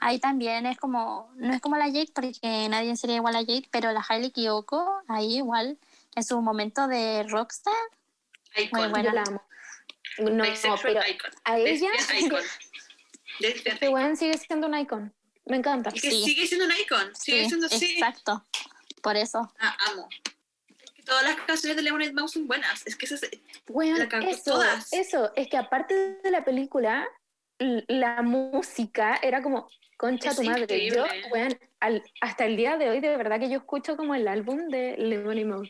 Ahí 0.00 0.18
también 0.20 0.66
es 0.66 0.78
como, 0.78 1.30
no 1.36 1.52
es 1.52 1.60
como 1.60 1.76
la 1.76 1.86
Jade, 1.86 2.10
porque 2.14 2.68
nadie 2.68 2.94
sería 2.96 3.16
igual 3.16 3.34
a 3.34 3.40
Jade, 3.40 3.68
pero 3.70 3.90
la 3.92 4.04
Hailey 4.08 4.30
Kiyoko, 4.30 5.02
ahí 5.08 5.36
igual, 5.38 5.78
en 6.14 6.22
su 6.24 6.40
momento 6.40 6.86
de 6.86 7.24
rockstar, 7.28 7.74
Icon. 8.56 8.78
Muy 8.80 8.88
Yo 8.88 8.90
buena. 8.90 9.12
la 9.14 9.22
amo. 9.22 9.42
No, 10.18 10.44
Bisexual 10.44 10.78
pero 10.82 11.00
icon. 11.08 11.30
a 11.44 11.58
ella, 11.58 11.88
este 13.40 13.88
weón 13.88 14.16
sigue 14.16 14.36
siendo 14.38 14.66
un 14.68 14.76
icon. 14.78 15.12
Me 15.48 15.56
encanta. 15.56 15.90
Es 15.90 16.00
que 16.02 16.10
Sí. 16.10 16.24
sigue 16.24 16.46
siendo 16.46 16.66
un 16.66 16.72
icon. 16.80 17.14
Sigue 17.14 17.42
sí, 17.44 17.48
siendo 17.48 17.66
así. 17.66 17.92
exacto. 17.92 18.44
Por 19.02 19.16
eso. 19.16 19.50
Ah, 19.58 19.76
amo. 19.90 20.08
Es 20.68 20.92
que 20.92 21.02
todas 21.02 21.22
las 21.24 21.36
canciones 21.36 21.76
de 21.76 21.82
Lemonade 21.82 22.12
Mouth 22.12 22.28
son 22.30 22.46
buenas. 22.46 22.86
Es 22.86 22.96
que 22.96 23.06
esa 23.06 23.14
es- 23.16 23.30
Weón, 23.68 23.98
La 23.98 24.18
eso, 24.28 24.42
todas. 24.52 24.92
eso, 24.92 25.32
es 25.36 25.48
que 25.48 25.56
aparte 25.56 25.94
de 26.22 26.30
la 26.30 26.44
película, 26.44 27.06
la 27.58 28.22
música 28.22 29.18
era 29.22 29.42
como, 29.42 29.68
concha 29.96 30.30
Es 30.30 30.36
tu 30.36 30.42
madre. 30.44 30.60
Yo, 30.88 31.04
increíble. 31.04 31.28
weón, 31.32 31.58
al- 31.80 32.02
hasta 32.20 32.44
el 32.44 32.56
día 32.56 32.76
de 32.76 32.88
hoy, 32.90 33.00
de 33.00 33.16
verdad 33.16 33.40
que 33.40 33.48
yo 33.50 33.58
escucho 33.58 33.96
como 33.96 34.14
el 34.14 34.28
álbum 34.28 34.68
de 34.68 34.96
Lemonade 34.96 35.44
Mouth. 35.44 35.68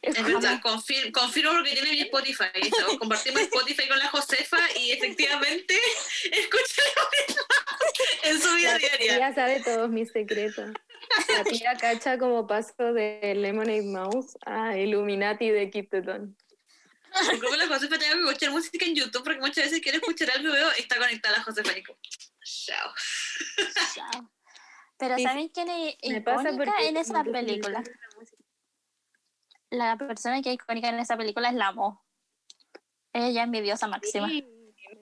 Es 0.00 0.22
verdad, 0.22 0.60
confirmo 0.62 1.52
porque 1.52 1.72
tiene 1.72 1.90
mi 1.90 2.00
Spotify. 2.00 2.44
Eso, 2.54 2.98
Compartimos 2.98 3.42
Spotify 3.42 3.88
con 3.88 3.98
la 3.98 4.08
Josefa 4.08 4.58
y 4.78 4.92
efectivamente 4.92 5.74
escucha 6.32 6.82
en 8.24 8.40
su 8.40 8.54
vida 8.54 8.72
La 8.72 8.78
diaria. 8.78 9.16
tía 9.16 9.34
sabe 9.34 9.60
todos 9.60 9.88
mis 9.90 10.10
secretos. 10.10 10.70
La 11.28 11.44
tía 11.44 11.74
cacha 11.74 12.18
como 12.18 12.46
paso 12.46 12.92
de 12.92 13.34
Lemonade 13.36 13.82
Mouse 13.82 14.36
a 14.46 14.76
Illuminati 14.76 15.50
de 15.50 15.70
Keep 15.70 15.90
the 15.90 16.02
Dawn. 16.02 16.36
Yo 17.32 17.38
creo 17.38 17.50
que 17.52 17.56
la 17.56 17.66
Josefa 17.66 17.98
tengo 17.98 18.14
que 18.14 18.20
escuchar 18.28 18.50
música 18.50 18.84
en 18.84 18.94
YouTube 18.94 19.24
porque 19.24 19.40
muchas 19.40 19.64
veces 19.64 19.80
quiero 19.80 19.98
escuchar 19.98 20.30
algo 20.30 20.50
y 20.50 20.52
veo 20.52 20.70
está 20.72 20.96
conectada 20.96 21.38
la 21.38 21.42
Josefa 21.42 21.76
y 21.76 21.82
como, 21.82 21.98
chao. 22.44 22.94
Chao. 23.94 24.30
Pero 24.98 25.16
Sí, 25.16 25.22
¿saben 25.22 25.48
quién 25.48 25.68
es 25.68 25.94
icónica 26.02 26.74
en 26.82 26.96
esa 26.96 27.24
película? 27.24 27.82
La 29.70 29.96
persona 29.96 30.40
que 30.42 30.50
es 30.50 30.54
icónica 30.54 30.88
en 30.88 30.98
esa 30.98 31.16
película 31.16 31.48
es 31.48 31.54
la 31.54 31.72
Mo. 31.72 32.02
Ella 33.12 33.42
es 33.44 33.48
mi 33.48 33.60
diosa 33.60 33.86
máxima. 33.88 34.28
Sí, 34.28 34.46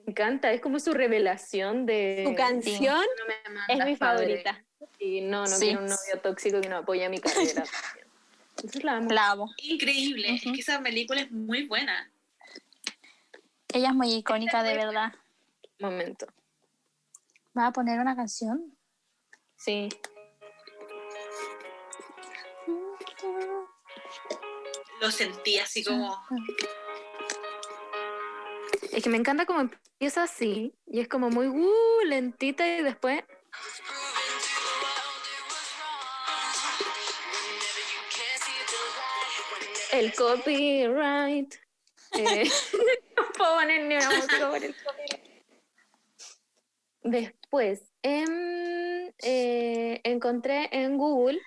me 0.05 0.11
encanta, 0.11 0.51
es 0.51 0.61
como 0.61 0.79
su 0.79 0.93
revelación 0.93 1.85
de... 1.85 2.23
Su 2.27 2.35
canción 2.35 2.95
No 2.95 3.25
me 3.25 3.73
es 3.73 3.85
mi 3.85 3.95
padre. 3.95 4.43
favorita. 4.43 4.63
Y 4.99 5.21
no, 5.21 5.41
no 5.41 5.47
Sí. 5.47 5.65
quiero 5.67 5.81
un 5.81 5.85
novio 5.87 6.21
tóxico 6.21 6.61
que 6.61 6.69
no 6.69 6.77
apoya 6.77 7.09
mi 7.09 7.19
carrera. 7.19 7.63
Entonces 8.57 8.83
la 8.83 8.97
amo. 8.97 9.09
La 9.11 9.31
amo. 9.31 9.49
Increíble. 9.61 10.33
Es 10.35 10.41
que 10.41 10.51
esa 10.59 10.81
película 10.81 11.21
es 11.21 11.31
muy 11.31 11.67
buena. 11.67 12.11
Ella 13.73 13.89
es 13.89 13.93
muy 13.95 14.11
icónica, 14.13 14.63
de 14.63 14.75
verdad. 14.75 15.13
Momento. 15.79 16.25
¿Va 17.55 17.67
a 17.67 17.71
poner 17.71 17.99
una 17.99 18.15
canción? 18.15 18.75
Sí. 19.55 19.89
Lo 24.99 25.11
sentí 25.11 25.59
así 25.59 25.83
como. 25.83 26.17
Es 28.91 29.03
que 29.03 29.09
me 29.09 29.17
encanta 29.17 29.45
como 29.45 29.61
empieza 29.61 30.23
así 30.23 30.73
y 30.87 30.99
es 30.99 31.07
como 31.07 31.29
muy 31.29 31.47
uh, 31.47 32.05
lentita 32.05 32.67
y 32.67 32.83
después 32.83 33.23
el 39.91 40.13
copyright. 40.13 41.55
Eh, 42.13 42.43
no 43.17 43.23
puedo 43.37 43.55
poner 43.55 43.85
ni 43.85 43.95
una 43.95 44.09
música 44.09 44.49
por 44.49 44.63
el 44.63 44.75
copyright. 44.83 45.27
Después, 47.03 47.81
em, 48.01 49.11
eh, 49.19 50.01
encontré 50.03 50.69
en 50.71 50.97
Google 50.97 51.39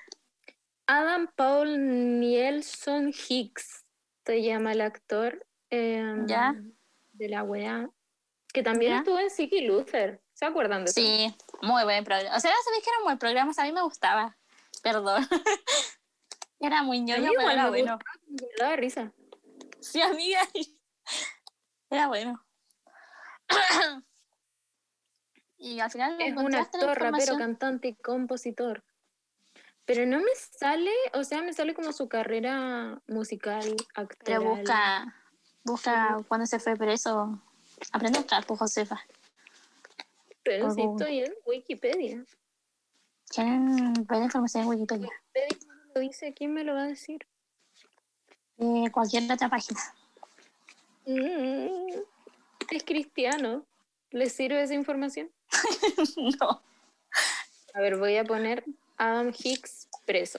Adam 0.90 1.28
Paul 1.36 2.18
Nielsen 2.18 3.12
Hicks, 3.28 3.84
se 4.26 4.42
llama 4.42 4.72
el 4.72 4.80
actor. 4.80 5.46
em, 5.70 6.26
Ya. 6.26 6.56
De 7.12 7.28
la 7.28 7.44
weá. 7.44 7.88
Que 8.52 8.64
también 8.64 8.90
Ya. 8.92 8.98
estuvo 8.98 9.20
en 9.20 9.30
Siki 9.30 9.60
Luther. 9.60 10.20
¿Se 10.32 10.46
acuerdan 10.46 10.84
de 10.84 10.90
eso? 10.90 11.00
Sí, 11.00 11.32
muy 11.62 11.84
buen 11.84 12.02
programa. 12.02 12.36
O 12.36 12.40
sea, 12.40 12.50
sabéis 12.64 12.82
que 12.82 12.90
eran 12.90 13.04
buenos 13.04 13.20
programas, 13.20 13.58
a 13.60 13.62
mí 13.62 13.72
me 13.72 13.82
gustaba. 13.82 14.36
Perdón. 14.82 15.28
Era 16.58 16.82
muy 16.82 17.00
ñoño, 17.00 17.30
pero 17.36 17.50
era 17.50 17.62
me 17.64 17.68
bueno. 17.70 17.94
gustaba, 17.94 18.20
Me 18.26 18.48
daba 18.58 18.76
risa. 18.76 19.12
Sí, 19.80 20.02
amiga. 20.02 20.40
Era 21.90 22.08
bueno. 22.08 22.44
y 25.56 25.78
al 25.78 25.90
final 25.90 26.20
Es 26.20 26.36
un 26.36 26.54
actor, 26.54 26.98
rapero, 26.98 27.38
cantante 27.38 27.88
y 27.88 27.94
compositor. 27.94 28.82
Pero 29.90 30.06
no 30.06 30.20
me 30.20 30.30
sale, 30.36 30.92
o 31.14 31.24
sea, 31.24 31.42
me 31.42 31.52
sale 31.52 31.74
como 31.74 31.92
su 31.92 32.08
carrera 32.08 33.02
musical, 33.08 33.74
Pero 34.24 34.52
actoral. 34.52 34.56
busca, 34.56 35.14
busca 35.64 36.24
cuando 36.28 36.46
se 36.46 36.60
fue 36.60 36.76
preso. 36.76 37.42
Aprende 37.90 38.18
a 38.18 38.22
buscar, 38.22 38.46
pues, 38.46 38.60
Josefa. 38.60 39.00
Pero 40.44 40.66
por 40.66 40.74
sí 40.76 40.82
Google. 40.82 41.04
estoy 41.04 41.24
en 41.24 41.34
Wikipedia. 41.44 42.24
Tienen 43.30 43.94
buena 44.04 44.26
información 44.26 44.62
en 44.62 44.68
Wikipedia. 44.68 45.08
Wikipedia 45.08 45.74
lo 45.92 46.00
dice, 46.00 46.34
¿quién 46.34 46.54
me 46.54 46.62
lo 46.62 46.74
va 46.74 46.84
a 46.84 46.86
decir? 46.86 47.26
Eh, 48.58 48.92
cualquier 48.92 49.24
otra 49.32 49.48
página. 49.48 49.80
Mm, 51.04 51.98
es 52.70 52.84
cristiano. 52.84 53.66
¿Le 54.12 54.30
sirve 54.30 54.62
esa 54.62 54.74
información? 54.74 55.32
no. 56.40 56.62
A 57.74 57.80
ver, 57.80 57.96
voy 57.98 58.16
a 58.18 58.24
poner 58.24 58.64
Adam 59.00 59.32
Hicks 59.36 59.88
preso. 60.04 60.38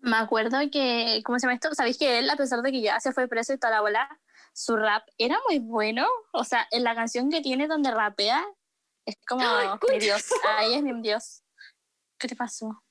Me 0.00 0.16
acuerdo 0.16 0.58
que, 0.72 1.20
¿cómo 1.24 1.38
se 1.38 1.46
llama 1.46 1.54
esto? 1.54 1.74
¿Sabéis 1.74 1.98
que 1.98 2.18
él, 2.18 2.30
a 2.30 2.36
pesar 2.36 2.62
de 2.62 2.72
que 2.72 2.80
ya 2.80 2.98
se 3.00 3.12
fue 3.12 3.28
preso 3.28 3.52
y 3.52 3.58
toda 3.58 3.70
la 3.70 3.82
bola, 3.82 4.08
su 4.54 4.76
rap 4.76 5.06
era 5.18 5.38
muy 5.46 5.58
bueno? 5.58 6.08
O 6.32 6.42
sea, 6.42 6.66
en 6.70 6.84
la 6.84 6.94
canción 6.94 7.30
que 7.30 7.42
tiene 7.42 7.68
donde 7.68 7.90
rapea, 7.90 8.42
es 9.04 9.16
como 9.28 9.44
mi 9.90 9.98
Dios. 9.98 10.30
Ahí 10.56 10.74
es 10.74 10.82
mi 10.82 11.02
Dios. 11.02 11.42
¿Qué 12.18 12.28
te 12.28 12.34
pasó? 12.34 12.82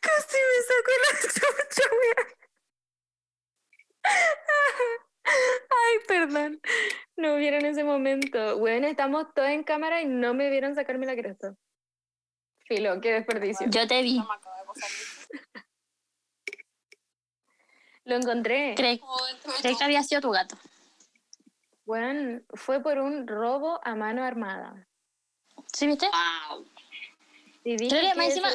Casi 0.00 0.36
me 0.36 0.62
sacó 0.68 0.92
la 1.00 1.20
chucha. 1.20 1.88
Ay, 5.24 5.98
perdón. 6.06 6.60
No 7.16 7.36
vieron 7.36 7.64
ese 7.64 7.82
momento. 7.82 8.58
Bueno, 8.58 8.86
estamos 8.86 9.32
todos 9.34 9.48
en 9.48 9.64
cámara 9.64 10.02
y 10.02 10.06
no 10.06 10.34
me 10.34 10.50
vieron 10.50 10.74
sacarme 10.74 11.06
la 11.06 11.16
cresta. 11.16 11.56
Filo, 12.64 13.00
qué 13.00 13.12
desperdicio. 13.12 13.66
Yo 13.70 13.86
te 13.86 14.02
vi. 14.02 14.20
Lo 18.04 18.16
encontré. 18.16 18.74
Creí, 18.76 19.00
creí 19.62 19.76
que 19.76 19.84
había 19.84 20.02
sido 20.02 20.20
tu 20.20 20.30
gato. 20.30 20.58
Bueno, 21.86 22.40
fue 22.54 22.82
por 22.82 22.98
un 22.98 23.26
robo 23.26 23.80
a 23.84 23.94
mano 23.94 24.24
armada. 24.24 24.86
¿Sí 25.72 25.86
viste? 25.86 26.06
¡Wow! 26.48 26.66
Y 27.64 27.76
dije 27.76 27.90
Creo 27.98 28.12
que 28.12 28.18
más 28.18 28.26
que 28.26 28.32
encima- 28.34 28.50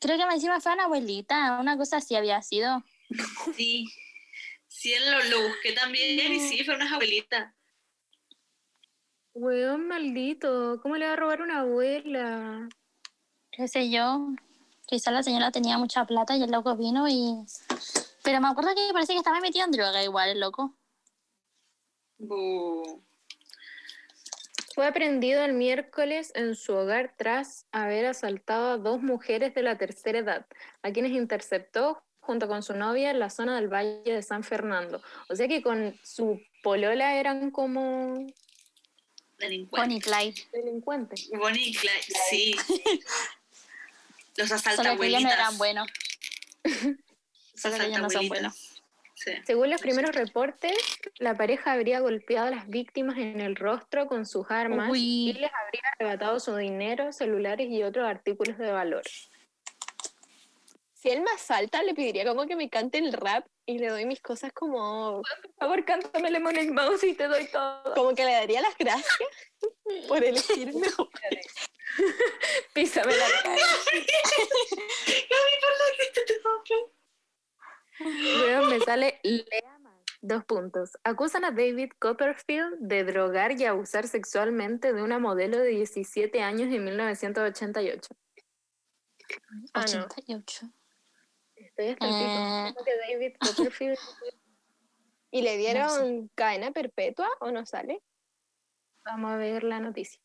Creo 0.00 0.16
que 0.16 0.22
encima 0.34 0.60
fue 0.60 0.72
una 0.74 0.84
abuelita. 0.84 1.58
Una 1.60 1.76
cosa 1.76 1.96
así 1.98 2.14
había 2.16 2.40
sido. 2.42 2.84
Sí. 3.56 3.86
Sí, 4.68 4.94
lo, 4.98 5.22
lo 5.24 5.48
busqué 5.48 5.72
también 5.72 6.32
y 6.32 6.40
sí, 6.40 6.64
fue 6.64 6.74
una 6.76 6.90
abuelita. 6.94 7.54
Weón 9.34 9.88
maldito, 9.88 10.80
¿cómo 10.82 10.96
le 10.96 11.06
va 11.06 11.12
a 11.12 11.16
robar 11.16 11.42
una 11.42 11.60
abuela? 11.60 12.68
qué 13.60 13.68
sé 13.68 13.90
yo, 13.90 14.28
quizá 14.86 15.10
la 15.10 15.22
señora 15.22 15.50
tenía 15.50 15.76
mucha 15.76 16.04
plata 16.06 16.36
y 16.36 16.42
el 16.42 16.50
loco 16.50 16.76
vino 16.76 17.06
y... 17.08 17.44
Pero 18.22 18.40
me 18.40 18.48
acuerdo 18.48 18.70
que 18.74 18.92
parece 18.92 19.12
que 19.12 19.18
estaba 19.18 19.40
metido 19.40 19.64
en 19.64 19.70
droga 19.70 20.02
igual, 20.02 20.30
el 20.30 20.40
loco. 20.40 20.74
Bu. 22.18 23.02
Fue 24.74 24.86
aprendido 24.86 25.44
el 25.44 25.54
miércoles 25.54 26.32
en 26.34 26.54
su 26.54 26.74
hogar 26.74 27.14
tras 27.16 27.66
haber 27.72 28.06
asaltado 28.06 28.70
a 28.70 28.78
dos 28.78 29.02
mujeres 29.02 29.54
de 29.54 29.62
la 29.62 29.76
tercera 29.76 30.18
edad, 30.18 30.46
a 30.82 30.90
quienes 30.90 31.12
interceptó 31.12 32.02
junto 32.20 32.46
con 32.46 32.62
su 32.62 32.74
novia 32.74 33.10
en 33.10 33.18
la 33.18 33.30
zona 33.30 33.56
del 33.56 33.68
Valle 33.68 34.02
de 34.04 34.22
San 34.22 34.44
Fernando. 34.44 35.02
O 35.28 35.36
sea 35.36 35.48
que 35.48 35.62
con 35.62 35.98
su 36.02 36.40
polola 36.62 37.16
eran 37.16 37.50
como 37.50 38.26
Delincuente. 39.40 39.80
Bonnie 39.80 40.00
Clyde. 40.00 40.42
delincuentes. 40.52 41.30
Bonnie 41.30 41.68
y 41.70 41.74
Clyde, 41.74 42.02
sí. 42.28 42.56
Los 44.36 44.48
Solo 44.48 44.60
que 44.62 45.06
ellos 45.06 45.22
asaltabuelitas. 45.22 45.22
no 45.22 45.30
eran 45.32 45.58
buenos. 45.58 45.88
Los 46.62 46.74
ellos 46.84 46.98
no 47.64 47.74
son 47.74 48.04
asaltabuelitas. 48.04 48.82
Sí. 49.14 49.32
Según 49.44 49.68
los 49.68 49.82
primeros 49.82 50.14
reportes, 50.14 50.72
la 51.18 51.36
pareja 51.36 51.72
habría 51.72 52.00
golpeado 52.00 52.46
a 52.46 52.50
las 52.50 52.68
víctimas 52.68 53.18
en 53.18 53.40
el 53.42 53.54
rostro 53.54 54.06
con 54.06 54.24
sus 54.24 54.50
armas 54.50 54.88
Uy. 54.90 55.30
y 55.30 55.32
les 55.34 55.50
habría 55.52 55.82
arrebatado 55.94 56.40
su 56.40 56.56
dinero, 56.56 57.12
celulares 57.12 57.68
y 57.70 57.82
otros 57.82 58.06
artículos 58.06 58.56
de 58.56 58.70
valor. 58.70 59.02
Si 61.00 61.08
él 61.08 61.22
me 61.22 61.30
asalta, 61.30 61.82
le 61.82 61.94
pediría 61.94 62.26
como 62.26 62.46
que 62.46 62.56
me 62.56 62.68
cante 62.68 62.98
el 62.98 63.14
rap 63.14 63.46
y 63.64 63.78
le 63.78 63.88
doy 63.88 64.04
mis 64.04 64.20
cosas 64.20 64.52
como, 64.52 65.22
Por 65.22 65.54
favor, 65.58 65.84
cántame 65.86 66.30
Lemon 66.30 66.74
Mouse 66.74 67.04
y 67.04 67.14
te 67.14 67.26
doy 67.26 67.46
todo. 67.50 67.94
como 67.94 68.14
que 68.14 68.26
le 68.26 68.32
daría 68.32 68.60
las 68.60 68.76
gracias 68.76 69.18
por 70.08 70.22
elegirme. 70.22 70.86
Písame 72.74 73.16
la 73.16 73.26
cara. 73.42 73.56
Luego 78.00 78.66
me 78.66 78.80
sale. 78.80 79.20
Dos 80.20 80.44
puntos. 80.44 80.98
Acusan 81.02 81.46
a 81.46 81.50
David 81.50 81.92
Copperfield 81.98 82.76
de 82.78 83.04
drogar 83.04 83.58
y 83.58 83.64
abusar 83.64 84.06
sexualmente 84.06 84.92
de 84.92 85.02
una 85.02 85.18
modelo 85.18 85.58
de 85.60 85.70
17 85.70 86.42
años 86.42 86.70
en 86.70 86.84
1988. 86.84 88.14
Ah, 89.72 89.86
no. 89.94 90.08
88. 91.80 91.90
Estoy 91.92 92.06
hasta 92.06 92.06
el 92.06 92.12
pico. 92.12 92.68
Eh, 92.68 92.72
¿Cómo 92.74 92.84
que 92.84 93.12
David 93.12 93.32
Copperfield. 93.40 93.98
¿Y 95.32 95.42
le 95.42 95.56
dieron 95.58 96.28
cadena 96.34 96.72
perpetua 96.72 97.28
o 97.40 97.50
no 97.52 97.64
sale? 97.64 98.02
Vamos 99.04 99.30
a 99.32 99.36
ver 99.36 99.62
la 99.64 99.78
noticia. 99.80 100.20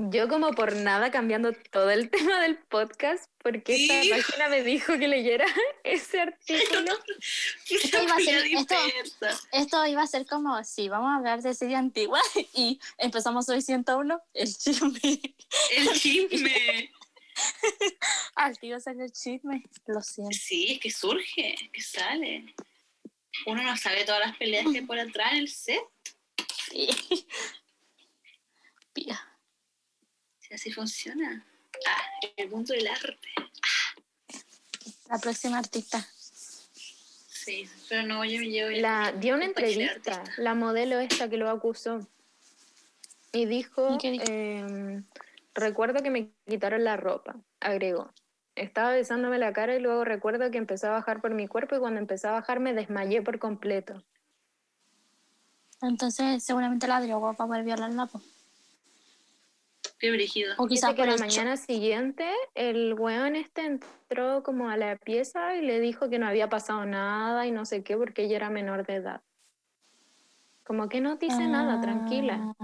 Yo 0.00 0.28
como 0.28 0.52
por 0.52 0.74
nada 0.76 1.10
cambiando 1.10 1.52
todo 1.72 1.90
el 1.90 2.08
tema 2.10 2.40
del 2.40 2.56
podcast, 2.56 3.28
porque 3.42 3.76
Sí. 3.76 3.90
esta 3.90 4.16
página 4.16 4.48
me 4.48 4.62
dijo 4.62 4.96
que 4.96 5.08
leyera 5.08 5.44
ese 5.82 6.20
artículo. 6.20 6.92
Esto 7.68 8.02
iba 8.04 8.14
a 8.14 8.20
ser- 8.20 8.46
esto- 8.46 9.26
esto 9.50 9.86
iba 9.86 10.02
a 10.02 10.06
ser 10.06 10.24
como, 10.26 10.62
sí, 10.62 10.88
vamos 10.88 11.10
a 11.10 11.16
hablar 11.16 11.42
de 11.42 11.52
serie 11.52 11.74
antigua 11.74 12.20
y 12.54 12.78
empezamos 12.96 13.48
hoy 13.48 13.60
101, 13.60 14.20
el 14.34 14.56
chisme. 14.56 15.00
El 15.76 15.88
chisme. 15.94 16.92
Al 18.34 18.58
tío 18.58 18.80
sale 18.80 19.04
el 19.04 19.12
chisme, 19.12 19.64
lo 19.86 20.00
siento. 20.02 20.36
Sí, 20.36 20.72
es 20.72 20.80
que 20.80 20.90
surge, 20.90 21.54
es 21.54 21.70
que 21.72 21.82
sale. 21.82 22.54
Uno 23.46 23.62
no 23.62 23.76
sabe 23.76 24.04
todas 24.04 24.20
las 24.26 24.36
peleas 24.36 24.66
que 24.70 24.78
hay 24.78 24.84
por 24.84 24.98
atrás 24.98 25.32
en 25.32 25.38
el 25.38 25.48
set. 25.48 25.82
Sí. 26.70 26.88
Pía. 28.92 29.20
Si 30.40 30.54
así 30.54 30.72
funciona. 30.72 31.46
Ah, 31.86 32.02
el 32.36 32.48
mundo 32.48 32.74
del 32.74 32.86
arte. 32.86 33.28
La 35.08 35.18
próxima 35.18 35.58
artista. 35.58 36.06
Sí. 36.72 37.68
Pero 37.88 38.02
no, 38.02 38.24
yo 38.24 38.40
me 38.40 38.48
llevo. 38.48 38.70
La, 38.70 39.12
dio 39.12 39.34
una 39.34 39.46
entrevista, 39.46 40.22
la 40.36 40.54
modelo 40.54 40.98
esta 40.98 41.30
que 41.30 41.36
lo 41.38 41.48
acusó. 41.48 42.06
Y 43.32 43.46
dijo, 43.46 43.94
¿Y 43.94 43.98
qué 43.98 44.10
dijo? 44.10 44.24
em, 44.28 45.04
recuerdo 45.58 46.02
que 46.02 46.10
me 46.10 46.32
quitaron 46.46 46.84
la 46.84 46.96
ropa, 46.96 47.36
agregó. 47.60 48.10
Estaba 48.54 48.92
besándome 48.92 49.38
la 49.38 49.52
cara 49.52 49.76
y 49.76 49.80
luego 49.80 50.04
recuerdo 50.04 50.50
que 50.50 50.58
empezó 50.58 50.88
a 50.88 50.90
bajar 50.90 51.20
por 51.20 51.32
mi 51.32 51.46
cuerpo 51.46 51.76
y 51.76 51.78
cuando 51.78 52.00
empezó 52.00 52.28
a 52.28 52.32
bajar 52.32 52.60
me 52.60 52.74
desmayé 52.74 53.22
por 53.22 53.38
completo. 53.38 54.02
Entonces, 55.80 56.42
seguramente 56.42 56.88
la 56.88 57.00
drogó 57.00 57.34
para 57.34 57.46
poder 57.46 57.64
violarla. 57.64 58.06
po. 58.06 58.20
Qué 59.98 60.12
brígido. 60.12 60.54
O 60.58 60.66
quizás 60.66 60.94
que 60.94 61.02
por 61.02 61.08
la 61.08 61.16
mañana 61.16 61.56
siguiente 61.56 62.28
el 62.54 62.94
weón 62.94 63.34
este 63.34 63.64
entró 63.64 64.42
como 64.44 64.70
a 64.70 64.76
la 64.76 64.96
pieza 64.96 65.56
y 65.56 65.62
le 65.62 65.80
dijo 65.80 66.08
que 66.08 66.18
no 66.18 66.26
había 66.26 66.48
pasado 66.48 66.84
nada 66.86 67.46
y 67.46 67.50
no 67.50 67.64
sé 67.64 67.82
qué 67.82 67.96
porque 67.96 68.24
ella 68.24 68.36
era 68.36 68.50
menor 68.50 68.86
de 68.86 68.96
edad. 68.96 69.22
Como 70.64 70.88
que 70.88 71.00
no 71.00 71.16
dice 71.16 71.46
nada, 71.46 71.80
tranquila. 71.80 72.54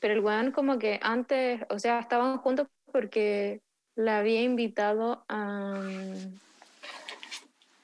Pero 0.00 0.14
el 0.14 0.20
weón 0.20 0.50
como 0.52 0.78
que 0.78 0.98
antes, 1.02 1.60
o 1.70 1.78
sea, 1.78 2.00
estaban 2.00 2.38
juntos 2.38 2.66
porque 2.90 3.60
la 3.94 4.18
había 4.18 4.42
invitado 4.42 5.24
a, 5.28 5.74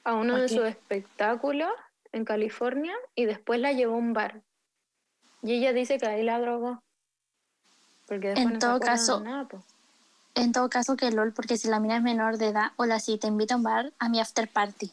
a 0.03 0.13
uno 0.15 0.35
¿A 0.35 0.39
de 0.41 0.49
sus 0.49 0.65
espectáculos 0.65 1.71
en 2.11 2.25
California 2.25 2.95
y 3.15 3.25
después 3.25 3.59
la 3.59 3.71
llevó 3.71 3.93
a 3.95 3.97
un 3.99 4.13
bar. 4.13 4.41
Y 5.43 5.53
ella 5.53 5.73
dice 5.73 5.97
que 5.99 6.07
ahí 6.07 6.23
la 6.23 6.39
drogó. 6.39 6.81
Porque 8.07 8.29
después 8.29 8.45
En 8.47 8.53
no 8.53 8.59
todo 8.59 8.79
caso- 8.79 9.19
nada. 9.21 9.47
En 10.33 10.51
todo 10.51 10.69
caso, 10.69 10.95
que 10.97 11.09
LOL, 11.11 11.33
porque 11.33 11.57
si 11.57 11.67
la 11.67 11.79
mina 11.79 11.97
es 11.97 12.03
menor 12.03 12.37
de 12.37 12.49
edad, 12.49 12.71
hola, 12.75 12.99
si 12.99 13.17
te 13.17 13.25
invita 13.27 13.55
a 13.55 13.57
un 13.57 13.63
bar, 13.63 13.91
a 13.97 14.07
mi 14.07 14.19
after 14.19 14.47
party. 14.47 14.91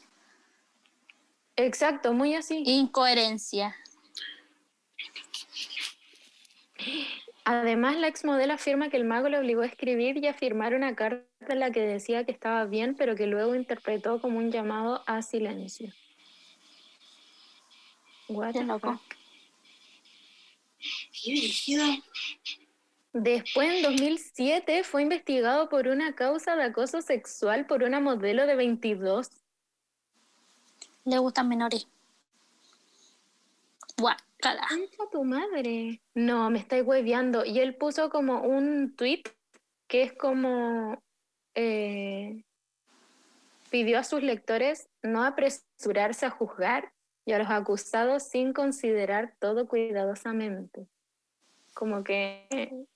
Exacto, 1.57 2.15
muy 2.15 2.35
así. 2.35 2.63
Incoherencia. 2.67 3.77
Además, 7.45 7.97
la 7.97 8.09
exmodelo 8.09 8.55
afirma 8.55 8.89
que 8.89 8.97
el 8.97 9.05
mago 9.05 9.29
le 9.29 9.39
obligó 9.39 9.61
a 9.61 9.67
escribir 9.67 10.17
y 10.17 10.27
a 10.27 10.33
firmar 10.33 10.75
una 10.75 10.97
carta 10.97 11.27
en 11.47 11.61
la 11.61 11.71
que 11.71 11.83
decía 11.83 12.25
que 12.25 12.33
estaba 12.33 12.65
bien, 12.65 12.95
pero 12.97 13.15
que 13.15 13.27
luego 13.27 13.55
interpretó 13.55 14.19
como 14.21 14.39
un 14.39 14.51
llamado 14.51 15.03
a 15.07 15.21
silencio. 15.21 15.93
What 18.29 18.55
loco. 18.55 18.99
Después, 23.13 23.75
en 23.75 23.83
2007, 23.83 24.83
fue 24.83 25.03
investigado 25.03 25.69
por 25.69 25.87
una 25.89 26.15
causa 26.15 26.57
de 26.57 26.65
acoso 26.65 27.03
sexual 27.03 27.67
por 27.67 27.83
una 27.83 28.01
modelo 28.01 28.47
de 28.47 28.57
22. 28.57 29.31
Le 31.05 31.19
gustan 31.19 31.49
menores. 31.49 31.87
Guácala. 33.97 34.67
¡Concha 34.69 35.11
tu 35.11 35.25
madre! 35.25 36.03
No, 36.15 36.51
me 36.51 36.59
estáis 36.59 36.85
hueveando. 36.85 37.45
Y 37.45 37.61
él 37.61 37.77
puso 37.77 38.11
como 38.11 38.43
un 38.43 38.95
tweet 38.97 39.23
que 39.87 40.03
es 40.03 40.13
como. 40.13 41.03
eh, 41.55 42.45
pidió 43.71 43.99
a 43.99 44.05
sus 44.05 44.23
lectores 44.23 44.89
no 45.03 45.25
apresurarse 45.25 46.27
a 46.27 46.31
juzgar 46.31 46.93
y 47.25 47.33
a 47.33 47.39
los 47.39 47.51
acusados 47.51 48.23
sin 48.23 48.53
considerar 48.53 49.35
todo 49.41 49.67
cuidadosamente. 49.67 50.87
Como 51.75 52.05
que. 52.05 52.87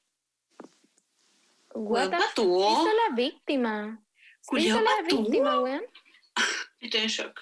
What 1.74 2.12
hizo 2.36 2.86
la 3.09 3.14
víctima? 3.14 4.01
¿Qué 4.49 4.61
hizo 4.61 4.80
la 4.80 5.03
víctima, 5.03 5.61
weón? 5.61 5.82
Estoy 6.80 7.01
en 7.01 7.09
shock. 7.09 7.40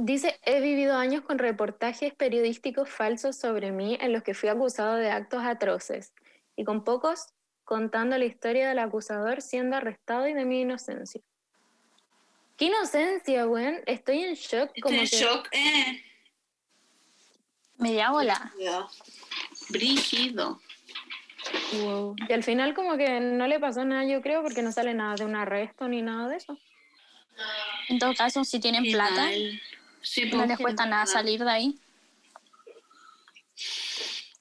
Dice, 0.00 0.38
he 0.44 0.60
vivido 0.60 0.96
años 0.96 1.22
con 1.22 1.38
reportajes 1.38 2.14
periodísticos 2.14 2.88
falsos 2.88 3.36
sobre 3.36 3.72
mí 3.72 3.98
en 4.00 4.12
los 4.12 4.22
que 4.22 4.32
fui 4.32 4.48
acusado 4.48 4.94
de 4.94 5.10
actos 5.10 5.42
atroces 5.44 6.12
y 6.54 6.62
con 6.62 6.84
pocos 6.84 7.26
contando 7.64 8.16
la 8.16 8.24
historia 8.24 8.68
del 8.68 8.78
acusador 8.78 9.42
siendo 9.42 9.76
arrestado 9.76 10.28
y 10.28 10.34
de 10.34 10.44
mi 10.44 10.60
inocencia. 10.60 11.20
¡Qué 12.56 12.66
inocencia, 12.66 13.48
weón! 13.48 13.80
Estoy 13.86 14.20
en 14.20 14.34
shock. 14.34 14.68
Estoy 14.68 14.82
Como 14.82 14.94
en 14.94 15.08
que, 15.08 15.16
shock. 15.16 15.48
Eh. 15.50 16.04
Media 17.78 18.12
bola. 18.12 18.52
Brígido. 18.54 18.90
Brígido. 19.70 20.60
Wow. 21.72 22.16
Y 22.28 22.32
al 22.32 22.44
final 22.44 22.72
como 22.72 22.96
que 22.96 23.18
no 23.18 23.48
le 23.48 23.58
pasó 23.58 23.84
nada, 23.84 24.04
yo 24.04 24.22
creo, 24.22 24.42
porque 24.42 24.62
no 24.62 24.70
sale 24.70 24.94
nada 24.94 25.16
de 25.16 25.24
un 25.24 25.34
arresto 25.34 25.88
ni 25.88 26.02
nada 26.02 26.28
de 26.28 26.36
eso. 26.36 26.56
En 27.88 27.98
todo 27.98 28.14
caso, 28.14 28.44
si 28.44 28.60
tienen 28.60 28.84
Qué 28.84 28.92
plata, 28.92 29.14
mal. 29.14 29.60
Sí, 30.08 30.24
no 30.24 30.38
pues, 30.38 30.48
les 30.48 30.58
cuesta 30.58 30.86
nada 30.86 31.04
salir 31.04 31.44
de 31.44 31.50
ahí. 31.50 31.78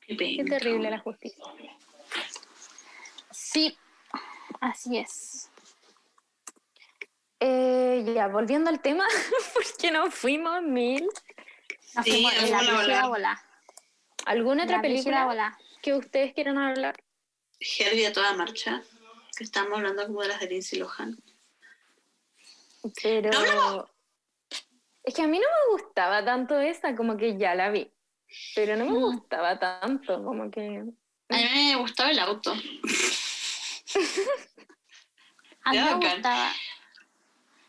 Qué, 0.08 0.46
terrible 0.48 0.90
la 0.90 1.00
justicia. 1.00 1.44
Sí, 3.32 3.78
así 4.62 4.98
es. 4.98 5.50
Eh, 7.42 8.14
ya, 8.16 8.28
volviendo 8.28 8.70
al 8.70 8.82
tema, 8.82 9.06
porque 9.54 9.92
nos 9.92 10.14
fuimos 10.14 10.62
mil. 10.64 11.06
Nos 11.96 12.06
Sí, 12.06 12.12
fuimos 12.12 12.34
en 12.34 12.88
la 12.88 13.08
bola. 13.08 13.44
¿Alguna 14.26 14.64
otra 14.64 14.78
La 14.78 14.82
película 14.82 15.26
bola. 15.26 15.58
que 15.82 15.94
ustedes 15.94 16.34
quieran 16.34 16.58
hablar? 16.58 16.96
Herbie 17.60 18.08
a 18.08 18.14
toda 18.14 18.34
marcha. 18.34 18.82
Que 19.38 19.44
estamos 19.44 19.78
hablando 19.78 20.08
como 20.08 20.22
de 20.22 20.30
las 20.30 20.40
de 20.40 20.48
Lindsay 20.48 20.80
Lohan. 20.80 21.22
Pero 23.04 23.32
No 23.32 23.40
hablamos. 23.40 23.97
Es 25.08 25.14
que 25.14 25.22
a 25.22 25.28
mí 25.28 25.40
no 25.40 25.46
me 25.46 25.82
gustaba 25.82 26.24
tanto 26.26 26.60
esa, 26.60 26.96
como 26.96 27.16
que 27.16 27.38
ya 27.38 27.56
la 27.56 27.70
vi. 27.70 27.90
Pero 28.56 28.76
no 28.76 28.84
me 28.86 28.92
Mm. 28.92 29.02
gustaba 29.02 29.58
tanto, 29.58 30.22
como 30.24 30.52
que 30.52 30.84
A 31.30 31.36
mí 31.38 31.44
me 31.54 31.76
gustaba 31.78 32.12
el 32.12 32.20
auto. 32.20 32.52
A 35.64 35.72
mí 35.74 35.80
me 35.80 35.94
gustaba. 35.96 36.52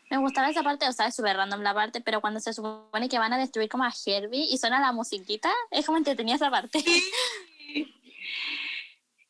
Me 0.09 0.17
gustaba 0.17 0.49
esa 0.49 0.63
parte, 0.63 0.87
o 0.87 0.91
sea, 0.91 1.07
es 1.07 1.15
súper 1.15 1.37
random 1.37 1.61
la 1.61 1.73
parte, 1.73 2.01
pero 2.01 2.19
cuando 2.19 2.39
se 2.39 2.51
supone 2.51 3.07
que 3.09 3.19
van 3.19 3.31
a 3.31 3.37
destruir 3.37 3.69
como 3.69 3.83
a 3.83 3.93
Herbie 4.05 4.47
y 4.49 4.57
suena 4.57 4.79
la 4.81 4.91
musiquita, 4.91 5.51
es 5.71 5.85
como 5.85 5.97
entretenida 5.97 6.35
esa 6.35 6.49
parte. 6.51 6.83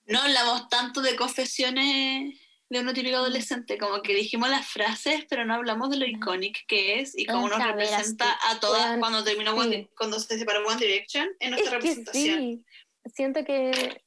No 0.06 0.22
hablamos 0.22 0.70
tanto 0.70 1.02
de 1.02 1.16
confesiones 1.16 2.34
de 2.70 2.80
uno 2.80 2.94
típico 2.94 3.18
adolescente, 3.18 3.78
como 3.80 4.02
que 4.04 4.14
dijimos 4.14 4.48
las 4.50 4.68
frases, 4.68 5.26
pero 5.28 5.44
no 5.44 5.56
hablamos 5.56 5.90
de 5.90 5.98
lo 5.98 6.06
icónico 6.06 6.60
que 6.68 7.00
es 7.00 7.18
y 7.18 7.26
cómo 7.26 7.50
nos 7.50 7.64
representa 7.64 8.38
a 8.48 8.60
todas 8.60 8.86
Weón, 8.90 9.00
cuando 9.00 9.24
terminó 9.24 9.54
One 9.54 9.64
sí. 9.70 9.76
Di- 9.78 9.90
cuando 9.98 10.20
se 10.20 10.38
separó 10.38 10.66
One 10.68 10.78
Direction 10.78 11.28
en 11.40 11.52
nuestra 11.52 11.78
es 11.78 11.84
que 11.84 11.90
representación. 11.90 12.38
sí, 12.38 12.66
siento 13.14 13.44
que 13.44 14.04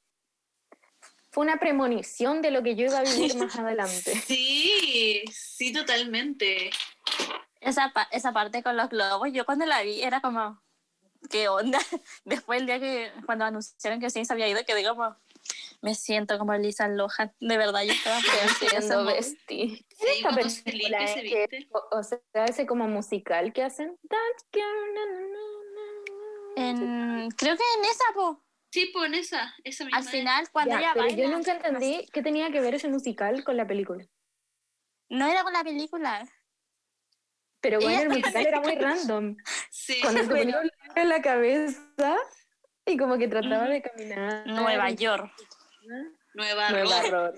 fue 1.31 1.45
una 1.45 1.59
premonición 1.59 2.41
de 2.43 2.51
lo 2.53 2.63
que 2.63 2.77
yo 2.77 2.85
iba 2.87 2.99
a 2.99 3.03
vivir 3.03 3.35
más 3.37 3.57
adelante. 3.59 4.15
Sí, 4.27 5.23
sí, 5.33 5.73
totalmente. 5.73 6.71
Esa, 7.61 7.91
pa- 7.93 8.09
esa 8.13 8.33
parte 8.33 8.63
con 8.63 8.77
los 8.77 8.89
globos, 8.91 9.29
yo 9.33 9.45
cuando 9.45 9.67
la 9.67 9.83
vi 9.83 10.03
era 10.03 10.21
como, 10.21 10.63
¿qué 11.31 11.49
onda? 11.49 11.79
Después 12.25 12.61
el 12.61 12.67
día 12.67 12.79
que, 12.79 13.11
cuando 13.27 13.45
anunciaron 13.45 13.99
que 13.99 14.11
sí 14.11 14.25
se 14.25 14.33
había 14.33 14.47
ido, 14.49 14.65
quedé 14.65 14.85
como, 14.87 15.17
me 15.83 15.95
siento 15.95 16.39
como 16.39 16.55
Lisa 16.55 16.89
Lohan. 16.89 17.33
De 17.41 17.59
verdad, 17.59 17.83
yo 17.83 17.93
estaba 17.93 18.18
pensando 18.70 19.05
bestie. 19.05 19.85
Sí, 19.91 20.07
Esta 20.24 20.30
película 20.64 20.99
es 21.05 21.11
se 21.12 21.22
que- 21.22 21.68
o, 21.72 21.99
o 21.99 22.03
sea, 22.03 22.18
ese 22.47 22.66
como 22.66 22.89
musical 22.89 23.53
que 23.53 23.62
hacen. 23.64 23.99
En, 26.57 27.30
creo 27.30 27.57
que 27.57 27.62
en 27.78 27.85
esa, 27.85 28.05
po. 28.14 28.45
Sí, 28.70 28.91
pues 28.93 29.07
en 29.07 29.14
esa, 29.14 29.55
esa 29.64 29.85
misma. 29.85 29.99
Al 29.99 30.05
final, 30.05 30.49
cuando 30.51 30.72
Ya, 30.74 30.78
ella 30.80 30.91
pero 30.95 31.07
baila. 31.07 31.22
yo 31.22 31.28
nunca 31.30 31.53
entendí 31.53 32.07
qué 32.12 32.22
tenía 32.22 32.51
que 32.51 32.61
ver 32.61 32.74
ese 32.74 32.89
musical 32.89 33.45
con 33.45 33.57
la 33.57 33.66
película. 33.66 34.07
No 35.11 35.26
era 35.26 35.43
con 35.43 35.53
la 35.53 35.62
película. 35.62 36.26
Pero 37.61 37.80
bueno, 37.80 37.91
Ella- 37.99 38.03
el 38.03 38.09
musical 38.20 38.47
era 38.47 38.61
muy 38.61 38.74
random. 38.80 39.37
Sí, 39.70 39.99
Cuando 40.01 40.22
se 40.22 40.28
ponía 40.28 40.62
en 40.97 41.09
la 41.09 41.20
cabeza 41.22 42.16
y 42.87 42.97
como 42.97 43.18
que 43.18 43.28
trataba 43.28 43.68
de 43.68 43.83
caminar. 43.83 44.47
Nueva 44.47 44.91
York. 44.91 45.30
Nueva. 46.35 46.70
York. 46.70 47.37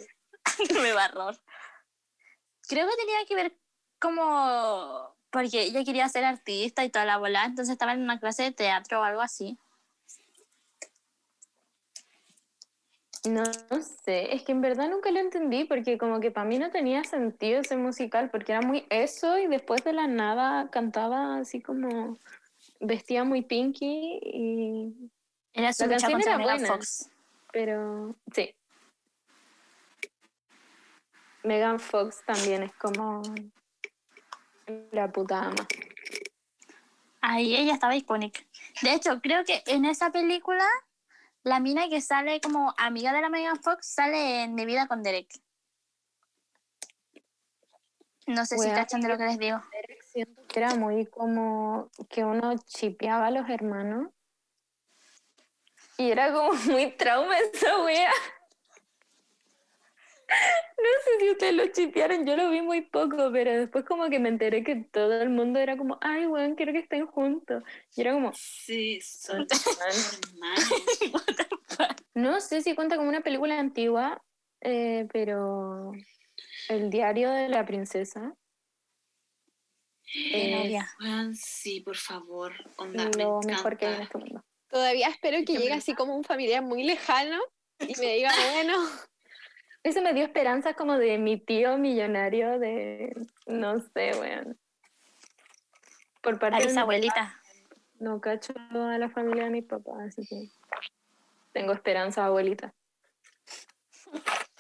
Nueva 0.72 1.11
York. 1.12 1.40
Creo 2.68 2.88
que 2.88 2.97
tenía 2.97 3.26
que 3.26 3.34
ver 3.34 3.59
como. 3.99 5.14
Porque 5.30 5.62
ella 5.62 5.84
quería 5.84 6.09
ser 6.09 6.24
artista 6.24 6.84
y 6.84 6.90
toda 6.90 7.05
la 7.05 7.18
bola, 7.18 7.45
entonces 7.45 7.72
estaba 7.72 7.92
en 7.92 8.03
una 8.03 8.20
clase 8.20 8.45
de 8.45 8.53
teatro 8.53 9.01
o 9.01 9.03
algo 9.03 9.20
así. 9.20 9.59
No, 13.28 13.42
no 13.70 13.82
sé, 14.05 14.34
es 14.34 14.42
que 14.42 14.53
en 14.53 14.61
verdad 14.61 14.90
nunca 14.90 15.11
lo 15.11 15.18
entendí 15.18 15.64
porque 15.64 15.97
como 15.97 16.20
que 16.20 16.30
para 16.30 16.47
mí 16.47 16.59
no 16.59 16.70
tenía 16.70 17.05
sentido 17.05 17.61
ese 17.61 17.76
musical 17.76 18.28
porque 18.30 18.53
era 18.53 18.61
muy 18.61 18.84
eso 18.90 19.38
y 19.38 19.47
después 19.47 19.82
de 19.82 19.95
la 19.95 20.07
nada 20.07 20.68
cantaba 20.70 21.38
así 21.38 21.62
como 21.62 22.18
vestía 22.80 23.24
muy 23.24 23.40
pinky 23.40 24.20
y 24.22 25.11
Era 25.55 25.72
su 25.72 25.86
La 25.86 25.97
canción 25.97 26.20
era 26.20 26.36
buena. 26.36 26.68
Fox. 26.68 27.11
Pero 27.55 28.16
sí. 28.34 28.52
Megan 31.44 31.78
Fox 31.78 32.22
también 32.26 32.64
es 32.64 32.74
como 32.74 33.22
la 34.90 35.11
puta 35.12 35.46
ama. 35.46 35.66
Ahí 37.20 37.55
ella 37.55 37.74
estaba 37.74 37.94
icónica. 37.94 38.40
De 38.82 38.92
hecho, 38.92 39.20
creo 39.22 39.44
que 39.44 39.62
en 39.66 39.84
esa 39.84 40.11
película, 40.11 40.66
la 41.44 41.61
mina 41.61 41.88
que 41.88 42.00
sale 42.00 42.40
como 42.40 42.74
amiga 42.76 43.12
de 43.12 43.20
la 43.20 43.28
Megan 43.28 43.62
Fox 43.62 43.86
sale 43.86 44.42
en 44.42 44.55
Mi 44.55 44.66
vida 44.66 44.88
con 44.88 45.02
Derek. 45.02 45.28
No 48.26 48.44
sé 48.46 48.59
si 48.59 48.68
cachan 48.70 49.00
de 49.00 49.09
lo 49.09 49.18
que 49.18 49.24
les 49.24 49.38
digo. 49.38 49.62
Siento 50.12 50.42
que 50.48 50.59
era 50.59 50.74
muy 50.74 51.07
como 51.07 51.90
que 52.09 52.24
uno 52.24 52.57
chipeaba 52.66 53.26
a 53.26 53.30
los 53.30 53.48
hermanos. 53.48 54.09
Y 55.99 56.11
era 56.11 56.32
como 56.32 56.53
muy 56.70 56.90
trauma 56.92 57.38
esa 57.38 57.82
wea. 57.84 58.12
No 60.26 60.88
sé 61.05 61.20
si 61.20 61.30
ustedes 61.30 61.55
lo 61.55 61.66
chipearon, 61.68 62.26
yo 62.26 62.36
lo 62.36 62.51
vi 62.51 62.61
muy 62.61 62.80
poco, 62.80 63.30
pero 63.32 63.53
después 63.53 63.84
como 63.84 64.09
que 64.09 64.18
me 64.18 64.30
enteré 64.30 64.64
que 64.64 64.76
todo 64.76 65.20
el 65.20 65.28
mundo 65.28 65.61
era 65.61 65.76
como, 65.76 65.99
ay, 66.01 66.26
weón, 66.26 66.55
quiero 66.55 66.72
que 66.72 66.80
estén 66.80 67.07
juntos. 67.07 67.62
Y 67.95 68.01
era 68.01 68.12
como, 68.12 68.32
Sí, 68.34 69.01
son 69.01 69.47
hermanos. 69.47 70.70
no 72.14 72.40
sé 72.40 72.62
si 72.62 72.74
cuenta 72.74 72.97
como 72.97 73.09
una 73.09 73.20
película 73.20 73.59
antigua, 73.59 74.22
eh, 74.61 75.07
pero 75.12 75.92
El 76.68 76.90
diario 76.90 77.30
de 77.30 77.49
la 77.49 77.64
princesa. 77.64 78.34
Es. 80.32 80.84
Weón, 81.01 81.34
sí, 81.34 81.80
por 81.80 81.97
favor. 81.97 82.53
Onda, 82.76 83.11
me 83.16 83.24
lo 83.24 83.40
mejor 83.40 83.76
que 83.76 83.86
hay 83.86 83.95
en 83.95 84.03
este 84.03 84.18
mundo. 84.18 84.45
Todavía 84.75 85.07
espero 85.07 85.39
que 85.47 85.57
llegue 85.57 85.72
así 85.72 85.95
como 85.95 86.16
un 86.16 86.25
familiar 86.25 86.61
muy 86.61 86.83
lejano 86.83 87.39
y 87.79 87.95
me 88.01 88.14
diga, 88.14 88.33
bueno, 88.55 88.77
Eso 89.85 90.03
me 90.03 90.12
dio 90.12 90.25
esperanzas 90.25 90.75
como 90.75 90.99
de 90.99 91.16
mi 91.16 91.39
tío 91.39 91.79
millonario 91.79 92.59
de, 92.59 93.14
no 93.47 93.79
sé, 93.79 94.11
weón. 94.18 94.59
Por 96.20 96.41
parte 96.41 96.66
de 96.66 96.72
mi 96.72 96.81
abuelita. 96.81 97.41
No 98.01 98.20
cacho 98.20 98.53
a 98.72 98.99
la 98.99 99.09
familia 99.11 99.45
de 99.45 99.51
mis 99.51 99.64
papás, 99.64 100.09
así 100.09 100.27
que 100.27 100.51
tengo 101.53 101.72
esperanza, 101.72 102.27
abuelita. 102.27 102.75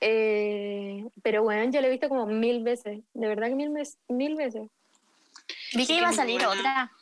Eh, 0.00 1.04
pero 1.22 1.42
bueno, 1.42 1.70
yo 1.70 1.80
lo 1.80 1.86
he 1.86 1.90
visto 1.90 2.08
como 2.08 2.26
mil 2.26 2.62
veces, 2.62 3.02
de 3.12 3.28
verdad 3.28 3.48
que 3.48 3.54
mil, 3.54 3.70
mil 4.08 4.34
veces. 4.34 4.62
Vi 5.74 5.86
que 5.86 5.94
iba 5.94 6.08
a 6.08 6.12
salir 6.12 6.44
buena. 6.44 6.58
otra. 6.60 6.92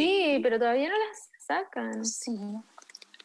Sí, 0.00 0.40
pero 0.42 0.58
todavía 0.58 0.88
no 0.88 0.96
las 0.98 1.30
sacan. 1.38 2.04
Sí. 2.04 2.32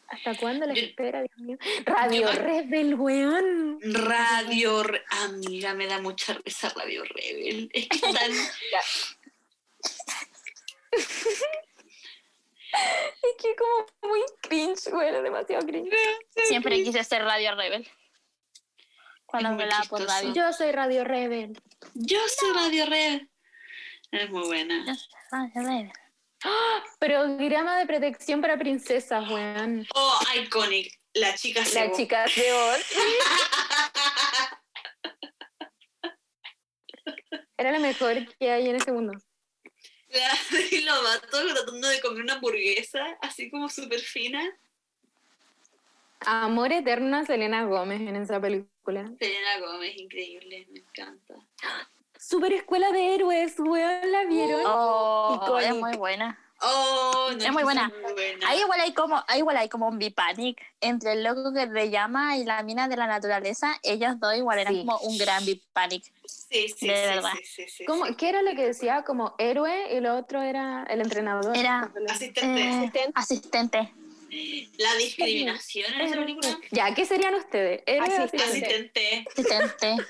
¿Hasta 0.08 0.36
cuándo 0.36 0.66
las 0.66 0.76
Yo- 0.78 0.84
espera, 0.84 1.20
Dios 1.22 1.36
mío? 1.38 1.58
Radio 1.84 2.22
Yo- 2.22 2.32
Rebel, 2.32 2.94
weón. 2.94 3.80
Radio, 3.82 4.82
Re- 4.84 5.04
amiga, 5.24 5.74
me 5.74 5.86
da 5.86 6.00
mucha 6.00 6.34
risa 6.44 6.68
Radio 6.76 7.02
Rebel. 7.04 7.68
Es 7.72 7.88
que 7.88 7.96
están, 8.06 8.30
Es 10.92 11.14
que 13.42 13.56
como 13.56 14.10
muy 14.12 14.20
cringe, 14.42 14.86
weón, 14.92 15.24
demasiado 15.24 15.66
cringe. 15.66 15.90
Siempre 16.44 16.82
quise 16.82 17.02
ser 17.04 17.22
Radio 17.22 17.54
Rebel. 17.54 17.88
Cuando 19.24 19.52
me 19.52 19.66
la 19.66 19.82
por 19.88 20.02
radio. 20.06 20.32
Yo 20.32 20.52
soy 20.52 20.72
Radio 20.72 21.04
Rebel. 21.04 21.60
yo 21.94 22.18
soy 22.38 22.52
Radio 22.54 22.86
Rebel. 22.86 23.28
Es 24.12 24.30
muy 24.30 24.46
buena. 24.46 24.84
Radio 25.32 25.52
Rebel. 25.62 25.92
Programa 27.00 27.78
de 27.78 27.86
protección 27.86 28.40
para 28.40 28.58
princesas, 28.58 29.28
weón. 29.30 29.86
Oh, 29.94 30.18
iconic. 30.42 30.92
La 31.14 31.34
chica 31.34 31.60
La 31.60 31.66
cebo. 31.66 31.96
chica 31.96 32.24
de 32.36 32.52
Oz. 32.52 32.80
Era 37.58 37.72
lo 37.72 37.80
mejor 37.80 38.14
que 38.38 38.50
hay 38.50 38.68
en 38.68 38.76
ese 38.76 38.92
mundo. 38.92 39.12
La- 40.10 40.38
y 40.70 40.80
lo 40.82 41.02
mató 41.02 41.46
tratando 41.54 41.88
de 41.88 42.00
comer 42.00 42.22
una 42.22 42.34
hamburguesa, 42.34 43.04
así 43.22 43.50
como 43.50 43.68
súper 43.68 44.00
fina. 44.00 44.42
Amor 46.20 46.72
eterno 46.72 47.18
a 47.18 47.24
Selena 47.24 47.64
Gómez 47.64 48.00
en 48.00 48.16
esa 48.16 48.40
película. 48.40 49.10
Selena 49.18 49.58
Gómez, 49.60 49.96
increíble, 49.96 50.66
me 50.70 50.80
encanta. 50.80 51.34
Super 52.28 52.52
escuela 52.54 52.90
de 52.90 53.14
héroes, 53.14 53.54
weón, 53.60 54.10
¿la 54.10 54.24
vieron? 54.24 54.60
Oh, 54.66 55.58
es 55.60 55.74
muy 55.76 55.96
buena. 55.96 56.36
Oh, 56.60 57.28
no, 57.36 57.44
Es 57.44 57.52
muy 57.52 57.62
buena. 57.62 57.92
buena. 58.14 58.48
Ahí 58.48 58.60
igual 58.62 58.80
hay 58.80 58.92
como, 58.94 59.22
ahí 59.28 59.38
igual 59.38 59.56
hay 59.58 59.68
como 59.68 59.86
un 59.86 59.96
bipanic 59.98 60.60
entre 60.80 61.12
el 61.12 61.22
loco 61.22 61.52
que 61.52 61.66
le 61.66 61.88
llama 61.90 62.36
y 62.36 62.44
la 62.44 62.64
mina 62.64 62.88
de 62.88 62.96
la 62.96 63.06
naturaleza. 63.06 63.78
Ellos 63.84 64.18
dos 64.18 64.34
igual 64.36 64.58
eran 64.58 64.74
Sí. 64.74 64.80
como 64.80 64.98
un 64.98 65.16
gran 65.18 65.44
bipanic. 65.44 66.02
Sí, 66.24 66.68
sí, 66.76 66.88
de 66.88 66.96
sí, 66.96 67.08
verdad. 67.14 67.30
sí, 67.36 67.44
sí, 67.44 67.68
sí, 67.68 67.84
¿Cómo- 67.84 68.06
sí. 68.06 68.16
¿Qué 68.16 68.28
era 68.30 68.42
lo 68.42 68.56
que 68.56 68.64
decía? 68.66 69.04
Como 69.04 69.36
héroe 69.38 69.94
y 69.94 70.00
lo 70.00 70.16
otro 70.16 70.42
era 70.42 70.82
el 70.90 71.02
entrenador. 71.02 71.56
Era- 71.56 71.92
Asistente. 72.08 72.60
Eh, 72.60 72.68
Asistente. 72.70 73.12
asistente. 73.14 73.94
La 74.78 74.94
discriminación 74.96 75.92
en 75.94 76.00
esa 76.00 76.16
película. 76.16 76.58
Ya, 76.70 76.94
¿qué 76.94 77.04
serían 77.04 77.34
ustedes? 77.34 77.82
¿Héroe 77.86 78.08
o 78.08 78.24
Asistente. 78.24 79.26
asistente? 79.34 80.06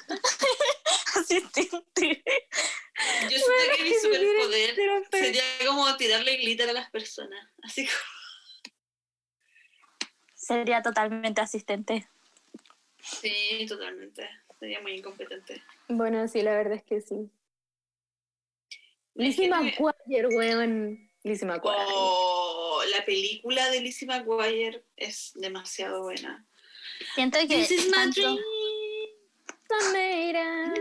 Asistente. 1.15 2.25
Yo 3.23 3.29
siento 3.29 3.77
que 3.77 3.83
mi 3.85 3.95
superpoder 3.95 4.75
sería 5.11 5.43
como 5.67 5.97
tirarle 5.97 6.37
glitter 6.37 6.71
a 6.71 6.73
las 6.73 6.91
personas. 6.91 7.47
Así 7.63 7.85
como. 7.87 7.99
Sería 10.35 10.81
totalmente 10.83 11.41
asistente. 11.41 12.09
Sí, 13.03 13.67
totalmente. 13.69 14.29
Sería 14.59 14.81
muy 14.81 14.93
incompetente. 14.93 15.63
Bueno, 15.89 16.27
sí, 16.29 16.41
la 16.43 16.53
verdad 16.57 16.75
es 16.75 16.85
que 16.85 17.01
sí. 17.01 17.31
Lizzie 19.15 19.49
McGuire, 19.49 20.29
weón. 20.29 21.11
Lizzie 21.23 21.47
McGuire. 21.47 21.85
Oh, 21.89 22.46
la 22.87 23.05
película 23.05 23.69
de 23.71 23.81
Lizzie 23.81 24.07
McGuire 24.09 24.85
es 24.97 25.33
demasiado 25.35 26.03
buena. 26.03 26.45
Siento 27.15 27.39
que 27.41 27.47
This 27.47 27.71
is 27.73 27.87
my 27.87 28.11
dream. 28.13 28.39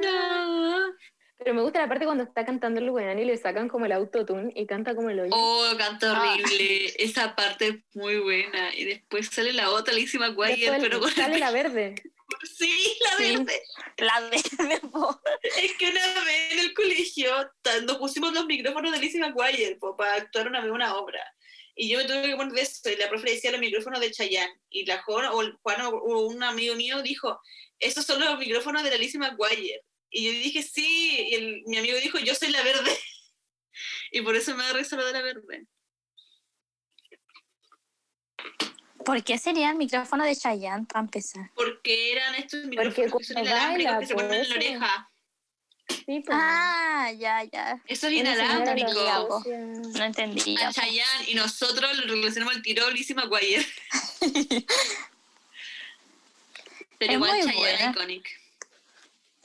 No. 0.01 0.93
Pero 1.37 1.53
me 1.53 1.61
gusta 1.61 1.81
la 1.81 1.89
parte 1.89 2.05
cuando 2.05 2.23
está 2.23 2.45
cantando 2.45 2.79
el 2.79 2.89
weón 2.89 3.19
y 3.19 3.25
le 3.25 3.35
sacan 3.37 3.67
como 3.67 3.85
el 3.85 3.91
autotune 3.91 4.51
y 4.55 4.65
canta 4.65 4.95
como 4.95 5.09
el 5.09 5.19
hoyo. 5.19 5.31
Oh, 5.33 5.69
canta 5.77 6.13
Ah. 6.15 6.33
horrible. 6.33 6.93
Esa 6.97 7.35
parte 7.35 7.67
es 7.67 7.75
muy 7.93 8.17
buena. 8.19 8.73
Y 8.73 8.85
después 8.85 9.27
sale 9.27 9.51
la 9.53 9.69
otra 9.71 9.93
Lizzie 9.93 10.19
McGuire, 10.19 10.55
Después 10.55 10.81
pero 10.81 10.99
con 10.99 11.11
sale 11.11 11.37
la 11.39 11.51
verde. 11.51 11.95
Sí, 12.57 12.97
la 13.01 13.17
Sí. 13.17 13.35
verde. 13.37 13.61
la 13.97 14.29
de 14.29 14.79
po. 14.91 15.21
Es 15.61 15.73
que 15.77 15.89
una 15.89 16.23
vez 16.25 16.53
en 16.53 16.59
el 16.59 16.73
colegio 16.73 17.31
nos 17.85 17.97
pusimos 17.97 18.33
los 18.33 18.45
micrófonos 18.47 18.91
de 18.91 18.97
Lizzie 18.97 19.19
McGuire 19.21 19.75
po, 19.75 19.95
para 19.95 20.15
actuar 20.15 20.47
una 20.47 20.59
vez 20.61 20.71
una 20.71 20.95
obra. 20.95 21.21
Y 21.75 21.89
yo 21.89 21.97
me 21.97 22.05
tuve 22.05 22.21
que 22.23 22.35
poner 22.35 22.53
de 22.53 22.61
eso, 22.61 22.89
y 22.89 22.95
la 22.95 23.09
profe 23.09 23.25
le 23.25 23.33
decía 23.33 23.51
los 23.51 23.59
micrófonos 23.59 23.99
de 23.99 24.11
Chayanne. 24.11 24.59
Y 24.69 24.85
la 24.85 25.01
joven, 25.03 25.25
o 25.31 25.41
el 25.41 25.53
Juan, 25.61 25.81
o, 25.81 25.91
un 26.27 26.41
amigo 26.41 26.75
mío 26.75 27.01
dijo, 27.01 27.39
esos 27.79 28.05
son 28.05 28.19
los 28.21 28.39
micrófonos 28.39 28.81
de 28.83 28.91
la 28.91 28.97
Lizzie 28.97 29.19
McGuire. 29.19 29.81
Y 30.09 30.25
yo 30.25 30.31
dije, 30.31 30.63
sí, 30.63 31.27
y 31.29 31.35
el- 31.35 31.63
mi 31.65 31.77
amigo 31.77 31.97
dijo, 31.97 32.17
yo 32.19 32.33
soy 32.35 32.49
la 32.51 32.63
verde. 32.63 32.91
Y 34.11 34.21
por 34.21 34.37
eso 34.37 34.55
me 34.55 34.63
da 34.63 34.71
risa 34.71 34.95
lo 34.95 35.05
de 35.05 35.11
la 35.11 35.21
verde. 35.21 35.65
¿Por 39.03 39.23
qué 39.23 39.37
sería 39.37 39.69
el 39.69 39.75
micrófono 39.75 40.23
de 40.23 40.35
Chayanne 40.35 40.85
para 40.87 41.01
empezar? 41.03 41.51
Porque 41.53 42.13
eran 42.13 42.35
estos 42.35 42.65
micrófonos 42.65 42.95
que 43.27 43.33
son 43.33 43.43
baila, 43.43 43.99
que 43.99 44.05
se 44.07 44.13
po, 44.15 44.21
ponen 44.21 44.33
en 44.33 44.39
la 44.39 44.43
eso. 44.45 44.55
oreja. 44.55 45.11
Sí, 46.05 46.19
pues. 46.19 46.37
Ah, 46.39 47.11
ya, 47.17 47.43
ya. 47.45 47.81
Eso 47.87 48.07
es 48.07 48.13
inalámbrico. 48.13 49.43
No 49.97 50.03
entendí. 50.03 50.55
a. 50.61 50.71
Chayanne 50.71 51.29
y 51.29 51.33
nosotros 51.35 51.97
lo 51.97 52.13
relacionamos 52.15 52.55
al 52.55 52.61
tiro 52.61 52.85
a 52.85 52.91
Lizzie 52.91 53.15
McGuire. 53.15 53.65
Pero 56.97 57.11
Es 57.11 57.15
igual 57.17 57.31
muy 57.31 57.41
Chayanne 57.41 57.57
buena. 57.57 57.91
iconic. 57.91 58.29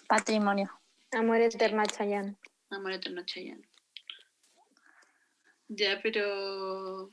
Patrimonio. 0.07 0.81
Amor 1.13 1.41
eterno 1.41 1.83
a 1.83 1.87
Chayanne. 1.87 2.37
Amor 2.71 2.93
eterno 2.93 3.25
Chayanne. 3.25 3.67
Ya, 5.69 6.01
pero... 6.03 7.11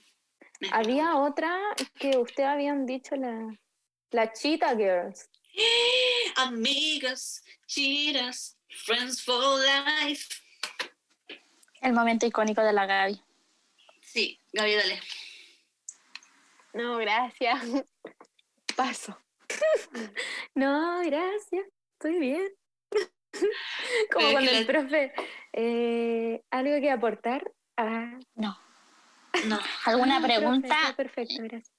Había 0.71 1.15
otra 1.17 1.55
que 1.99 2.17
ustedes 2.17 2.49
habían 2.49 2.85
dicho, 2.87 3.15
la, 3.15 3.55
la 4.11 4.33
Cheetah 4.33 4.75
Girls. 4.75 5.29
Amigas, 6.35 7.43
chiras, 7.67 8.56
friends 8.69 9.21
for 9.23 9.59
life. 9.59 10.27
El 11.81 11.93
momento 11.93 12.25
icónico 12.25 12.61
de 12.63 12.73
la 12.73 12.85
Gaby. 12.85 13.21
Sí, 14.01 14.39
Gaby, 14.53 14.75
dale. 14.75 15.01
No, 16.73 16.97
gracias. 16.97 17.61
Paso. 18.75 19.19
No, 20.55 21.01
gracias, 21.05 21.65
estoy 21.93 22.19
bien. 22.19 22.47
Como 24.11 24.27
es 24.27 24.33
cuando 24.33 24.51
el 24.51 24.65
profe, 24.65 25.13
eh, 25.53 26.41
¿algo 26.51 26.81
que 26.81 26.89
aportar? 26.91 27.51
Ah, 27.77 28.19
No. 28.35 28.57
No, 29.45 29.59
¿Alguna 29.85 30.19
profe, 30.19 30.37
pregunta? 30.39 30.67
está 30.67 30.95
perfecto, 30.95 31.35
gracias. 31.39 31.71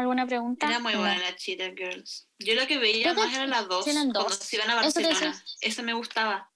¿Alguna 0.00 0.26
pregunta? 0.26 0.66
era 0.66 0.78
muy 0.78 0.94
buena 0.94 1.18
la 1.18 1.36
Cheetah 1.36 1.72
Girls. 1.76 2.26
Yo 2.38 2.54
lo 2.54 2.66
que 2.66 2.78
veía 2.78 3.02
Creo 3.02 3.14
que 3.16 3.20
más 3.20 3.34
eran 3.34 3.50
las 3.50 3.68
dos. 3.68 3.84
tienen 3.84 4.08
dos. 4.12 4.24
Cuando 4.24 4.44
se 4.44 4.56
iban 4.56 4.70
a 4.70 4.74
Barcelona. 4.76 5.44
Eso 5.60 5.82
me 5.82 5.92
gustaba. 5.92 6.50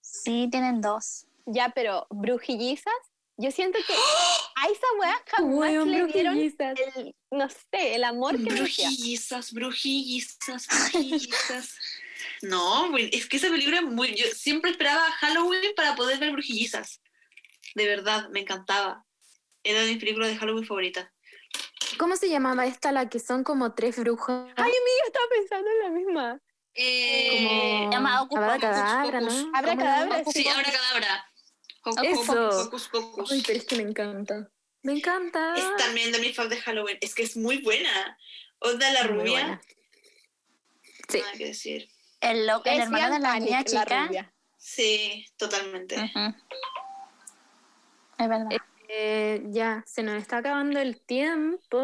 Sí, 0.00 0.48
tienen 0.50 0.80
dos. 0.80 1.26
Ya, 1.46 1.68
pero 1.68 2.08
brujillizas, 2.10 2.92
yo 3.36 3.52
siento 3.52 3.78
que 3.86 3.92
a 3.94 4.66
esa 4.66 4.86
weá 5.00 5.22
jamás 5.26 5.86
le 5.86 6.06
dieron 6.06 6.34
brujillizas. 6.34 6.78
el, 6.96 7.14
no 7.30 7.48
sé, 7.48 7.94
el 7.94 8.02
amor 8.02 8.36
que. 8.36 8.52
Brujillizas, 8.52 9.52
brujillizas, 9.52 10.66
brujillizas. 10.66 11.76
No, 12.42 12.96
es 12.98 13.28
que 13.28 13.36
esa 13.36 13.48
película 13.48 13.78
es 13.78 13.84
muy... 13.84 14.12
Yo 14.16 14.26
siempre 14.34 14.72
esperaba 14.72 15.08
Halloween 15.12 15.72
para 15.76 15.94
poder 15.94 16.18
ver 16.18 16.32
brujillizas. 16.32 17.00
De 17.76 17.86
verdad, 17.86 18.28
me 18.30 18.40
encantaba. 18.40 19.04
Era 19.62 19.82
de 19.82 19.92
mis 19.92 19.98
películas 19.98 20.30
de 20.30 20.36
Halloween 20.36 20.66
favoritas. 20.66 21.08
¿Cómo 21.98 22.16
se 22.16 22.28
llamaba 22.28 22.66
esta, 22.66 22.92
la 22.92 23.08
que 23.08 23.18
son 23.18 23.44
como 23.44 23.72
tres 23.74 23.98
brujas? 23.98 24.46
Ay, 24.56 24.70
amiga, 24.70 25.04
estaba 25.06 25.24
pensando 25.30 25.70
en 25.70 25.78
la 25.82 25.88
misma. 25.90 26.40
Eh, 26.74 27.88
como 27.90 28.08
Pocus. 28.60 30.24
¿no? 30.24 30.30
Sí, 30.32 30.46
ahora 30.48 30.70
cadabra. 30.70 31.24
Hocus 31.84 32.02
Eso. 32.04 32.48
Hocus 32.62 32.88
Pocus. 32.88 33.42
Pero 33.46 33.58
es 33.58 33.64
que 33.64 33.76
me 33.76 33.82
encanta. 33.82 34.50
Me 34.82 34.92
encanta. 34.92 35.56
Es 35.56 35.76
también 35.76 36.12
de 36.12 36.18
mis 36.20 36.36
fans 36.36 36.50
de 36.50 36.60
Halloween. 36.60 36.98
Es 37.00 37.14
que 37.14 37.22
es 37.24 37.36
muy 37.36 37.58
buena. 37.62 38.18
Onda 38.60 38.90
la 38.92 39.04
Muy 39.04 39.12
rubia. 39.20 39.32
buena. 39.32 39.60
Sí. 41.08 41.18
Nada 41.20 41.32
que 41.32 41.46
decir. 41.46 41.88
El, 42.20 42.46
lo- 42.46 42.62
el 42.64 42.80
hermano 42.80 43.14
de 43.14 43.20
la 43.20 43.38
niña 43.40 43.58
la 43.58 43.64
chica. 43.64 44.06
rubia. 44.06 44.32
Sí, 44.56 45.26
totalmente. 45.36 45.96
Ujú. 45.96 46.34
Es 48.18 48.28
verdad. 48.28 48.48
Eh, 48.88 49.42
ya, 49.50 49.84
se 49.86 50.02
nos 50.02 50.16
está 50.16 50.38
acabando 50.38 50.80
el 50.80 51.00
tiempo 51.02 51.78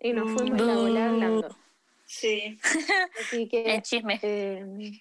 y 0.00 0.12
nos 0.12 0.32
fuimos 0.32 0.60
la 0.60 0.74
bola 0.74 1.08
hablando. 1.08 1.56
Sí. 2.04 2.58
Así 3.20 3.48
que 3.48 3.76
El 3.76 3.82
chisme. 3.82 4.18
eh, 4.22 5.00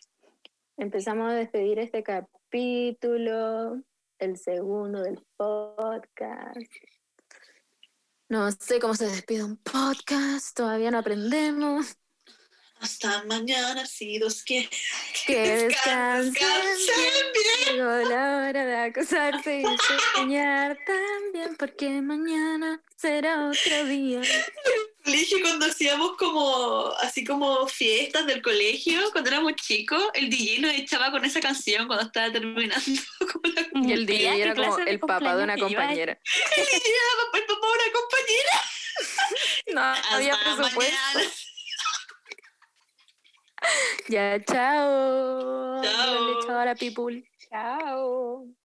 empezamos 0.77 1.31
a 1.31 1.33
despedir 1.33 1.79
este 1.79 2.03
capítulo, 2.03 3.81
el 4.19 4.37
segundo 4.37 5.01
del 5.01 5.25
podcast. 5.35 6.57
No 8.29 8.51
sé 8.51 8.79
cómo 8.79 8.93
se 8.93 9.07
despide 9.07 9.43
un 9.43 9.57
podcast, 9.57 10.55
todavía 10.55 10.91
no 10.91 10.99
aprendemos. 10.99 11.97
Hasta 12.81 13.23
mañana, 13.23 13.85
si 13.85 14.17
Dios 14.17 14.43
quiere. 14.43 14.69
Que 15.25 15.39
Descansen 15.39 16.33
descansen 16.33 17.31
bien. 17.33 17.77
Llegó 17.77 18.09
la 18.09 18.47
hora 18.47 18.65
de 18.65 18.75
acostarse 18.77 19.61
y 19.61 19.63
soñar 20.15 20.77
también, 20.85 21.55
porque 21.57 21.89
mañana 22.01 22.81
será 22.95 23.47
otro 23.49 23.85
día. 23.85 24.21
colegio 25.03 25.37
cuando 25.41 25.65
hacíamos 25.67 26.17
como 26.17 26.91
así 26.99 27.23
como 27.23 27.67
fiestas 27.67 28.25
del 28.25 28.41
colegio 28.41 28.99
cuando 29.11 29.29
éramos 29.29 29.53
chicos 29.55 30.01
el 30.15 30.29
DJ 30.29 30.59
nos 30.61 30.73
echaba 30.73 31.11
con 31.11 31.23
esa 31.25 31.39
canción 31.39 31.85
cuando 31.85 32.05
estaba 32.05 32.31
terminando 32.31 32.83
la 33.43 33.87
Y 33.87 33.93
el 33.93 34.05
DJ 34.07 34.17
¿qué 34.35 34.41
era 34.41 34.55
como 34.55 34.79
el 34.79 34.99
papá 34.99 35.35
de 35.35 35.43
una 35.43 35.57
compañera. 35.57 36.19
el 36.57 36.65
DJ 36.65 36.81
era 36.87 37.39
el 37.39 37.45
papá 37.45 37.67
de 37.67 37.73
una 37.73 37.91
compañera 37.93 38.61
No 39.73 39.81
había 40.15 40.37
presupuesto. 40.39 40.95
mañana. 41.13 41.31
Ya, 44.09 44.39
chao. 44.45 45.81
Chao. 45.81 46.39
Chao 46.45 46.59
a 46.59 46.65
la 46.65 46.75
people. 46.75 47.23
Chao. 47.49 48.47